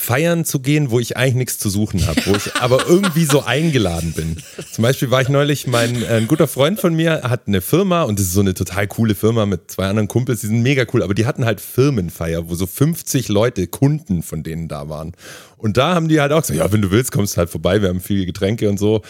[0.02, 3.44] Feiern zu gehen, wo ich eigentlich nichts zu suchen habe, wo ich aber irgendwie so
[3.44, 4.38] eingeladen bin.
[4.72, 8.04] Zum Beispiel war ich neulich, mein äh, ein guter Freund von mir hat eine Firma
[8.04, 10.86] und das ist so eine total coole Firma mit zwei anderen Kumpels, die sind mega
[10.94, 15.12] cool, aber die hatten halt Firmenfeier, wo so 50 Leute, Kunden von denen da waren.
[15.58, 17.90] Und da haben die halt auch gesagt, ja, wenn du willst, kommst halt vorbei, wir
[17.90, 19.02] haben viele Getränke und so.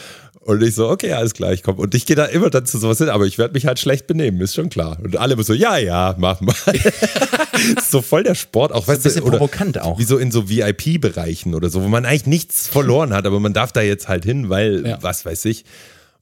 [0.49, 1.79] Und ich so, okay, alles klar, ich komme.
[1.79, 4.07] Und ich gehe da immer dann zu sowas hin, aber ich werde mich halt schlecht
[4.07, 4.97] benehmen, ist schon klar.
[5.03, 6.55] Und alle so, ja, ja, mach mal.
[7.87, 9.99] So voll der Sport, auch weißt ein bisschen du, provokant auch.
[9.99, 13.53] Wie so in so VIP-Bereichen oder so, wo man eigentlich nichts verloren hat, aber man
[13.53, 14.97] darf da jetzt halt hin, weil, Ja.
[15.03, 15.65] was weiß ich.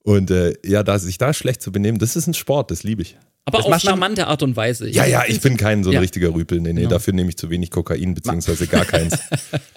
[0.04, 3.04] Und äh, ja, da sich da schlecht zu benehmen, das ist ein Sport, das liebe
[3.04, 3.18] ich.
[3.48, 4.90] Aber Das auf charmante Art und Weise.
[4.90, 6.00] Ja, ja, ich bin kein so ein Ja.
[6.02, 6.60] richtiger Rüpel.
[6.60, 6.90] Nee, nee, Genau.
[6.92, 9.18] dafür nehme ich zu wenig Kokain, beziehungsweise gar keins.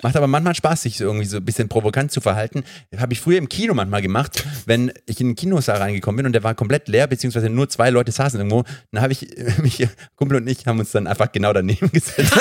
[0.02, 2.64] Macht aber manchmal Spaß, sich so irgendwie so ein bisschen provokant zu verhalten.
[2.98, 6.32] Habe ich früher im Kino manchmal gemacht, wenn ich in den Kinosaal reingekommen bin und
[6.32, 8.64] der war komplett leer, beziehungsweise nur zwei Leute saßen irgendwo.
[8.90, 9.28] Dann habe ich,
[9.62, 12.32] mich, Kumpel und ich haben uns dann einfach genau daneben gesetzt.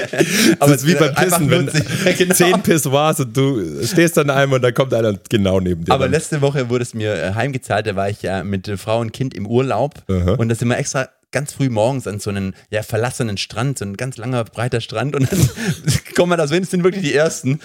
[0.58, 1.84] Aber es ist wie beim Pissen, wenn sich-
[2.18, 2.34] genau.
[2.34, 5.92] zehn Pissoirs und du stehst dann einmal und dann kommt einer genau neben dir.
[5.92, 6.12] Aber dann.
[6.12, 9.34] letzte Woche wurde es mir äh, heimgezahlt, da war ich ja mit Frau und Kind
[9.34, 10.32] im Urlaub Aha.
[10.34, 13.84] und da sind wir extra ganz früh morgens an so einen ja, verlassenen Strand, so
[13.86, 15.38] ein ganz langer, breiter Strand und dann
[16.16, 17.60] kommen wir da so hin, es sind wirklich die Ersten,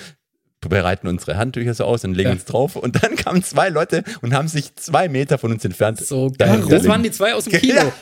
[0.62, 2.34] bereiten unsere Handtücher so aus und legen Ja.
[2.34, 6.00] uns drauf und dann kamen zwei Leute und haben sich zwei Meter von uns entfernt.
[6.00, 6.64] So geil.
[6.70, 7.94] Das waren die zwei aus dem Kino.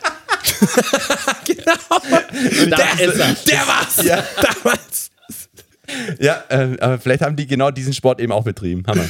[1.48, 2.68] Ja.
[2.70, 3.36] Da ist er.
[3.48, 4.04] der war's!
[4.04, 4.24] Ja.
[4.64, 5.12] Damals!
[6.20, 8.84] Ja, äh, aber vielleicht haben die genau diesen Sport eben auch betrieben.
[8.88, 9.06] Hammer.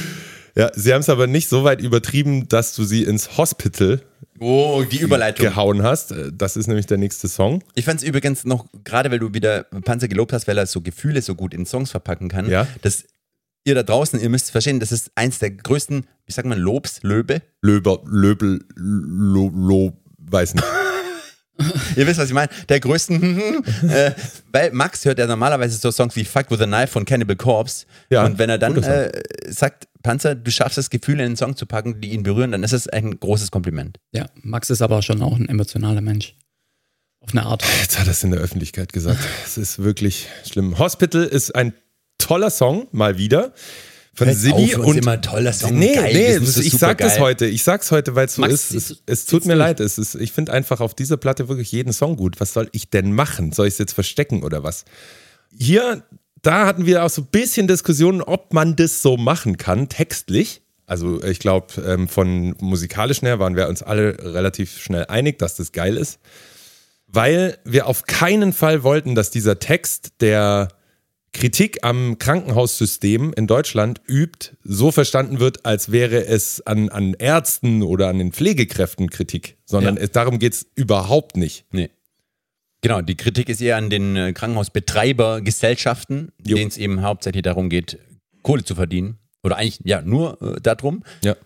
[0.54, 4.02] Ja, sie haben es aber nicht so weit übertrieben, dass du sie ins Hospital
[4.38, 5.46] Oh, die Überleitung.
[5.46, 6.12] gehauen hast.
[6.12, 7.62] Äh, Das ist nämlich der nächste Song.
[7.74, 10.82] Ich fand es übrigens noch, gerade weil du wieder Panzer gelobt hast, weil er so
[10.82, 12.66] Gefühle so gut in Songs verpacken kann, Ja.
[12.82, 13.04] dass
[13.64, 17.02] ihr da draußen, ihr müsst verstehen, das ist eins der größten, wie sagt man, Lobs,
[17.02, 17.40] Löbe.
[17.62, 20.66] Löber, Löbel, Lo, Lo, weiß nicht.
[21.96, 22.50] Ihr wisst, was ich meine.
[22.68, 24.12] Der größten, äh,
[24.52, 27.86] weil Max hört ja normalerweise so Songs wie Fuck with a Knife von Cannibal Corpse.
[28.10, 29.10] Ja, und wenn er dann äh,
[29.48, 32.62] sagt, Panzer, du schaffst es, Gefühle in einen Song zu packen, die ihn berühren, dann
[32.62, 33.98] ist es ein großes Kompliment.
[34.12, 36.36] Ja, Max ist aber schon auch ein emotionaler Mensch.
[37.20, 37.64] Auf eine Art.
[37.80, 39.18] Jetzt hat er es in der Öffentlichkeit gesagt.
[39.44, 40.78] Es ist wirklich schlimm.
[40.78, 41.72] Hospital ist ein
[42.18, 43.52] toller Song, mal wieder.
[44.16, 44.96] Von Sigi auf, und.
[44.96, 47.20] immer toller Song, Nee, geil, nee, so ich sag das supergeil.
[47.20, 47.46] heute.
[47.46, 49.02] Ich sag's heute, weil es so ist.
[49.04, 49.78] Es, tut mir leid.
[49.78, 52.40] Es ist, ich finde einfach auf dieser Platte wirklich jeden Song gut.
[52.40, 53.52] Was soll ich denn machen?
[53.52, 54.86] Soll ich es jetzt verstecken oder was?
[55.56, 56.02] Hier,
[56.40, 60.62] da hatten wir auch so ein bisschen Diskussionen, ob man das so machen kann, textlich.
[60.86, 65.56] Also ich glaube, ähm, von musikalischen her waren wir uns alle relativ schnell einig, dass
[65.56, 66.20] das geil ist.
[67.08, 70.68] Weil wir auf keinen Fall wollten, dass dieser Text, der
[71.36, 77.82] Kritik am Krankenhaussystem in Deutschland übt, so verstanden wird, als wäre es an, an Ärzten
[77.82, 80.02] oder an den Pflegekräften Kritik, sondern Ja.
[80.04, 81.66] es, darum geht es überhaupt nicht.
[81.72, 81.90] Nee.
[82.80, 87.98] Genau, die Kritik ist eher an den äh, Krankenhausbetreibergesellschaften, denen es eben hauptsächlich darum geht,
[88.42, 89.18] Kohle zu verdienen.
[89.42, 91.02] Oder eigentlich, ja, nur äh, darum.
[91.22, 91.36] Ja.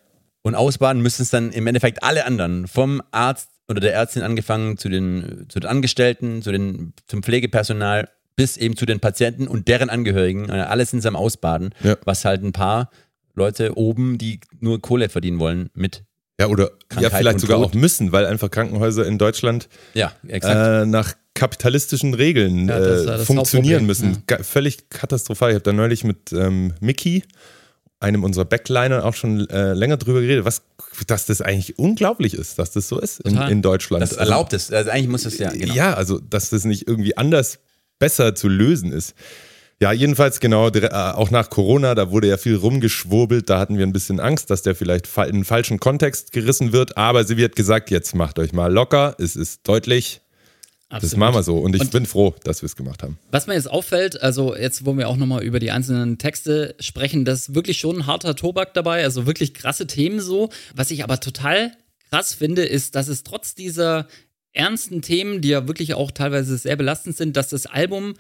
[0.43, 4.77] Und ausbaden müssen es dann im Endeffekt alle anderen, vom Arzt oder der Ärztin angefangen
[4.77, 8.09] zu den, zu den Angestellten, zu den, zum Pflegepersonal,
[8.41, 10.49] bis eben zu den Patienten und deren Angehörigen.
[10.49, 11.97] Äh, Alle sind sie am Ausbaden, Ja.
[12.05, 12.91] was halt ein paar
[13.35, 16.05] Leute oben, die nur Kohle verdienen wollen, mit.
[16.41, 17.67] Ja, oder ja, vielleicht sogar Tod.
[17.67, 23.05] auch müssen, weil einfach Krankenhäuser in Deutschland Ja, äh, nach kapitalistischen Regeln Ja, das äh,
[23.07, 24.23] ja das funktionieren müssen.
[24.27, 25.51] Ga- Völlig katastrophal.
[25.51, 27.23] Ich habe da neulich mit ähm, Mickey,
[28.01, 30.63] einem unserer Backliner, auch schon äh, länger drüber geredet, was,
[31.07, 34.03] dass das eigentlich unglaublich ist, dass das so ist in, in Deutschland.
[34.03, 34.73] das erlaubt es.
[34.73, 35.75] Also eigentlich muss es ja, genau.
[35.75, 37.59] Ja, also dass das nicht irgendwie anders
[38.01, 39.15] besser zu lösen ist.
[39.83, 43.87] Ja, jedenfalls genau, äh, auch nach Corona, da wurde ja viel rumgeschwurbelt, da hatten wir
[43.87, 47.57] ein bisschen Angst, dass der vielleicht in den falschen Kontext gerissen wird, aber sie wird
[47.57, 50.21] gesagt, jetzt macht euch mal locker, es ist deutlich,
[50.91, 51.19] das Absolut.
[51.19, 53.17] machen wir so und ich Und- bin froh, dass wir es gemacht haben.
[53.31, 57.25] Was mir jetzt auffällt, also jetzt, wo wir auch nochmal über die einzelnen Texte sprechen,
[57.25, 60.51] das ist wirklich schon ein harter Tobak dabei, also wirklich krasse Themen so.
[60.75, 61.73] Was ich aber total
[62.11, 64.09] krass finde, ist, dass es trotz dieser
[64.53, 68.15] ernsten Themen, die ja wirklich auch teilweise sehr belastend sind, dass das Album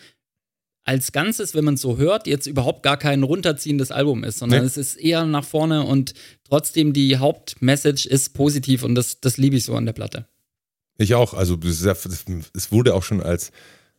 [0.84, 4.60] als Ganzes, wenn man es so hört, jetzt überhaupt gar kein runterziehendes Album ist, sondern
[4.60, 4.66] Nee.
[4.66, 6.14] es ist eher nach vorne und
[6.48, 10.26] trotzdem die Hauptmessage ist positiv und das, das liebe ich so an der Platte.
[10.96, 11.84] Ich auch, also es
[12.54, 13.52] es wurde auch schon als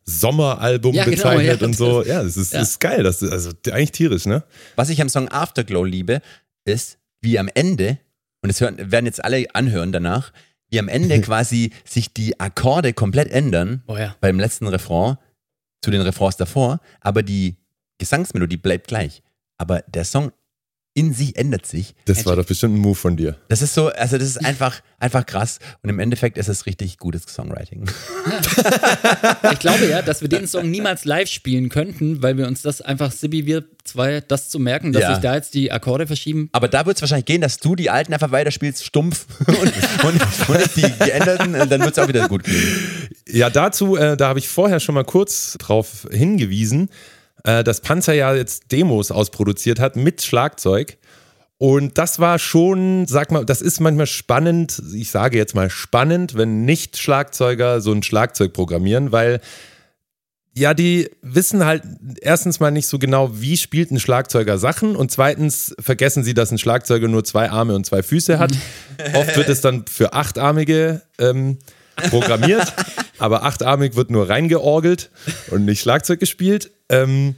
[0.04, 2.04] Sommeralbum Ja, genau, bezeichnet ja, und so.
[2.04, 2.62] Ja, das ist, ja.
[2.62, 4.44] ist geil, das ist also eigentlich tierisch, ne?
[4.76, 6.22] Was ich am Song Afterglow liebe,
[6.66, 8.00] ist, wie am Ende,
[8.42, 10.32] und das hören, werden jetzt alle anhören danach,
[10.72, 14.16] wie am Ende quasi sich die Akkorde komplett ändern Oh ja.
[14.22, 15.18] beim letzten Refrain
[15.84, 17.58] zu den Refrains davor, aber die
[18.00, 19.22] Gesangsmelodie bleibt gleich.
[19.58, 20.32] Aber der Song
[20.94, 21.96] in sich ändert sich.
[22.06, 23.38] Das war doch bestimmt ein Move von dir.
[23.48, 25.60] Das ist so, also das ist einfach, einfach krass.
[25.84, 27.86] Und im Endeffekt ist es richtig gutes Songwriting.
[29.54, 32.82] Ich glaube ja, dass wir den Song niemals live spielen könnten, weil wir uns das
[32.82, 35.14] einfach, Sibi, wir zwei, das zu merken, dass Ja.
[35.14, 36.50] sich da jetzt die Akkorde verschieben.
[36.52, 39.58] Aber da wird es wahrscheinlich gehen, dass du die alten einfach weiterspielst, stumpf und,
[40.04, 43.08] und, und die geänderten, dann wird es auch wieder gut klingen.
[43.30, 46.90] Ja, dazu, äh, da habe ich vorher schon mal kurz drauf hingewiesen,
[47.44, 50.98] äh, dass Panzer ja jetzt Demos ausproduziert hat mit Schlagzeug.
[51.58, 56.36] Und das war schon, sag mal, das ist manchmal spannend, ich sage jetzt mal spannend,
[56.36, 59.42] wenn Nicht-Schlagzeuger so ein Schlagzeug programmieren, weil
[60.54, 61.84] ja, die wissen halt
[62.20, 66.52] erstens mal nicht so genau, wie spielt ein Schlagzeuger Sachen und zweitens vergessen sie, dass
[66.52, 68.52] ein Schlagzeuger nur zwei Arme und zwei Füße hat.
[69.14, 71.60] Oft wird es dann für Achtarmige ähm,
[72.10, 72.74] programmiert,
[73.18, 75.12] aber achtarmig wird nur reingeorgelt
[75.50, 76.72] und nicht Schlagzeug gespielt.
[76.90, 77.36] Ähm,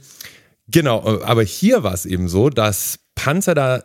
[0.68, 3.84] genau, aber hier war es eben so, dass Panzer da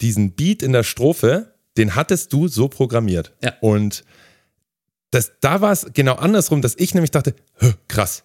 [0.00, 3.32] diesen Beat in der Strophe, den hattest du so programmiert.
[3.42, 3.54] Ja.
[3.60, 4.04] Und
[5.10, 8.24] das, da war es genau andersrum, dass ich nämlich dachte, "Hä, krass,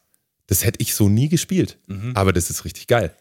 [0.52, 1.78] das hätte ich so nie gespielt.
[2.14, 3.16] Aber das ist richtig geil.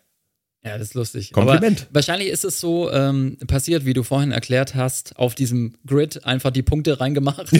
[0.62, 1.32] Ja, das ist lustig.
[1.32, 1.82] Kompliment.
[1.86, 6.22] Aber wahrscheinlich ist es so ähm, passiert, wie du vorhin erklärt hast, auf diesem Grid
[6.26, 7.50] einfach die Punkte reingemacht.
[7.52, 7.58] und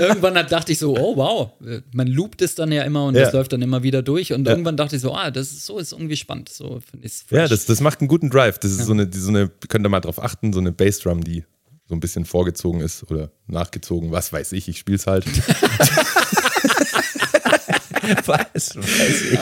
[0.00, 1.52] irgendwann hat, dachte ich so, oh wow,
[1.92, 3.22] man loopt es dann ja immer und Ja.
[3.22, 4.32] das läuft dann immer wieder durch.
[4.32, 4.50] Und Ja.
[4.52, 6.48] irgendwann dachte ich so, ah, das ist so ist irgendwie spannend.
[6.48, 8.58] So ich Ja, das, das macht einen guten Drive.
[8.58, 11.44] Das ist so eine, so eine, könnt ihr mal drauf achten, so eine Bassdrum, die
[11.86, 15.26] so ein bisschen vorgezogen ist oder nachgezogen, was weiß ich, ich spiel's halt.
[18.26, 19.38] Was weiß ich.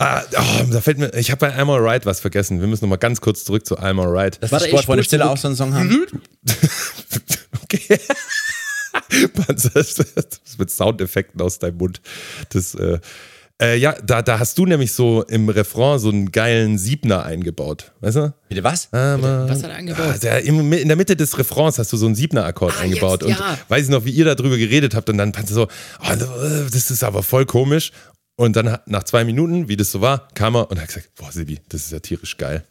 [0.00, 2.60] Ah, oh, da fällt mir, ich habe bei I'm Alright was vergessen.
[2.60, 4.38] Wir müssen noch mal ganz kurz zurück zu I'm Alright.
[4.42, 6.06] Warte, die ich Sportfreunde spul Stille auch so einen Song haben.
[7.72, 7.98] Okay.
[9.46, 12.00] Panzer, das mit Soundeffekten aus deinem Mund.
[12.52, 12.98] Das, äh,
[13.62, 17.92] äh, ja, da, da hast du nämlich so im Refrain so einen geilen Siebner eingebaut.
[18.00, 18.34] Weißt du?
[18.48, 18.88] Bitte was?
[18.90, 20.06] Was hat er eingebaut?
[20.14, 23.22] Ah, der, im, in der Mitte des Refrains hast du so einen Siebner-Akkord Ah, eingebaut.
[23.22, 23.58] jetzt, und ja.
[23.68, 25.64] weiß ich noch, wie ihr darüber geredet habt und dann fand so,
[26.00, 27.92] oh, das ist aber voll komisch.
[28.40, 31.10] Und dann hat- nach zwei Minuten, wie das so war, kam er und hat gesagt,
[31.16, 32.64] boah, Sibi, das ist ja tierisch geil.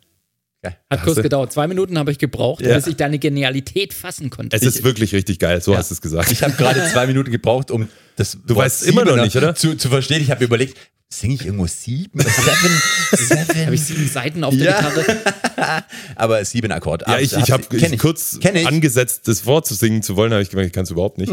[0.65, 1.53] Hat Hast kurz gedauert.
[1.53, 2.76] Zwei Minuten habe ich gebraucht, Ja.
[2.76, 4.57] bis ich deine Genialität fassen konnte.
[4.57, 6.32] Es ist wirklich richtig geil, so hast du es gesagt.
[6.32, 9.53] Ich habe gerade zwei Minuten gebraucht, um das Du Wort weißt immer noch nicht, oder?
[9.55, 10.22] Zu, zu verstehen.
[10.24, 10.76] Ich habe mir überlegt,
[11.07, 12.20] singe ich irgendwo sieben?
[12.20, 12.82] Seven?
[13.28, 13.65] Seven?
[13.67, 14.89] habe ich sieben Seiten auf der Ja.
[14.89, 15.84] Gitarre.
[16.15, 17.03] Aber sieben Akkord.
[17.07, 17.63] Ja, ich, ich habe
[17.97, 18.67] kurz ich.
[18.67, 21.32] angesetzt, das Wort zu singen zu wollen, habe ich gemerkt, ich kann es überhaupt nicht.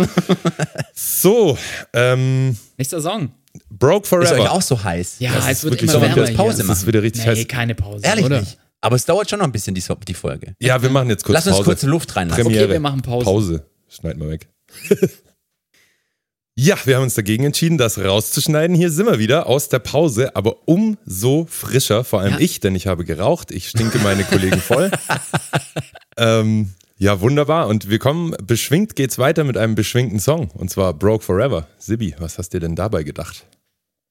[0.94, 1.56] so,
[1.94, 3.30] ähm, Nächster Song.
[3.70, 4.52] Broke Ist euch Forever.
[4.52, 5.16] auch so heiß?
[5.18, 6.66] Ja, Das es ist wird wirklich immer so, wärmer dass Pause hier.
[6.68, 7.48] Das ist wieder richtig Nee, heiß.
[7.48, 8.40] keine Pause, Ehrlich oder?
[8.40, 8.58] nicht.
[8.80, 10.54] Aber es dauert schon noch ein bisschen, die, die Folge.
[10.60, 11.64] Ja, wir machen jetzt kurz Lass uns Pause.
[11.64, 12.44] kurz Luft reinlassen.
[12.44, 12.64] Premiere.
[12.64, 13.24] Okay, wir machen Pause.
[13.24, 13.66] Pause.
[13.88, 14.48] Schneiden wir weg.
[16.58, 18.76] ja, wir haben uns dagegen entschieden, das rauszuschneiden.
[18.76, 22.40] Hier sind wir wieder aus der Pause, aber umso frischer, vor allem Ja.
[22.40, 23.50] ich, denn ich habe geraucht.
[23.50, 24.90] Ich stinke meine Kollegen voll.
[26.16, 27.68] ähm, ja, wunderbar.
[27.68, 30.50] Und wir kommen, beschwingt geht's weiter mit einem beschwingten Song.
[30.50, 31.68] Und zwar Broke Forever.
[31.78, 33.46] Sibi, was hast dir denn dabei gedacht?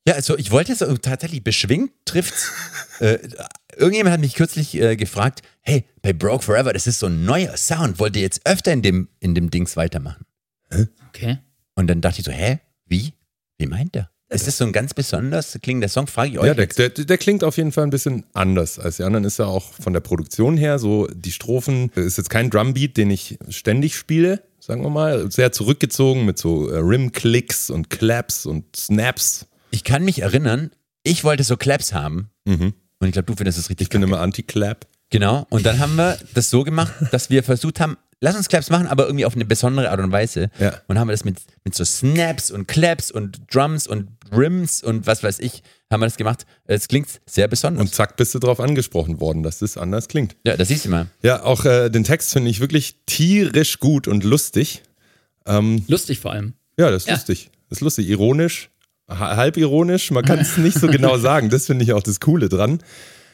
[0.07, 2.51] Ja, also ich wollte jetzt äh, tatsächlich beschwingt trifft's.
[2.99, 3.17] äh,
[3.75, 7.57] irgendjemand hat mich kürzlich äh, gefragt, hey, bei Broke Forever, das ist so ein neuer
[7.57, 10.25] Sound, wollt ihr jetzt öfter in dem, in dem Dings weitermachen?
[11.09, 11.39] Okay.
[11.73, 13.13] Und dann dachte ich so, hä, wie?
[13.57, 14.11] Wie meint er?
[14.29, 16.07] Ist das so ein ganz besonders klingender Song?
[16.07, 16.47] Frage ich euch.
[16.47, 19.23] Ja, der, der, der klingt auf jeden Fall ein bisschen anders als die anderen.
[19.23, 23.11] Ist ja auch von der Produktion her so, die Strophen, ist jetzt kein Drumbeat, den
[23.11, 25.31] ich ständig spiele, sagen wir mal.
[25.31, 29.45] Sehr zurückgezogen mit so äh, Rim-Clicks und Claps und Snaps.
[29.69, 30.71] Ich kann mich erinnern,
[31.03, 32.29] ich wollte so Claps haben.
[32.45, 32.73] Mhm.
[32.99, 34.11] Und ich glaube, du findest es richtig Ich bin kacke.
[34.11, 34.87] immer Anti-Clap.
[35.11, 35.45] Genau.
[35.51, 38.87] Und dann haben wir das so gemacht, dass wir versucht haben, lass uns Claps machen,
[38.87, 40.49] aber irgendwie auf eine besondere Art und Weise.
[40.59, 40.81] Ja.
[40.87, 45.05] Und haben wir das mit, mit so Snaps und Claps und Drums und Rims und
[45.07, 45.61] was weiß ich,
[45.91, 46.45] haben wir das gemacht.
[46.65, 47.81] Es klingt sehr besonders.
[47.81, 50.35] Und zack, bist du darauf angesprochen worden, dass das anders klingt.
[50.45, 51.07] ja, das siehst du mal.
[51.21, 54.81] Ja, auch äh, den Text finde ich wirklich tierisch gut und lustig.
[55.45, 56.53] Ähm, Lustig vor allem.
[56.77, 57.13] ja, das ist Ja.
[57.15, 57.51] lustig.
[57.69, 58.07] Das ist lustig.
[58.09, 58.69] Ironisch,
[59.07, 61.49] ha- halb ironisch, man kann es nicht so genau sagen.
[61.49, 62.79] Das finde ich auch das Coole dran.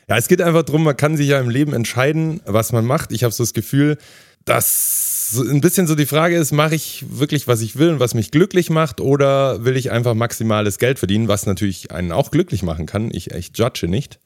[0.10, 3.14] Ja, es geht einfach darum, man kann sich ja im Leben entscheiden, was man macht.
[3.14, 3.98] Ich habe so das Gefühl,
[4.46, 8.00] dass so ein bisschen so die Frage ist, mache ich wirklich, was ich will und
[8.00, 12.32] was mich glücklich macht oder will ich einfach maximales Geld verdienen, was natürlich einen auch
[12.32, 13.10] glücklich machen kann.
[13.14, 14.20] Ich, ich judge nicht.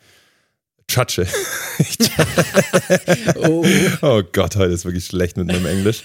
[0.90, 1.28] Judge.
[1.78, 1.98] Ich
[3.36, 3.66] Oh.
[4.02, 6.04] Oh Gott, heute ist wirklich schlecht mit meinem Englisch.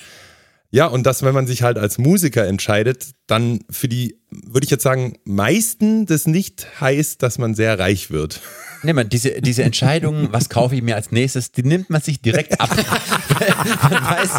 [0.72, 4.70] Ja, und dass, wenn man sich halt als Musiker entscheidet, dann für die, würde ich
[4.70, 8.40] jetzt sagen, meisten das nicht heißt, dass man sehr reich wird.
[8.82, 12.20] Nee, man, diese, diese Entscheidung, was kaufe ich mir als nächstes, die nimmt man sich
[12.20, 12.70] direkt ab.
[12.74, 14.30] man weiß,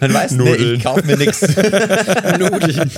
[0.00, 1.40] man weiß nee, ich kaufe mir nichts.
[2.38, 2.90] Nudeln.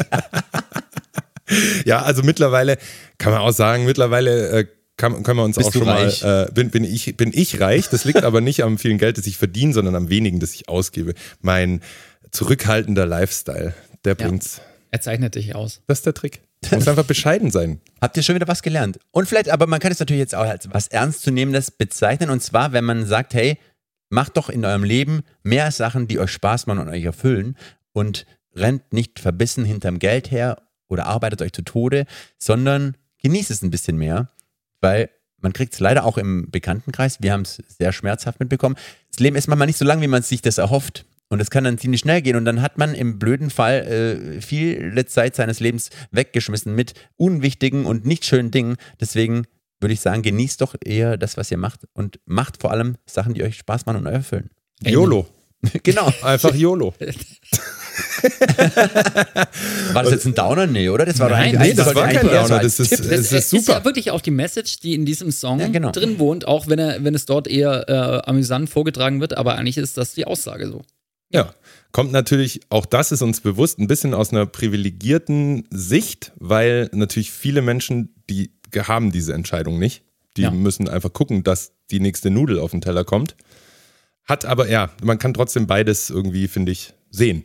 [1.84, 2.78] Ja, also mittlerweile
[3.18, 4.66] kann man auch sagen, mittlerweile äh,
[4.96, 6.22] kann, können wir uns Bist auch schon reich?
[6.22, 7.88] mal, äh, bin, bin, ich, bin ich reich.
[7.90, 10.68] Das liegt aber nicht am vielen Geld, das ich verdiene, sondern am wenigen, das ich
[10.68, 11.14] ausgebe.
[11.42, 11.80] Mein
[12.30, 14.26] zurückhaltender Lifestyle, der Ja.
[14.26, 14.60] bringt's.
[14.90, 15.80] Er zeichnet dich aus.
[15.86, 16.40] Das ist der Trick.
[16.72, 17.80] Muss einfach bescheiden sein.
[18.00, 18.98] Habt ihr schon wieder was gelernt?
[19.10, 22.30] Und vielleicht, aber man kann es natürlich jetzt auch als was Ernstzunehmendes bezeichnen.
[22.30, 23.58] Und zwar, wenn man sagt, hey,
[24.10, 27.56] macht doch in eurem Leben mehr Sachen, die euch Spaß machen und euch erfüllen
[27.92, 32.06] und rennt nicht verbissen hinterm Geld her oder arbeitet euch zu Tode,
[32.38, 34.28] sondern genießt es ein bisschen mehr,
[34.80, 35.10] weil
[35.40, 37.20] man kriegt es leider auch im Bekanntenkreis.
[37.20, 38.76] Wir haben es sehr schmerzhaft mitbekommen.
[39.10, 41.04] Das Leben ist manchmal nicht so lang, wie man sich das erhofft.
[41.34, 42.36] Und es kann dann ziemlich schnell gehen.
[42.36, 47.86] Und dann hat man im blöden Fall äh, viele Zeit seines Lebens weggeschmissen mit unwichtigen
[47.86, 48.76] und nicht schönen Dingen.
[49.00, 49.44] Deswegen
[49.80, 51.80] würde ich sagen, genießt doch eher das, was ihr macht.
[51.92, 54.50] Und macht vor allem Sachen, die euch Spaß machen und euch erfüllen.
[54.84, 55.26] YOLO.
[55.82, 56.08] genau.
[56.22, 56.94] Einfach YOLO.
[59.92, 60.66] War das jetzt ein Downer?
[60.66, 61.04] Nee, oder?
[61.04, 63.60] Das war Nein, nee, das sollte war kein Downer, das ist- es ist ist ja
[63.60, 63.84] super.
[63.84, 65.90] wirklich auch die Message, die in diesem Song Ja, genau.
[65.90, 69.78] drin wohnt, auch wenn, er, wenn es dort eher äh, amüsant vorgetragen wird, aber eigentlich
[69.78, 70.82] ist das die Aussage so.
[71.34, 71.52] Ja,
[71.92, 77.30] kommt natürlich, auch das ist uns bewusst, ein bisschen aus einer privilegierten Sicht, weil natürlich
[77.32, 80.02] viele Menschen, die haben diese Entscheidung nicht.
[80.36, 80.50] Die Ja.
[80.50, 83.36] müssen einfach gucken, dass die nächste Nudel auf den Teller kommt.
[84.24, 87.44] Hat aber, ja, man kann trotzdem beides irgendwie, finde ich, sehen.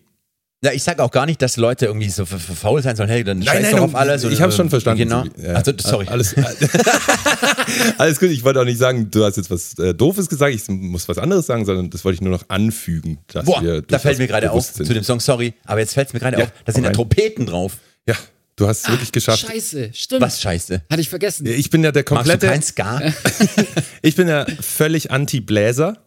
[0.61, 3.07] Ja, ich sage auch gar nicht, dass Leute irgendwie so faul sein sollen.
[3.07, 4.25] Hey, dann scheiß nein, doch nein, auf alles.
[4.25, 5.03] ich habe schon verstanden.
[5.03, 5.23] Genau.
[5.41, 5.53] Ja.
[5.53, 6.05] Also, sorry.
[6.09, 6.35] Alles,
[7.97, 10.67] alles gut, ich wollte auch nicht sagen, du hast jetzt was äh, Doofes gesagt, ich
[10.67, 13.19] muss was anderes sagen, sondern das wollte ich nur noch anfügen.
[13.27, 14.85] Dass Boah, wir da fällt mir gerade auf sind.
[14.85, 16.91] zu dem Song, sorry, aber jetzt fällt es mir gerade Ja, auf, da sind ja.
[16.91, 17.77] Trompeten drauf.
[18.05, 18.15] Ja,
[18.57, 19.39] du hast es wirklich geschafft.
[19.47, 20.21] Scheiße, stimmt.
[20.21, 20.81] Was scheiße.
[20.89, 21.45] Hatte ich vergessen.
[21.45, 22.47] Ich bin ja der Magst du komplette.
[22.47, 23.01] kein Ska?
[24.01, 25.97] Ich bin ja völlig anti-Bläser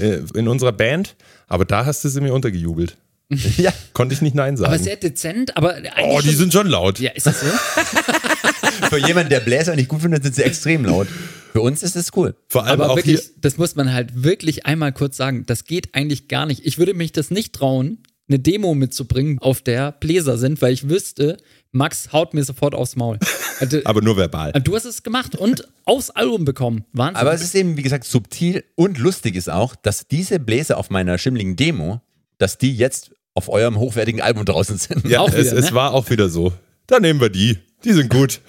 [0.00, 1.14] äh, in unserer Band,
[1.46, 2.96] aber da hast du sie mir untergejubelt.
[3.56, 3.72] ja.
[3.92, 4.82] Konnte ich nicht Nein aber sagen.
[4.82, 6.98] sehr dezent, aber eigentlich Oh, die schon- sind schon laut.
[6.98, 7.46] Ja, ist das so?
[8.90, 11.08] Für jemanden, der Bläser nicht gut findet, sind sie extrem laut.
[11.52, 12.34] Für uns ist es cool.
[12.48, 13.30] Vor allem Aber auch wirklich, hier.
[13.40, 15.44] das muss man halt wirklich einmal kurz sagen.
[15.46, 16.64] Das geht eigentlich gar nicht.
[16.64, 20.88] Ich würde mich das nicht trauen, eine Demo mitzubringen, auf der Bläser sind, weil ich
[20.88, 21.36] wüsste,
[21.70, 23.18] Max haut mir sofort aufs Maul.
[23.60, 24.52] Also, Aber nur verbal.
[24.52, 26.84] du hast es gemacht und aufs Album bekommen.
[26.92, 27.16] Wahnsinn.
[27.16, 30.88] Aber es ist eben, wie gesagt, subtil und lustig ist auch, dass diese Bläser auf
[30.90, 32.00] meiner schimmligen Demo,
[32.38, 35.06] dass die jetzt auf eurem hochwertigen Album draußen sind.
[35.08, 35.76] Ja, auch es, wieder, es ne?
[35.76, 36.52] war auch wieder so.
[36.86, 37.58] Dann nehmen wir die.
[37.84, 38.40] Die sind gut.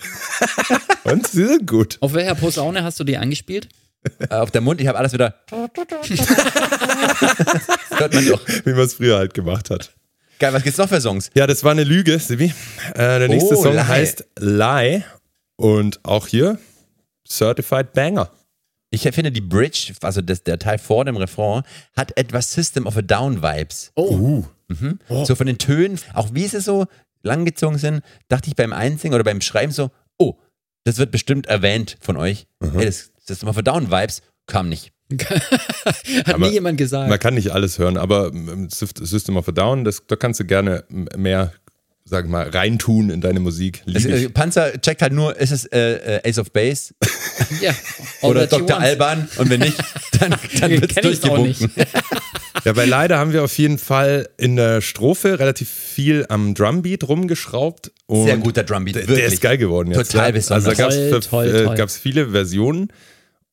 [1.03, 1.97] Und sie sind gut.
[2.01, 3.67] auf welcher Posaune hast du die eingespielt?
[4.19, 5.35] Äh, Auf der Mund, ich habe alles wieder.
[5.49, 5.77] hört
[8.13, 8.41] man doch.
[8.65, 9.93] Wie man es früher halt gemacht hat.
[10.39, 11.29] Geil, was gibt's noch für Songs?
[11.35, 12.53] Ja, das war eine Lüge, Sibi.
[12.95, 13.87] Äh, der nächste Oh, Song Lie.
[13.87, 15.03] heißt Lie.
[15.55, 16.57] Und auch hier
[17.27, 18.29] Certified Banger.
[18.89, 21.63] Ich finde, die Bridge, also das, der Teil vor dem Refrain,
[21.95, 23.91] hat etwas System of a Down Vibes.
[23.95, 24.43] Oh,
[25.25, 26.87] So von den Tönen, auch wie sie so
[27.23, 30.35] langgezogen sind, dachte ich beim Einsingen oder beim Schreiben so, oh,
[30.83, 32.47] das wird bestimmt erwähnt von euch.
[32.59, 34.91] Hey, das System of a Down Vibes kam nicht.
[35.21, 37.09] hat Aber nie jemand gesagt.
[37.09, 40.45] Man kann nicht alles hören, aber ähm, System of a Down, das, da kannst du
[40.45, 40.83] gerne
[41.15, 41.53] mehr,
[42.03, 43.83] sag mal, reintun in deine Musik.
[43.87, 44.33] Also, äh, ich.
[44.33, 46.93] Panzer checkt halt nur, ist es äh, äh, Ace of Base
[47.61, 47.73] ja.
[48.21, 48.77] Oder Dr.
[48.77, 49.77] Alban und wenn nicht,
[50.19, 51.71] dann, dann wird es durchgewunken.
[52.65, 57.07] Ja, bei Leider haben wir auf jeden Fall in der Strophe relativ viel am Drumbeat
[57.07, 57.91] rumgeschraubt.
[58.05, 59.17] Und Sehr guter Drumbeat, der, wirklich.
[59.19, 60.11] der ist geil geworden jetzt.
[60.11, 60.31] Total ja.
[60.31, 60.65] besonders.
[60.65, 61.75] Also da gab Toll, es toll, äh, toll.
[61.75, 62.89] gab's viele Versionen.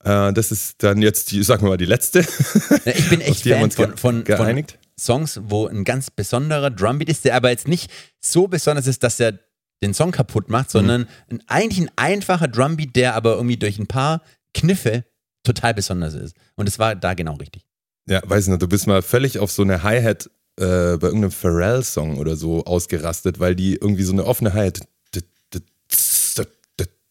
[0.04, 2.20] Äh, das ist dann jetzt, die, sagen wir mal, die letzte.
[2.84, 4.78] Ja, Ich bin echt Fan uns von, von, von geeinigt.
[4.98, 7.90] Songs, wo ein ganz besonderer Drumbeat ist, der aber jetzt nicht
[8.20, 9.39] so besonders ist, dass er
[9.82, 10.52] den Song kaputt Mhm.
[10.52, 14.22] macht, sondern ein, eigentlich ein einfacher Drumbeat, der aber irgendwie durch ein paar
[14.55, 15.05] Kniffe
[15.43, 16.36] total besonders ist.
[16.55, 17.64] Und es war da genau richtig.
[18.11, 20.27] Ja, weiß nicht, du bist mal völlig auf so eine Hi-Hat
[20.57, 24.81] äh, bei irgendeinem Pharrell-Song oder so ausgerastet, weil die irgendwie so eine offene Hi-Hat.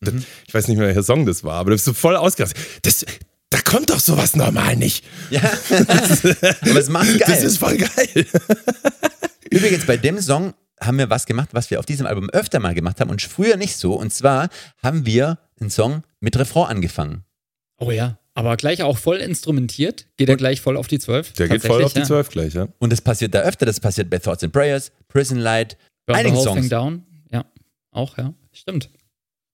[0.02, 2.58] Ich weiß nicht mehr, welcher Song das war, aber du bist so voll ausgerastet.
[2.82, 3.06] Das,
[3.50, 5.06] da kommt doch sowas normal nicht.
[5.30, 5.42] Ja,
[6.62, 7.28] aber es macht geil.
[7.28, 8.26] Das ist voll geil.
[9.50, 12.74] Übrigens, bei dem Song haben wir was gemacht, was wir auf diesem Album öfter mal
[12.74, 13.94] gemacht haben und früher nicht so.
[13.94, 14.50] Und zwar
[14.84, 17.24] haben wir einen Song mit Refrain angefangen.
[17.78, 18.18] Oh ja.
[18.34, 20.06] Aber gleich auch voll instrumentiert.
[20.18, 21.34] Geht er gleich voll auf die 12?
[21.34, 22.06] Der geht voll auf die ja.
[22.06, 22.68] 12 gleich, ja.
[22.80, 23.66] Und das passiert da öfter.
[23.66, 26.62] Das passiert bei Thoughts and Prayers, Prison Light, Burn the einigen Whole Songs.
[26.62, 27.04] Thing Down.
[27.32, 27.46] Ja,
[27.92, 28.34] auch, ja.
[28.52, 28.90] Stimmt.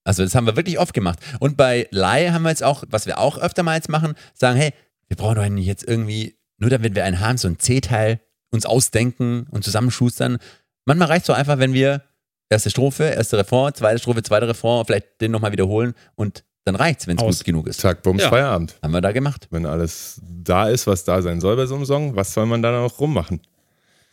[0.04, 1.20] Also das haben wir wirklich oft gemacht.
[1.40, 4.58] Und bei Lie haben wir jetzt auch, was wir auch öfter mal jetzt machen, sagen,
[4.58, 4.72] hey,
[5.08, 8.20] wir brauchen doch einen jetzt irgendwie, nur damit wir einen haben, so ein C-Teil
[8.52, 10.38] uns ausdenken und zusammenschustern.
[10.86, 12.04] Manchmal reicht es doch einfach, wenn wir
[12.50, 17.08] erste Strophe, erste Refrain, zweite Strophe, zweite Refrain, vielleicht den nochmal wiederholen und dann reicht's,
[17.08, 17.80] wenn es gut genug ist.
[17.80, 18.30] Tag, Bums, Ja.
[18.30, 18.76] Feierabend.
[18.82, 19.48] Haben wir da gemacht.
[19.52, 22.62] Wenn alles da ist, was da sein soll bei so einem Song, was soll man
[22.62, 23.40] da noch rummachen?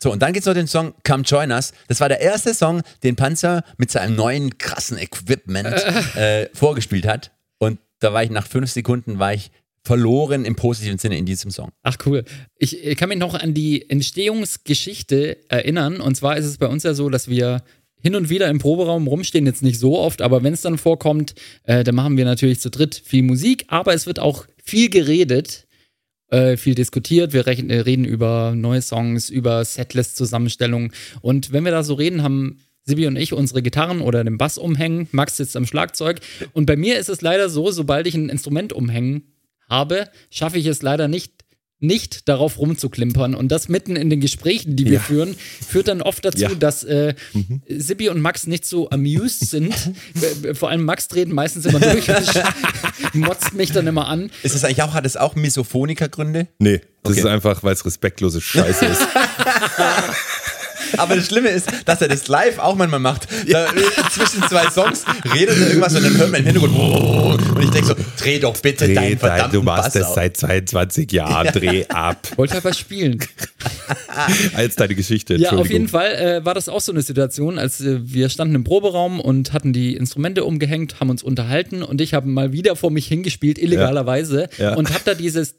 [0.01, 1.73] So, und dann gibt's noch den Song Come Join Us.
[1.87, 5.67] Das war der erste Song, den Panzer mit seinem neuen krassen Equipment
[6.15, 7.31] äh, vorgespielt hat.
[7.57, 9.49] Und da war ich nach fünf Sekunden, war ich
[9.85, 11.71] verloren im positiven Sinne in diesem Song.
[11.83, 12.23] Ach cool.
[12.57, 16.01] Ich äh, kann mich noch an die Entstehungsgeschichte erinnern.
[16.01, 17.63] Und zwar ist es bei uns ja so, dass wir
[18.03, 21.33] hin und wieder im Proberaum rumstehen, jetzt nicht so oft, aber wenn es dann vorkommt,
[21.63, 25.65] äh, dann machen wir natürlich zu dritt viel Musik, aber es wird auch viel geredet,
[26.29, 27.31] äh, viel diskutiert.
[27.31, 30.91] Wir äh, reden über neue Songs, über Setlist-Zusammenstellungen.
[31.21, 34.57] Und wenn wir da so reden, haben Sibi und ich unsere Gitarren oder den Bass
[34.57, 35.07] umhängen.
[35.11, 36.19] Max sitzt am Schlagzeug.
[36.51, 39.33] Und bei mir ist es leider so, sobald ich ein Instrument umhängen
[39.69, 41.42] habe, schaffe ich es leider nicht,
[41.83, 43.35] nicht darauf rumzuklimpern.
[43.35, 44.99] Und das mitten in den Gesprächen, die wir Ja.
[44.99, 45.35] führen,
[45.67, 46.55] führt dann oft dazu, Ja.
[46.55, 47.13] dass äh,
[47.67, 49.75] Sibi und Max nicht so amused sind.
[50.41, 52.43] B- Vor allem Max dreht meistens immer durch und
[53.13, 54.31] motzt mich dann immer an.
[54.43, 56.47] Ist das eigentlich auch, hat es auch Misophoniker-Gründe?
[56.59, 57.19] Nee, das Okay.
[57.19, 59.01] ist einfach, weil es respektlose Scheiße ist.
[60.97, 63.27] Aber das Schlimme ist, dass er das live auch manchmal macht.
[63.49, 63.67] Da,
[64.11, 65.03] zwischen zwei Songs
[65.33, 66.75] redet er irgendwas und dann hört man im Hintergrund.
[67.55, 70.03] Und ich denke so, dreh doch bitte Dreh, deinen dein, verdammten du machst Bass das
[70.03, 70.15] auf.
[70.15, 72.27] seit 22 Jahren, dreh ab.
[72.37, 73.19] Wollte halt was spielen.
[74.55, 75.87] Als deine Geschichte, Ja, auf jeden.
[75.87, 79.53] Fall äh, war das auch so eine Situation, als äh, wir standen im Proberaum und
[79.53, 83.57] hatten die Instrumente umgehängt, haben uns unterhalten und ich habe mal wieder vor mich hingespielt,
[83.57, 84.75] illegalerweise, Ja.
[84.75, 85.55] und habe da dieses.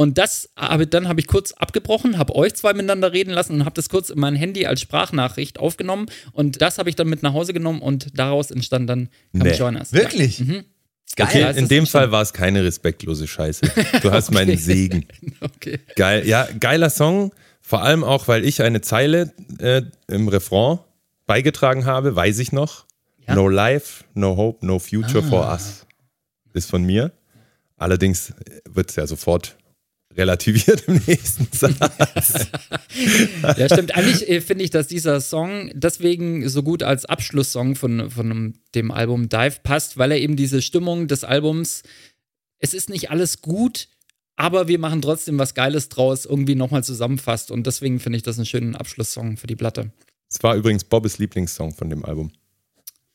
[0.00, 3.66] Und das habe dann habe ich kurz abgebrochen, habe euch zwei miteinander reden lassen und
[3.66, 7.22] habe das kurz in mein Handy als Sprachnachricht aufgenommen und das habe ich dann mit
[7.22, 9.56] nach Hause genommen und daraus entstand dann Come Nee.
[9.58, 9.92] Join Us.
[9.92, 10.40] Wirklich?
[10.40, 13.70] Okay, Ja, es in ist dem nicht Fall war es keine respektlose Scheiße.
[14.00, 15.04] Du hast meinen Segen.
[15.20, 15.80] Ja, okay.
[15.96, 17.34] Geil, ja, geiler Song.
[17.60, 20.78] Vor allem auch, weil ich eine Zeile äh, im Refrain
[21.26, 22.86] beigetragen habe, weiß ich noch.
[23.28, 23.34] Ja.
[23.34, 25.84] No life, no hope, no future for us.
[26.54, 27.12] Ist von mir.
[27.76, 28.32] Allerdings
[28.64, 29.56] wird es ja sofort
[30.16, 32.48] relativiert im nächsten Satz.
[33.56, 33.94] Ja, stimmt.
[33.94, 38.90] Eigentlich äh, finde ich, dass dieser Song deswegen so gut als Abschlusssong von, von dem
[38.90, 41.82] Album Dive passt, weil er eben diese Stimmung des Albums,
[42.58, 43.88] es ist nicht alles gut,
[44.36, 47.50] aber wir machen trotzdem was Geiles draus, irgendwie nochmal zusammenfasst.
[47.50, 49.90] Und deswegen finde ich das einen schönen Abschlusssong für die Platte.
[50.32, 52.32] Es war übrigens Bobbys Lieblingssong von dem Album.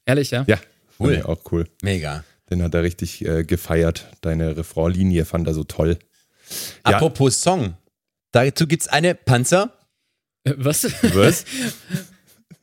[0.06, 0.46] Ehrlich, ja?
[0.48, 0.60] Ja,
[1.00, 1.16] Cool.
[1.16, 1.24] cool.
[1.24, 1.68] auch cool.
[1.82, 2.24] Mega.
[2.50, 4.08] Den hat er richtig äh, gefeiert.
[4.22, 5.98] Deine Refrainlinie fand er so toll.
[6.88, 6.94] Ja.
[6.96, 7.76] Apropos Song.
[8.32, 9.74] Dazu gibt's eine Panzer.
[10.44, 10.84] Äh, Was?
[11.14, 11.46] Was?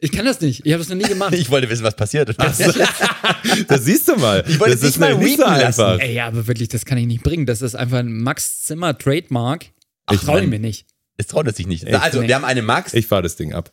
[0.04, 0.66] Ich kann das nicht.
[0.66, 1.32] Ich habe das noch nie gemacht.
[1.32, 2.34] Ich wollte wissen, was passiert.
[3.68, 4.42] Das siehst du mal.
[4.48, 5.80] Ich wollte das dich ist mal nicht so readen lassen.
[5.82, 6.00] einfach.
[6.04, 7.46] Ey, ja, aber wirklich, das kann ich nicht bringen.
[7.46, 9.66] Das ist einfach ein Max Zimmer Trademark.
[10.10, 10.50] Ich Ach, traue Mann.
[10.50, 10.86] mir nicht.
[11.18, 11.84] Das traut er sich nicht.
[11.84, 11.94] Echt?
[12.02, 12.26] Also, Nee.
[12.26, 12.94] wir haben eine Max.
[12.94, 13.70] Ich fahr das Ding ab.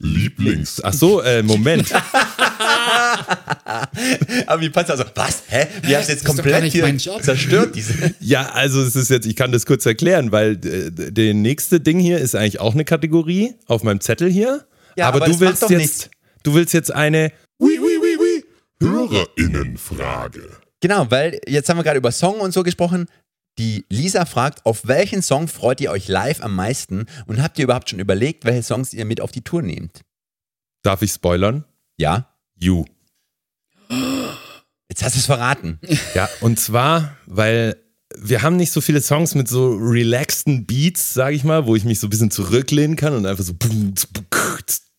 [0.00, 0.82] Lieblings.
[0.82, 1.92] Ach so, äh, Moment.
[4.46, 5.42] Aber die Panzer so, was?
[5.48, 5.66] Hä?
[5.82, 8.14] Wir haben es jetzt Das komplett hier zerstört, diese.
[8.20, 11.98] Ja, also es ist jetzt, ich kann das kurz erklären, weil äh, der nächste Ding
[11.98, 14.66] hier ist eigentlich auch eine Kategorie auf meinem Zettel hier.
[14.96, 16.10] Ja, aber, aber du das willst jetzt, nichts.
[16.42, 17.32] du willst jetzt eine.
[18.80, 20.50] Hörerinnenfrage.
[20.80, 23.06] Genau, weil jetzt haben wir gerade über Song und so gesprochen.
[23.58, 27.06] Die Lisa fragt, auf welchen Song freut ihr euch live am meisten?
[27.26, 30.00] Und habt ihr überhaupt schon überlegt, welche Songs ihr mit auf die Tour nehmt?
[30.82, 31.64] Darf ich spoilern?
[31.96, 32.33] Ja?
[32.58, 32.84] You.
[34.88, 35.78] Jetzt hast du es verraten.
[36.14, 37.76] Ja, und zwar, weil
[38.16, 41.84] wir haben nicht so viele Songs mit so relaxten Beats, sag ich mal, wo ich
[41.84, 43.54] mich so ein bisschen zurücklehnen kann und einfach so.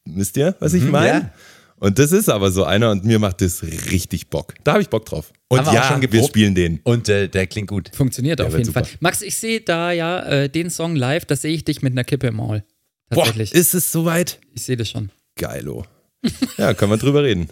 [0.05, 1.19] Wisst ihr, was ich meine?
[1.19, 1.31] ja.
[1.77, 4.53] Und das ist aber so einer und mir macht das richtig Bock.
[4.63, 5.33] Da habe ich Bock drauf.
[5.49, 6.79] Und ja, schon wir spielen den.
[6.83, 7.91] Und äh, der klingt gut.
[7.93, 8.85] Funktioniert auf wird jeden super.
[8.85, 8.97] Fall.
[9.01, 12.05] Max, ich sehe da ja äh, den Song live, da sehe ich dich mit einer
[12.05, 12.63] Kippe im Maul.
[13.09, 13.53] Boah, Tatsächlich.
[13.53, 14.39] ist es soweit?
[14.53, 15.11] ich sehe das schon.
[15.35, 15.85] Geilo.
[16.57, 17.49] Ja, können wir drüber reden.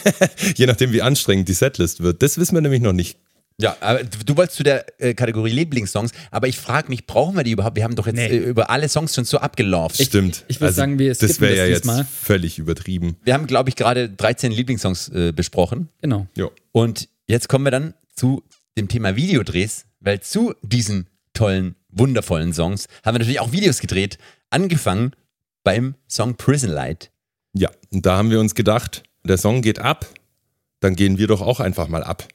[0.56, 2.22] Je nachdem, wie anstrengend die Setlist wird.
[2.22, 3.18] Das wissen wir nämlich noch nicht
[3.60, 7.42] Ja, aber du wolltest zu der äh, Kategorie Lieblingssongs, aber ich frage mich, brauchen wir
[7.44, 7.76] die überhaupt?
[7.76, 8.26] Wir haben doch jetzt Nee.
[8.28, 10.04] äh, über alle Songs schon so abgelaufen.
[10.04, 10.44] Stimmt.
[10.48, 12.04] ich würd sagen, wir Das skippen wäre das ja jetzt diesmal.
[12.04, 13.16] völlig übertrieben.
[13.24, 15.88] wir haben, glaube ich, gerade 13 Lieblingssongs äh, besprochen.
[16.02, 16.26] Genau.
[16.36, 16.50] Jo.
[16.72, 18.42] Und jetzt kommen wir dann zu
[18.76, 24.18] dem Thema Videodrehs, weil zu diesen tollen, wundervollen Songs haben wir natürlich auch Videos gedreht.
[24.50, 25.12] Angefangen
[25.64, 27.10] beim Song Prison Light.
[27.56, 30.06] Ja, und da haben wir uns gedacht, der Song geht ab,
[30.80, 32.28] dann gehen wir doch auch einfach mal ab.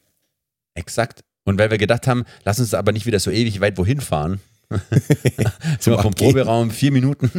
[0.73, 1.23] Exakt.
[1.43, 4.39] Und weil wir gedacht haben, lass uns aber nicht wieder so ewig weit wohin fahren.
[5.79, 6.13] sind wir vom.
[6.13, 7.29] Proberaum vier Minuten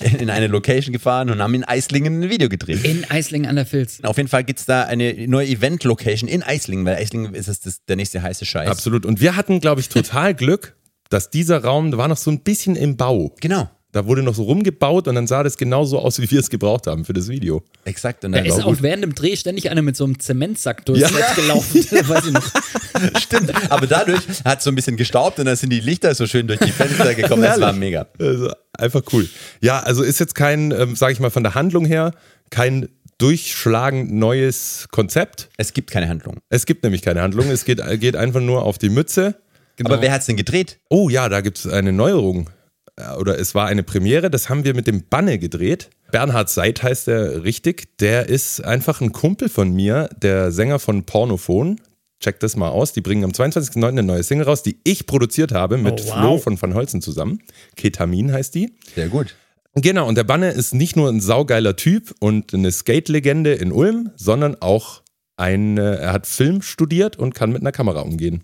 [0.18, 2.82] in eine Location gefahren und haben in Eislingen ein Video gedreht.
[2.84, 4.00] In Eislingen an der Filz.
[4.04, 7.60] Auf jeden Fall gibt es da eine neue Event-Location in Eislingen, weil Eislingen ist es
[7.60, 8.70] das, der nächste heiße Scheiß.
[8.70, 9.04] Absolut.
[9.04, 10.76] Und wir hatten, glaube ich, total Glück,
[11.10, 13.34] dass dieser Raum, der war noch so ein bisschen im Bau.
[13.40, 16.50] Genau, Da wurde noch so rumgebaut und dann sah das genauso aus, wie wir es
[16.50, 17.62] gebraucht haben für das Video.
[17.86, 18.22] exakt.
[18.24, 18.82] Und Da ist auch gut.
[18.82, 21.08] während dem Dreh ständig einer mit so einem Zementsack durchs Ja.
[21.08, 21.80] Set gelaufen.
[22.08, 22.46] Weiß ich noch.
[23.20, 26.26] Stimmt, aber dadurch hat es so ein bisschen gestaubt und dann sind die Lichter so
[26.26, 27.42] schön durch die Fenster gekommen.
[27.42, 28.06] Das war mega.
[28.18, 29.26] Also einfach cool.
[29.62, 32.12] Ja, also ist jetzt kein, ähm, sage ich mal, von der Handlung her,
[32.50, 35.48] kein durchschlagend neues Konzept.
[35.56, 36.36] Es gibt keine Handlung.
[36.50, 37.50] Es gibt nämlich keine Handlung.
[37.50, 39.36] Es geht, geht einfach nur auf die Mütze.
[39.84, 40.78] Aber wer hat es denn gedreht?
[40.90, 42.50] Oh ja, da gibt es eine Neuerung.
[42.98, 45.90] Äh, Oder es war eine Premiere, das haben wir mit dem Banne gedreht.
[46.10, 47.98] Bernhard Seid heißt er richtig.
[47.98, 51.80] Der ist einfach ein Kumpel von mir, der Sänger von Pornophon.
[52.20, 52.92] Checkt das mal aus.
[52.92, 53.86] Die bringen am 22.09.
[53.86, 56.18] eine neue Single raus, die ich produziert habe mit Oh, wow.
[56.18, 57.40] Flo von Van Holzen zusammen.
[57.76, 58.72] Ketamin heißt die.
[58.94, 59.36] Sehr gut.
[59.74, 64.10] Genau, und der Banne ist nicht nur ein saugeiler Typ und eine Skate-Legende in Ulm,
[64.16, 65.02] sondern auch
[65.36, 68.42] ein, er hat Film studiert und kann mit einer Kamera umgehen.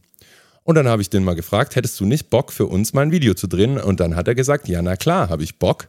[0.64, 3.12] Und dann habe ich den mal gefragt, hättest du nicht Bock für uns mal ein
[3.12, 3.78] Video zu drehen?
[3.78, 5.88] Und dann hat er gesagt, ja, na klar, habe ich Bock.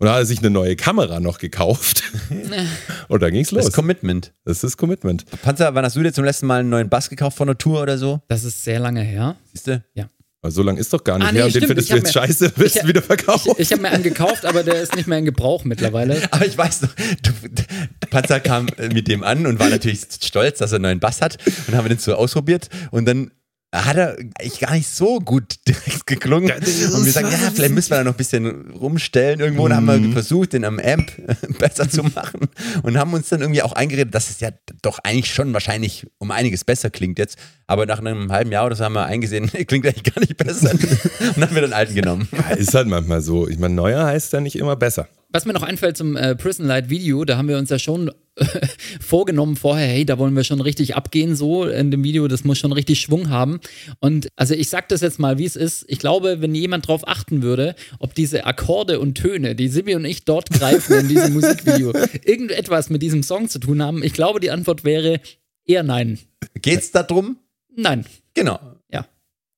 [0.00, 2.02] Und dann hat er sich eine neue Kamera noch gekauft.
[3.08, 3.66] und dann ging's Das los.
[3.68, 4.32] ist Commitment.
[4.44, 5.24] Das ist Commitment.
[5.42, 7.80] Panzer, wann hast du dir zum letzten Mal einen neuen Bass gekauft von der Tour
[7.82, 8.20] oder so?
[8.28, 9.36] Das ist sehr lange her.
[9.52, 9.82] Siehst du?
[9.94, 10.08] Ja.
[10.40, 11.90] Aber so lange ist doch gar nicht Ah, nee, her und den stimmt, findest ich
[11.90, 13.52] du jetzt mir- scheiße, willst ich- du wieder verkaufen.
[13.58, 16.22] Ich habe mir einen gekauft, aber der ist nicht mehr in Gebrauch mittlerweile.
[16.32, 16.90] Aber ich weiß noch,
[17.22, 17.30] du,
[18.10, 21.38] Panzer kam mit dem an und war natürlich stolz, dass er einen neuen Bass hat.
[21.66, 23.32] Und haben wir den so ausprobiert und dann
[23.74, 26.50] hat er eigentlich gar nicht so gut direkt geklungen.
[26.50, 29.64] Und wir sagen, ja, vielleicht müssen wir da noch ein bisschen rumstellen irgendwo.
[29.64, 31.12] Und haben wir versucht, den am Amp
[31.58, 32.48] besser zu machen.
[32.82, 34.50] Und haben uns dann irgendwie auch eingeredet, dass es ja
[34.82, 37.38] doch eigentlich schon wahrscheinlich um einiges besser klingt jetzt.
[37.66, 40.70] Aber nach einem halben Jahr oder so haben wir eingesehen, klingt eigentlich gar nicht besser.
[40.70, 42.28] Und haben wir den alten genommen.
[42.32, 43.48] Ja, ist halt manchmal so.
[43.48, 45.08] Ich meine, neuer heißt ja nicht immer besser.
[45.30, 48.10] Was mir noch einfällt zum äh, Prison Light Video, da haben wir uns ja schon
[49.00, 52.58] vorgenommen vorher, hey, da wollen wir schon richtig abgehen, so in dem Video, das muss
[52.58, 53.60] schon richtig Schwung haben.
[54.00, 55.84] Und also ich sag das jetzt mal, wie es ist.
[55.88, 60.06] Ich glaube, wenn jemand drauf achten würde, ob diese Akkorde und Töne, die Sibi und
[60.06, 61.92] ich dort greifen in diesem Musikvideo,
[62.24, 65.20] irgendetwas mit diesem Song zu tun haben, ich glaube, die Antwort wäre
[65.66, 66.18] eher nein.
[66.54, 67.36] Geht's da drum?
[67.76, 68.06] Nein.
[68.32, 68.77] Genau.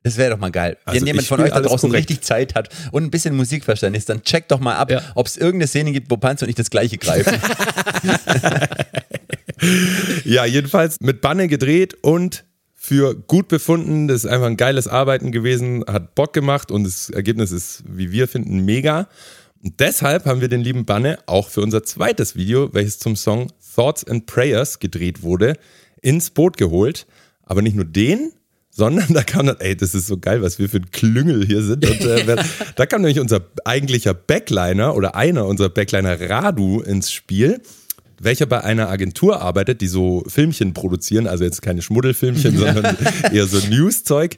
[0.02, 0.78] Das wäre doch mal geil.
[0.86, 2.08] Also Wenn jemand ich von euch da draußen korrekt.
[2.10, 5.02] richtig Zeit hat und ein bisschen Musikverständnis, dann checkt doch mal ab, Ja.
[5.14, 7.38] ob es irgendeine Szene gibt, wo Panzer und ich das gleiche greifen.
[10.24, 12.44] Ja, jedenfalls mit Banne gedreht und
[12.74, 14.08] für gut befunden.
[14.08, 18.10] Das ist einfach ein geiles Arbeiten gewesen, hat Bock gemacht und das Ergebnis ist, wie
[18.10, 19.08] wir finden, mega.
[19.62, 23.52] Und deshalb haben wir den lieben Banne auch für unser zweites Video, welches zum Song
[23.74, 25.56] Thoughts and Prayers gedreht wurde,
[26.00, 27.06] ins Boot geholt.
[27.42, 28.32] Aber nicht nur den,
[28.80, 31.62] sondern da kam dann, ey, das ist so geil, was wir für ein Klüngel hier
[31.62, 31.88] sind.
[31.88, 32.36] Und, äh,
[32.76, 37.60] da kam nämlich unser eigentlicher Backliner oder einer unserer Backliner Radu ins Spiel
[38.22, 42.94] welcher bei einer Agentur arbeitet, die so Filmchen produzieren, also jetzt keine Schmuddelfilmchen, sondern
[43.32, 44.36] eher so News-Zeug.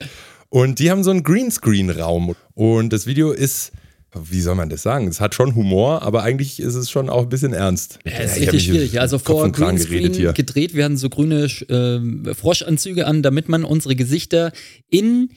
[0.51, 2.36] Und die haben so einen Greenscreen-Raum.
[2.55, 3.73] Und das Video ist,
[4.15, 5.09] wie soll man das sagen?
[5.09, 7.99] Es hat schon Humor, aber eigentlich ist es schon auch ein bisschen ernst.
[8.05, 9.01] Ja, ist hab richtig schwierig.
[9.01, 10.33] Also vor Greenscreen geredet hier.
[10.33, 14.53] gedreht, wir hatten so grüne äh, Froschanzüge an, damit man unsere Gesichter
[14.89, 15.31] in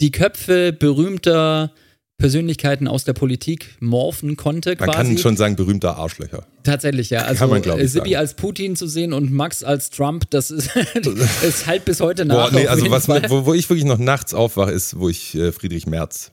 [0.00, 1.72] die Köpfe berühmter
[2.18, 5.08] Persönlichkeiten aus der Politik morphen konnte Man quasi.
[5.08, 6.46] kann schon sagen, berühmter Arschlöcher.
[6.62, 7.22] Tatsächlich, ja.
[7.22, 8.16] Also Kann man, ich, Sibi sagen.
[8.16, 10.70] als Putin zu sehen und Max als Trump, das ist,
[11.42, 12.50] ist halt bis heute nach.
[12.50, 15.50] Boah, nee, also was, wo, wo ich wirklich noch nachts aufwache, ist, wo ich äh,
[15.50, 16.30] Friedrich Merz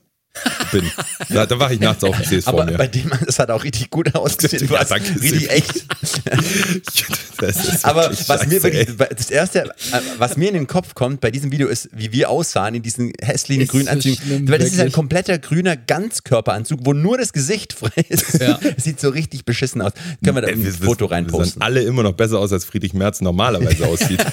[0.72, 0.90] bin.
[1.28, 2.78] Da, da wache ich nachts auf und sehe es vor Aber mir.
[2.78, 4.66] bei dem, das hat auch richtig gut ausgesehen.
[4.66, 5.84] Du Ja, hast danke, richtig echt.
[7.82, 9.70] Aber wirklich was mir scheiße, wirklich, das erste, äh,
[10.18, 13.12] was mir in den Kopf kommt bei diesem Video ist, wie wir aussahen in diesen
[13.20, 14.16] hässlichen Ist grünen so Anzügen.
[14.24, 14.92] schlimm, Weil das ist ein wirklich.
[14.94, 18.38] kompletter grüner Ganzkörperanzug, wo nur das Gesicht frei ist.
[18.40, 18.58] Ja.
[18.76, 19.92] Sieht so richtig beschissen aus.
[20.22, 21.52] Können wir da ein wir- Foto wir reinposten?
[21.54, 24.24] sahen alle immer noch besser aus, als Friedrich Merz normalerweise aussieht.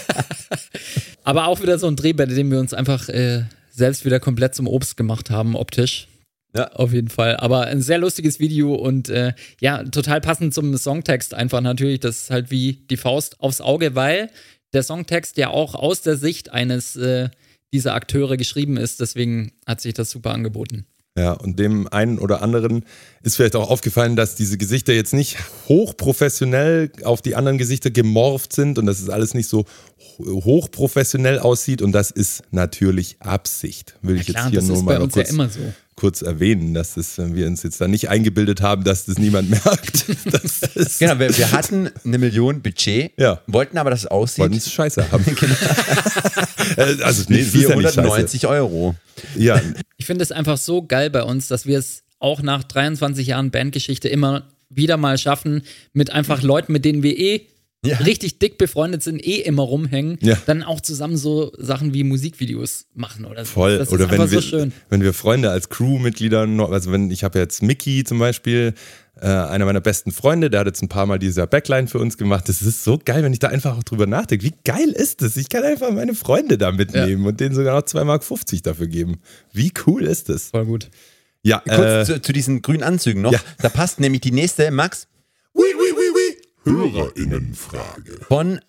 [1.24, 3.44] Aber auch wieder so ein Dreh, bei dem wir uns einfach äh,
[3.78, 6.08] selbst wieder komplett zum Obst gemacht haben, optisch.
[6.56, 6.72] Ja.
[6.72, 7.38] Auf jeden Fall.
[7.38, 12.00] Aber ein sehr lustiges Video und äh, ja, total passend zum Songtext einfach natürlich.
[12.00, 14.32] Das ist halt wie die Faust aufs Auge, weil
[14.74, 17.30] der Songtext ja auch aus der Sicht eines äh,
[17.74, 19.00] dieser Akteure geschrieben ist.
[19.00, 20.88] Deswegen hat sich das super angeboten.
[21.18, 22.86] Ja, und dem einen oder anderen
[23.24, 25.38] ist vielleicht auch aufgefallen, dass diese Gesichter jetzt nicht
[25.68, 29.66] hochprofessionell auf die anderen Gesichter gemorpht sind und dass es alles nicht so
[30.20, 31.82] hochprofessionell aussieht.
[31.82, 33.96] Und das ist natürlich Absicht.
[34.02, 35.60] Will ich Klar, jetzt hier das nur mal ja kurz, immer so.
[35.96, 39.50] kurz erwähnen, dass das, wenn wir uns jetzt da nicht eingebildet haben, dass das niemand
[39.66, 40.06] merkt.
[40.32, 43.42] das Genau, wir, wir hatten eine Million Budget, Ja.
[43.48, 44.40] wollten aber, dass es aussieht.
[44.40, 45.26] wollten es scheiße haben.
[46.76, 48.02] Äh, also, nee, mit es ist ja nicht scheiße.
[48.02, 48.96] 490 Euro.
[49.38, 49.60] Ja,
[49.96, 53.52] Ich finde es einfach so geil bei uns, dass wir es auch nach 23 Jahren
[53.52, 55.62] Bandgeschichte immer wieder mal schaffen,
[55.94, 57.42] mit einfach Leuten, mit denen wir eh
[57.86, 57.98] Ja.
[57.98, 60.38] richtig dick befreundet sind, eh immer rumhängen, Ja.
[60.48, 63.52] dann auch zusammen so Sachen wie Musikvideos machen oder so.
[63.52, 63.78] Voll.
[63.78, 64.74] Das ist Oder wenn einfach wir, so schön.
[64.90, 68.74] wenn wir Freunde als Crewmitglieder, noch- also wenn ich habe jetzt Mickey zum Beispiel,
[69.22, 72.18] äh, einer meiner besten Freunde, der hat jetzt ein paar Mal dieser Backline für uns
[72.18, 72.50] gemacht.
[72.50, 74.44] Das ist so geil, wenn ich da einfach auch drüber nachdenke.
[74.46, 75.38] Wie geil ist das?
[75.38, 79.20] Ich kann einfach meine Freunde da mitnehmen und denen sogar noch 2,50 Mark dafür geben.
[79.54, 80.50] Wie cool ist das?
[80.50, 80.90] Voll gut.
[81.44, 83.32] Ja, Kurz äh, zu, zu diesen grünen Anzügen noch.
[83.32, 83.40] ja.
[83.60, 85.08] Da passt nämlich die nächste, Max,
[86.70, 88.20] Hörerinnenfrage.
[88.28, 88.60] von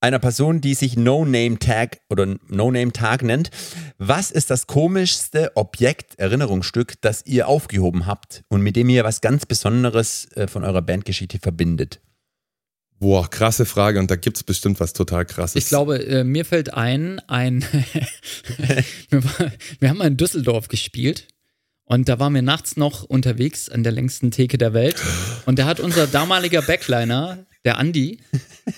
[0.00, 3.50] einer Person, die sich No-Name-Tag oder No-Name-Tag nennt.
[3.98, 9.20] Was ist das komischste Objekt, Erinnerungsstück, das ihr aufgehoben habt und mit dem ihr was
[9.20, 12.00] ganz Besonderes äh, von eurer Bandgeschichte verbindet?
[12.98, 15.62] boah, krasse Frage und da gibt es bestimmt was total krasses.
[15.62, 17.62] Ich glaube, äh, mir fällt ein, ein
[19.78, 21.28] wir haben mal in Düsseldorf gespielt
[21.88, 24.96] und da waren wir nachts noch unterwegs an der längsten Theke der Welt
[25.46, 28.20] und da hat unser damaliger Backliner, der Andi,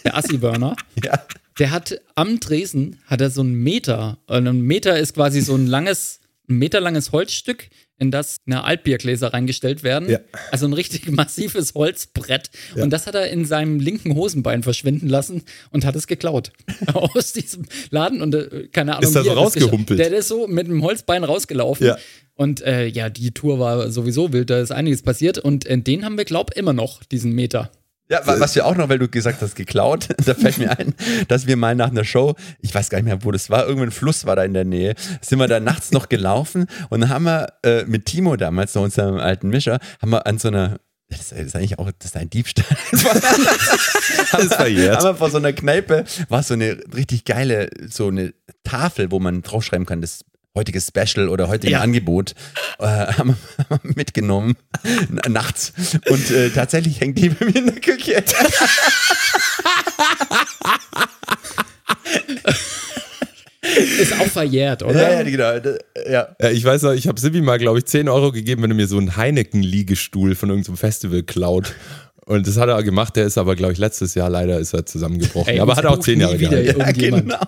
[0.04, 1.20] der Assi-Burner, Ja.
[1.58, 5.54] der hat am Tresen, hat er so einen Meter, und ein Meter ist quasi so
[5.54, 7.68] ein langes, ein meterlanges Holzstück,
[7.98, 10.08] in das eine Altbiergläser reingestellt werden.
[10.08, 10.20] Ja.
[10.50, 12.50] Also ein richtig massives Holzbrett.
[12.74, 12.82] Ja.
[12.82, 16.50] Und das hat er in seinem linken Hosenbein verschwinden lassen und hat es geklaut.
[16.94, 19.04] Aus diesem Laden und äh, keine Ahnung.
[19.06, 20.00] Ist da wie so das rausgehumpelt?
[20.00, 21.88] Der ist so mit dem Holzbein rausgelaufen.
[21.88, 21.98] Ja.
[22.40, 25.36] Und äh, ja, die Tour war sowieso wild, da ist einiges passiert.
[25.38, 27.70] Und äh, den haben wir, glaub immer noch, diesen Meter.
[28.08, 30.94] Ja, wa- was wir auch noch, weil du gesagt hast, geklaut, da fällt mir ein,
[31.28, 33.90] dass wir mal nach einer Show, ich weiß gar nicht mehr, wo das war, irgendein
[33.90, 37.24] Fluss war da in der Nähe, sind wir da nachts noch gelaufen und dann haben
[37.24, 40.80] wir äh, mit Timo damals, noch unserem alten Mischer, haben wir an so einer,
[41.10, 42.64] das ist eigentlich auch, das ist ein Diebstahl.
[42.90, 44.96] das ist verjährt.
[44.98, 48.32] Aber vor so einer Kneipe war so eine richtig geile, so eine
[48.64, 50.24] Tafel, wo man draufschreiben kann, das
[50.54, 51.80] heutige Special oder heutige Ja.
[51.80, 52.34] Angebot,
[52.78, 53.36] äh, haben
[53.82, 54.56] mitgenommen,
[55.28, 55.72] nachts.
[56.08, 58.22] Und äh, tatsächlich hängt die bei mir in der Küche.
[63.62, 65.02] Ist auch verjährt, oder?
[65.02, 65.74] Ja, ja, genau.
[66.10, 66.28] Ja.
[66.40, 68.74] Ja, ich weiß noch, ich habe Sibi mal, glaube ich, 10 Euro gegeben, wenn er
[68.74, 71.74] mir so einen Heineken-Liegestuhl von irgendeinem Festival klaut.
[72.24, 74.86] Und das hat er gemacht, der ist aber, glaube ich, letztes Jahr leider ist er
[74.86, 75.52] zusammengebrochen.
[75.52, 77.00] Ey, aber hat auch bucht 10 nie Jahre wieder gehalten.
[77.00, 77.38] Ja, genau.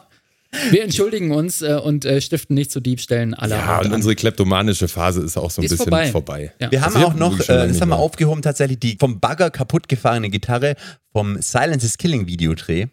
[0.71, 3.97] Wir entschuldigen uns äh, und äh, stiften nicht zu Diebstählen aller Ja, Art und an.
[3.97, 6.11] unsere kleptomanische Phase ist auch so ein Ist bisschen vorbei.
[6.11, 6.53] vorbei.
[6.61, 6.71] Ja.
[6.71, 9.89] Wir haben Also auch noch, äh, das haben wir aufgehoben, tatsächlich die vom Bagger kaputt
[9.89, 10.77] gefahrene Gitarre
[11.13, 12.87] vom Silence is Killing Videodreh.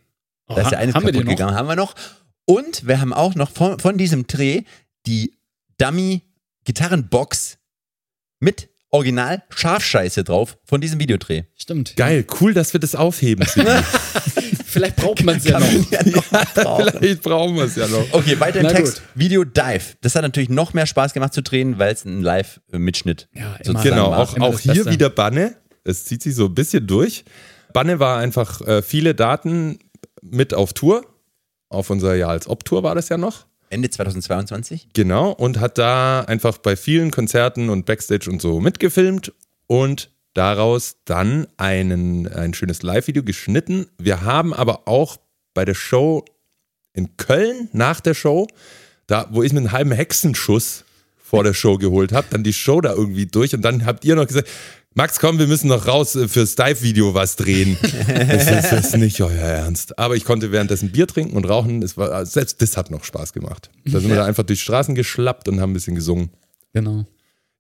[0.48, 1.96] Da ist ja eine haben wir kaputt gegangen, haben wir noch.
[2.46, 4.64] Und wir haben auch noch von, von diesem Dreh
[5.06, 5.34] die
[5.80, 7.58] Dummy-Gitarrenbox
[8.40, 11.44] mit Original Scharfscheiße drauf von diesem Videodreh.
[11.56, 11.96] Stimmt.
[11.96, 13.46] Geil, cool, dass wir das aufheben.
[14.66, 15.92] Vielleicht braucht man es ja noch.
[15.92, 16.92] ja noch brauchen.
[17.00, 18.06] Vielleicht brauchen wir es ja noch.
[18.12, 18.96] Okay, weiter im Na Text.
[18.96, 19.04] gut.
[19.16, 19.96] Video Dive.
[20.02, 23.90] Das hat natürlich noch mehr Spaß gemacht zu drehen, weil es ein Live-Mitschnitt Ja, sozusagen
[23.90, 24.20] Genau, war.
[24.20, 24.92] auch, auch hier Beste.
[24.92, 25.56] wieder Banne.
[25.84, 27.24] Es zieht sich so ein bisschen durch.
[27.74, 29.80] Banne war einfach äh, viele Daten
[30.22, 31.06] mit auf Tour.
[31.70, 33.46] Auf unserer Ja als Ob-Tour war das ja noch.
[33.70, 34.90] Ende 2022.
[34.94, 39.34] Genau, und hat da einfach bei vielen Konzerten und Backstage und so mitgefilmt
[39.68, 43.88] und daraus dann einen, ein schönes Live-Video geschnitten.
[43.98, 45.18] Wir haben aber auch
[45.54, 46.26] bei der Show
[46.94, 48.48] in Köln nach der Show,
[49.08, 50.86] da wo ich mir einen halben Hexenschuss
[51.18, 54.16] vor der Show geholt habe, dann die Show da irgendwie durch und dann habt ihr
[54.16, 54.50] noch gesagt,
[54.96, 57.78] Max, komm, wir müssen noch raus äh, fürs Dive-Video was drehen.
[57.82, 59.98] das, ist, das ist nicht euer Ernst.
[60.00, 61.84] Aber ich konnte währenddessen Bier trinken und rauchen.
[61.84, 63.70] Es war, selbst das hat noch Spaß gemacht.
[63.86, 66.32] Da sind wir da einfach durch die Straßen geschlappt und haben ein bisschen gesungen.
[66.74, 67.06] Genau.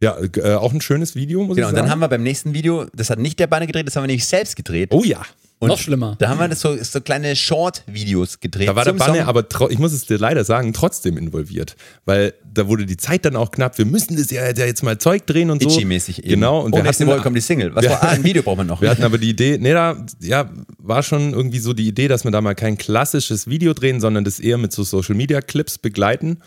[0.01, 1.85] Ja, äh, auch ein schönes Video, muss Genau, ich und sagen.
[1.85, 4.07] dann haben wir beim nächsten Video, das hat nicht der Banner gedreht, das haben wir
[4.07, 4.89] nämlich selbst gedreht.
[4.93, 5.21] oh ja,
[5.61, 6.15] Und Noch schlimmer.
[6.19, 8.69] Da haben wir das so, so kleine Short-Videos gedreht.
[8.69, 9.27] da war der zum Banne Song.
[9.27, 11.75] aber, ich muss es dir leider sagen, trotzdem involviert.
[12.05, 13.77] Weil da wurde die Zeit dann auch knapp.
[13.77, 15.67] Wir müssen das ja, ja jetzt mal Zeug drehen und so.
[15.67, 16.29] Itchy-mäßig eben.
[16.29, 16.61] Genau.
[16.61, 17.75] Und oh, wir nächste Woche kommt die Single.
[17.75, 17.91] Was Ja.
[17.91, 18.81] war, ah, ein Video brauchen wir noch.
[18.81, 22.23] Wir hatten aber die Idee, nee, da ja, war schon irgendwie so die Idee, dass
[22.23, 25.77] wir da mal kein klassisches Video drehen, sondern das eher mit so Social Media Clips
[25.77, 26.37] begleiten.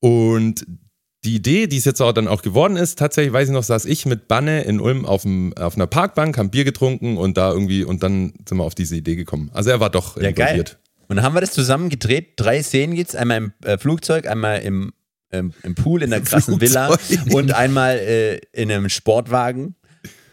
[0.00, 0.66] Und
[1.24, 3.84] die Idee, die es jetzt auch dann auch geworden ist, tatsächlich weiß ich noch, saß
[3.84, 7.52] ich mit Banne in Ulm auf, dem, auf einer Parkbank, haben Bier getrunken und da
[7.52, 9.50] irgendwie, und dann sind wir auf diese Idee gekommen.
[9.54, 10.48] Also er war doch ja, geil.
[10.48, 10.78] involviert.
[11.08, 12.34] Und dann haben wir das zusammen gedreht.
[12.36, 13.14] Drei Szenen gibt's.
[13.14, 14.92] Einmal im äh, Flugzeug, einmal im,
[15.30, 17.34] ähm, im Pool in einer krassen Villa Flugzeug.
[17.34, 19.76] und einmal äh, in einem Sportwagen.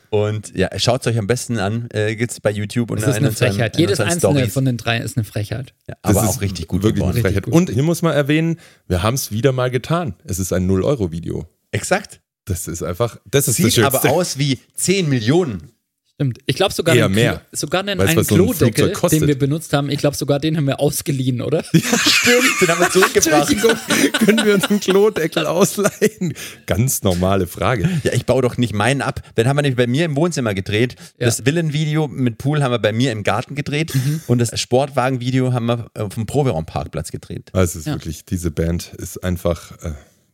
[0.09, 1.87] Und ja, schaut es euch am besten an.
[1.93, 3.77] Äh, gibt's bei YouTube und Das ist in eine Frechheit.
[3.77, 4.53] Jedes einzelne Stories.
[4.53, 5.73] von den drei ist eine Frechheit.
[5.87, 7.15] Ja, Das aber ist auch richtig gut wirklich geworden.
[7.17, 7.43] eine Frechheit.
[7.43, 7.53] gut.
[7.53, 10.15] Und hier muss man erwähnen, wir haben es wieder mal getan.
[10.25, 11.45] Es ist ein 0-Euro-Video.
[11.71, 12.21] Exakt.
[12.45, 14.09] Das ist einfach, das ist das Sieht aber Schönste.
[14.17, 15.71] aus wie 10 Millionen.
[16.19, 16.39] Stimmt.
[16.47, 17.41] Ich glaube sogar, Eher einen, mehr.
[17.53, 19.21] sogar einen, Weißt einen so ein Klodeckel, kostet?
[19.21, 21.63] den wir benutzt haben, ich glaube sogar den haben wir ausgeliehen, oder?
[21.73, 23.55] Stimmt, den haben wir zurückgebracht.
[24.25, 26.33] Können wir uns einen Klodeckel ausleihen?
[26.65, 27.89] Ganz normale Frage.
[28.03, 29.21] Ja, ich baue doch nicht meinen ab.
[29.37, 30.95] Den haben wir nämlich bei mir im Wohnzimmer gedreht.
[31.19, 31.27] Ja.
[31.27, 33.95] Das Villenvideo mit Pool haben wir bei mir im Garten gedreht.
[33.95, 34.21] Mhm.
[34.27, 37.49] Und das Sportwagenvideo haben wir auf dem Proberaumparkplatz gedreht.
[37.53, 37.93] Also es ist Ja.
[37.93, 39.93] wirklich, diese Band ist einfach äh,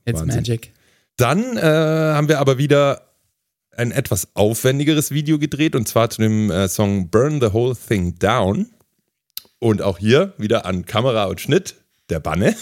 [0.10, 0.38] It's Wahnsinn.
[0.38, 0.72] Magic.
[1.18, 3.02] Dann äh, haben wir aber wieder
[3.78, 8.18] ein etwas aufwendigeres Video gedreht und zwar zu dem äh, Song Burn the Whole Thing
[8.20, 8.68] Down.
[9.60, 11.76] Und auch hier wieder an Kamera und Schnitt
[12.10, 12.56] der Banne.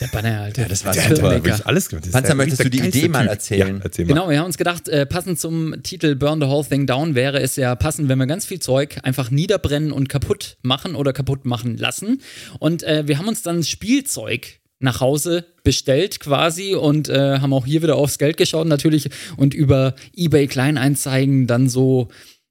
[0.00, 0.66] Der Banner, Alter.
[0.66, 1.32] das war Der super.
[1.32, 2.04] wirklich alles gemacht.
[2.12, 3.30] Panzer, der- möchtest der du die Idee mal Typ.
[3.30, 3.76] erzählen?
[3.78, 4.14] Ja, erzähl mal.
[4.14, 7.40] Genau, wir haben uns gedacht, äh, passend zum Titel Burn the Whole Thing Down wäre
[7.40, 11.44] es ja passend, wenn wir ganz viel Zeug einfach niederbrennen und kaputt machen oder kaputt
[11.44, 12.22] machen lassen.
[12.60, 17.66] Und äh, wir haben uns dann Spielzeug nach Hause bestellt quasi und äh, haben auch
[17.66, 22.08] hier wieder aufs Geld geschaut natürlich und über eBay Kleinanzeigen dann so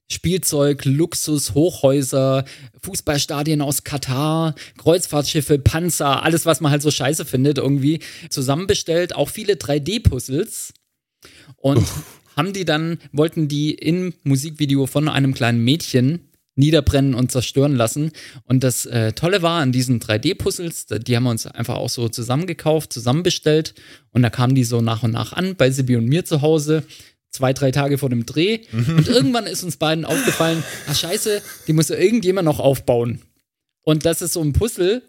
[0.10, 2.46] Spielzeug, Luxus, Hochhäuser,
[2.82, 8.00] Fußballstadien aus Katar, Kreuzfahrtschiffe, Panzer, alles, was man halt so scheiße findet, irgendwie
[8.30, 9.16] zusammenbestellt.
[9.16, 10.74] Auch viele 3D-Puzzles
[11.58, 11.86] und
[12.38, 18.12] haben die dann, wollten die im Musikvideo von einem kleinen Mädchen niederbrennen und zerstören lassen.
[18.44, 22.10] Und das äh, Tolle war an diesen 3D-Puzzles, die haben wir uns einfach auch so
[22.10, 23.74] zusammengekauft, zusammenbestellt
[24.12, 26.84] und da kamen die so nach und nach an bei Sibi und mir zu Hause.
[27.30, 28.62] Zwei, drei Tage vor dem Dreh.
[28.72, 33.22] Und irgendwann ist uns beiden aufgefallen, ah scheiße, die muss ja irgendjemand noch aufbauen.
[33.84, 35.04] Und das ist so ein Puzzle,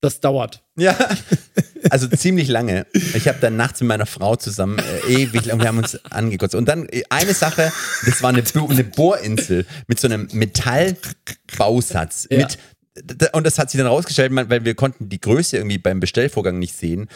[0.00, 0.62] das dauert.
[0.76, 0.96] Ja,
[1.90, 2.86] also ziemlich lange.
[2.92, 6.54] Ich habe dann nachts mit meiner Frau zusammen äh, ewig lang, wir haben uns angekotzt.
[6.54, 7.72] Und dann äh, eine Sache,
[8.06, 12.28] das war eine, eine Bohrinsel mit so einem Metallbausatz.
[12.30, 12.38] Ja.
[12.38, 12.58] Mit,
[13.32, 16.76] und das hat sich dann rausgestellt, weil wir konnten die Größe irgendwie beim Bestellvorgang nicht
[16.76, 17.08] sehen.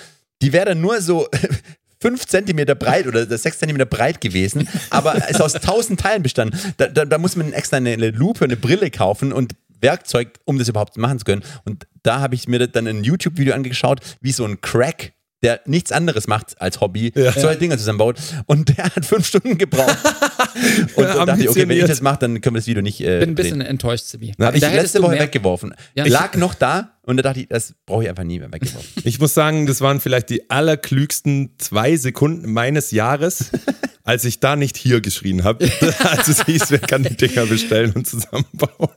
[0.43, 1.28] Die wäre dann nur so
[2.01, 6.59] fünf Zentimeter breit oder sechs Zentimeter breit gewesen, aber ist aus tausend Teilen bestanden.
[6.76, 10.59] Da, da, da muss man extra eine, eine Lupe, eine Brille kaufen und Werkzeug, um
[10.59, 11.43] das überhaupt machen zu können.
[11.64, 15.12] Und da habe ich mir dann ein YouTube-Video angeschaut, wie so ein Crack,
[15.43, 18.19] der nichts anderes macht als Hobby, solche Dinge zusammenbaut.
[18.47, 19.97] Und der hat fünf Stunden gebraucht.
[20.97, 23.01] und dann dachte ich, okay, wenn ich das mache, dann können wir das Video nicht
[23.01, 23.69] äh, Bin ein bisschen drehen.
[23.69, 24.33] enttäuscht, Sibi.
[24.41, 25.74] Habe ich letzte Woche weggeworfen.
[25.95, 26.07] Ja.
[26.07, 28.89] Lag noch da und da dachte ich, das brauche ich einfach nie mehr weggeworfen.
[29.05, 33.51] Ich muss sagen, das waren vielleicht die allerklügsten zwei Sekunden meines Jahres,
[34.05, 35.69] als ich da nicht hier geschrien habe.
[36.01, 38.97] als es hieß, wer kann die Dinger bestellen und zusammenbauen.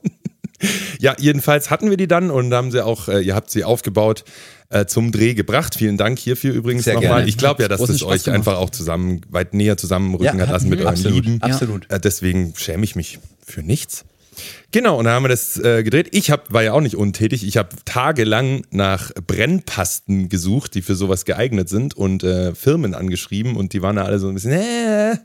[1.00, 4.24] Ja, jedenfalls hatten wir die dann und haben sie auch, äh, ihr habt sie aufgebaut,
[4.68, 5.74] äh, zum Dreh gebracht.
[5.74, 7.26] Vielen Dank hierfür übrigens nochmal.
[7.26, 8.38] Ich glaube ja, dass Großen das Spaß euch gemacht.
[8.38, 11.42] einfach auch zusammen, weit näher zusammenrücken hat lassen mit euren absolut, Lieben.
[11.42, 11.90] absolut.
[11.90, 14.04] Äh, deswegen schäme ich mich für nichts.
[14.70, 16.08] Genau, und dann haben wir das äh, gedreht.
[16.12, 17.46] Ich hab, war ja auch nicht untätig.
[17.46, 23.56] Ich habe tagelang nach Brennpasten gesucht, die für sowas geeignet sind und äh, Firmen angeschrieben
[23.56, 25.16] und die waren da alle so ein bisschen, äh.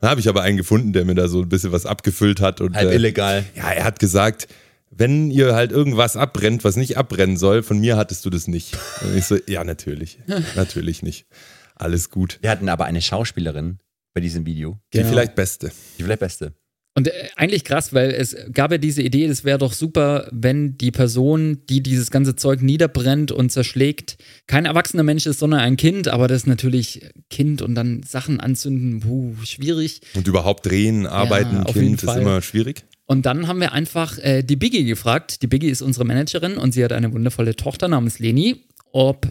[0.00, 2.60] Dann habe ich aber einen gefunden, der mir da so ein bisschen was abgefüllt hat.
[2.60, 3.44] Und, Halb äh, illegal.
[3.54, 4.48] Ja, er hat gesagt,
[4.94, 8.76] wenn ihr halt irgendwas abbrennt, was nicht abbrennen soll, von mir hattest du das nicht.
[9.02, 10.18] Und ich so, ja, natürlich.
[10.56, 11.26] natürlich nicht.
[11.74, 12.38] Alles gut.
[12.42, 13.78] Wir hatten aber eine Schauspielerin
[14.14, 14.78] bei diesem Video.
[14.92, 15.10] Die Genau.
[15.10, 15.72] vielleicht beste.
[15.98, 16.52] Die vielleicht beste.
[16.94, 20.76] Und äh, eigentlich krass, weil es gab ja diese Idee, es wäre doch super, wenn
[20.76, 25.76] die Person, die dieses ganze Zeug niederbrennt und zerschlägt, kein erwachsener Mensch ist, sondern ein
[25.78, 26.08] Kind.
[26.08, 30.02] Aber das ist natürlich Kind und dann Sachen anzünden, puh, schwierig.
[30.14, 32.84] Und überhaupt drehen, arbeiten, jeden Kind ist immer schwierig.
[33.06, 35.42] Und dann haben wir einfach äh, die Biggie gefragt.
[35.42, 39.26] Die Biggie ist unsere Managerin und sie hat eine wundervolle Tochter namens Leni, ob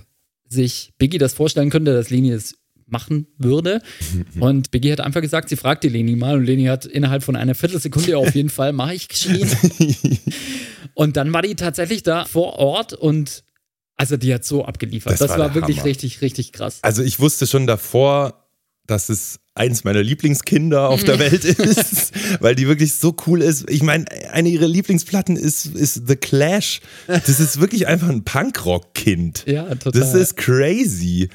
[0.47, 2.55] sich Biggie das vorstellen könnte, dass Leni es
[2.87, 3.81] machen würde.
[4.39, 7.37] Und Biggie hat einfach gesagt, sie fragt die Leni mal und Leni hat innerhalb von
[7.37, 9.49] einer Viertelsekunde auf jeden Fall mache ich geschrien.
[10.93, 13.45] und dann war die tatsächlich da vor Ort und
[13.95, 15.13] also die hat so abgeliefert.
[15.13, 15.85] Das Das, war war, wirklich Hammer.
[15.85, 16.79] richtig, richtig krass.
[16.81, 18.47] Also ich wusste schon davor,
[18.87, 23.69] dass es eins meiner Lieblingskinder auf der Welt ist, weil die wirklich so cool ist.
[23.69, 26.79] Ich meine, eine ihrer Lieblingsplatten ist, ist The Clash.
[27.07, 29.43] Das ist wirklich einfach ein Punkrock-Kind.
[29.47, 29.99] Ja, total.
[29.99, 31.29] Das ist crazy.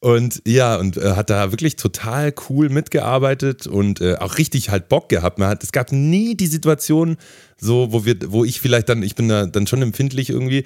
[0.00, 4.88] Und ja, und äh, hat da wirklich total cool mitgearbeitet und äh, auch richtig halt
[4.88, 5.38] Bock gehabt.
[5.38, 7.18] Man hat, es gab nie die Situation,
[7.60, 10.64] so, wo wir, wo ich vielleicht dann, ich bin da dann schon empfindlich irgendwie,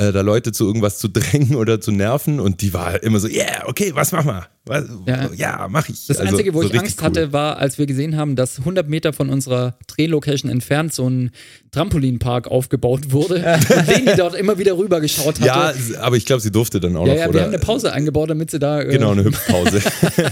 [0.00, 3.28] äh, da Leute zu irgendwas zu drängen oder zu nerven und die war immer so,
[3.28, 4.46] yeah, okay, was mach mal?
[4.64, 5.30] Was, Ja.
[5.34, 5.68] ja.
[5.68, 6.06] mach ich.
[6.06, 7.06] Das Also, Einzige, wo so ich Angst cool.
[7.06, 11.30] hatte, war, als wir gesehen haben, dass 100 Meter von unserer Drehlocation entfernt so ein
[11.70, 13.36] Trampolinpark aufgebaut wurde
[13.76, 15.46] und Leni dort immer wieder rüber geschaut hatte.
[15.46, 17.18] Ja, aber ich glaube, sie durfte dann auch ja, noch.
[17.20, 18.80] ja, wir oder, haben eine Pause eingebaut, damit sie da.
[18.82, 19.80] Äh, Genau, eine Hüpfpause.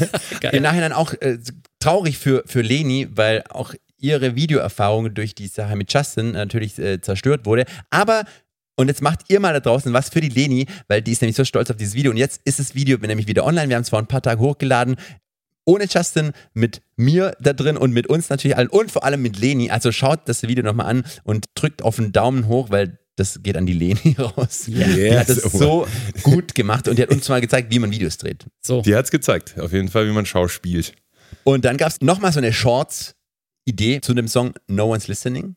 [0.52, 1.38] Im Nachhinein auch äh,
[1.80, 7.00] traurig für, für Leni, weil auch ihre Videoerfahrung durch die Sache mit Justin natürlich äh,
[7.00, 7.64] zerstört wurde.
[7.90, 8.24] Aber,
[8.78, 11.36] und jetzt macht ihr mal da draußen was für die Leni, weil die ist nämlich
[11.36, 12.10] so stolz auf dieses Video.
[12.12, 13.68] Und jetzt ist das Video nämlich wieder online.
[13.68, 14.96] Wir haben es vor ein paar Tagen hochgeladen.
[15.64, 19.38] Ohne Justin, mit mir da drin und mit uns natürlich allen und vor allem mit
[19.38, 19.70] Leni.
[19.70, 23.56] Also schaut das Video nochmal an und drückt auf den Daumen hoch, weil das geht
[23.56, 24.66] an die Leni raus.
[24.68, 24.78] Die
[25.18, 25.52] hat das Yes.
[25.52, 25.86] so
[26.22, 28.46] gut gemacht und die hat uns mal gezeigt, wie man Videos dreht.
[28.64, 28.80] So.
[28.82, 30.94] Die hat's gezeigt, auf jeden Fall, wie man schauspielt.
[31.44, 35.56] Und dann gab es nochmal so eine Shorts-Idee zu dem Song No One's Listening.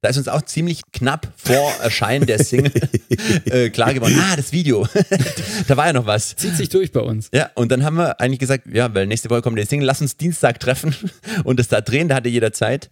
[0.00, 2.72] Da ist uns auch ziemlich knapp vor Erscheinen der Single
[3.46, 4.86] äh, klar geworden, ah, das Video,
[5.66, 6.36] da war ja noch was.
[6.36, 7.30] Zieht sich durch bei uns.
[7.34, 10.00] Ja, und dann haben wir eigentlich gesagt, ja, weil nächste Woche kommt der Single, lass
[10.00, 10.94] uns Dienstag treffen
[11.44, 12.90] und das da drehen, da hatte jeder Zeit.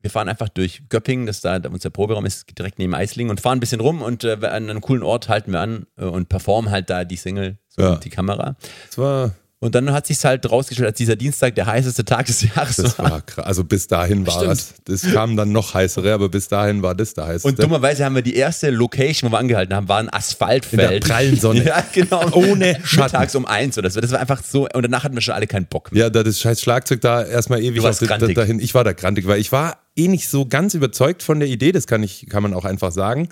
[0.00, 3.58] Wir fahren einfach durch Göppingen, das da unser Proberaum ist direkt neben Eislingen und fahren
[3.58, 6.72] ein bisschen rum und äh, an einem coolen Ort halten wir an äh, und performen
[6.72, 7.96] halt da die Single, so Ja.
[7.98, 8.56] die Kamera.
[8.88, 9.32] Das war,
[9.62, 12.98] Und dann hat sich halt rausgestellt, als dieser Dienstag der heißeste Tag des Jahres das
[12.98, 13.10] war.
[13.12, 13.46] war krass.
[13.46, 14.74] Also bis dahin war das.
[14.86, 17.46] Das kam dann noch heißere, aber bis dahin war das der heißeste.
[17.46, 20.82] Und dummerweise haben wir die erste Location, wo wir angehalten haben, war ein Asphaltfeld.
[20.82, 21.64] In der prallen Sonne.
[21.64, 22.28] Ja, genau.
[22.32, 23.12] Ohne Schatten.
[23.12, 24.00] Mittags um eins oder so.
[24.00, 24.62] Das war einfach so.
[24.62, 26.02] Und danach hatten wir schon alle keinen Bock mehr.
[26.02, 28.34] Ja, da das scheiß Schlagzeug da erstmal ewig auf grantig.
[28.34, 28.58] dahin.
[28.58, 31.70] Ich war da grantig, weil ich war eh nicht so ganz überzeugt von der Idee,
[31.70, 33.28] das kann, ich, kann man auch einfach sagen.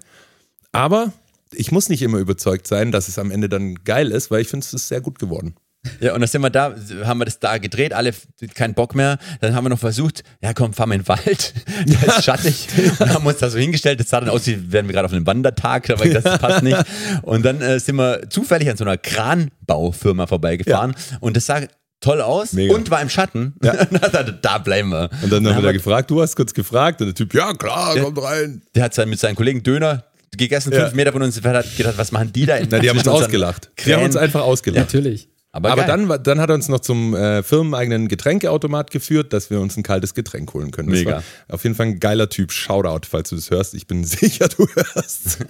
[0.71, 1.13] Aber
[1.53, 4.49] ich muss nicht immer überzeugt sein, dass es am Ende dann geil ist, weil ich
[4.49, 5.57] finde, es ist sehr gut geworden.
[6.01, 6.75] Ja, und dann sind wir da,
[7.05, 8.13] haben wir das da gedreht, alle
[8.55, 9.19] keinen Bock mehr.
[9.41, 11.55] Dann haben wir noch versucht, ja komm, fahren wir in den Wald.
[11.87, 12.69] Der ist schattig.
[12.99, 13.99] Und haben uns da so hingestellt.
[14.01, 16.77] Das sah dann aus, wie wären wir gerade auf einem Wandertag, aber das passt nicht.
[17.23, 20.95] Und dann äh, sind wir zufällig an so einer Kranbaufirma vorbeigefahren.
[21.21, 21.61] Und das sah
[22.01, 22.75] toll aus Mega.
[22.75, 23.55] und war im Schatten.
[23.63, 23.85] Ja.
[24.43, 25.11] da bleiben wir.
[25.23, 27.97] Und dann haben wir da gefragt, du hast kurz gefragt und der Typ, ja klar,
[27.97, 28.63] kommt rein.
[28.75, 30.05] Der hat dann mit seinen Kollegen Döner
[30.37, 30.83] gegessen, Ja.
[30.83, 32.57] fünf Meter von uns entfernt, hat gedacht, was machen die da?
[32.57, 33.71] In Na, die haben uns ausgelacht.
[33.85, 34.93] Die haben uns einfach ausgelacht.
[34.93, 35.29] Natürlich.
[35.53, 39.61] Aber, Aber dann, dann hat er uns noch zum äh, firmeneigenen Getränkeautomat geführt, dass wir
[39.61, 40.91] uns ein kaltes Getränk holen können.
[40.91, 41.11] Das Mega.
[41.17, 42.53] war auf jeden Fall ein geiler Typ.
[42.53, 43.75] Shoutout, falls du das hörst.
[43.75, 45.39] Ich bin sicher, du hörst.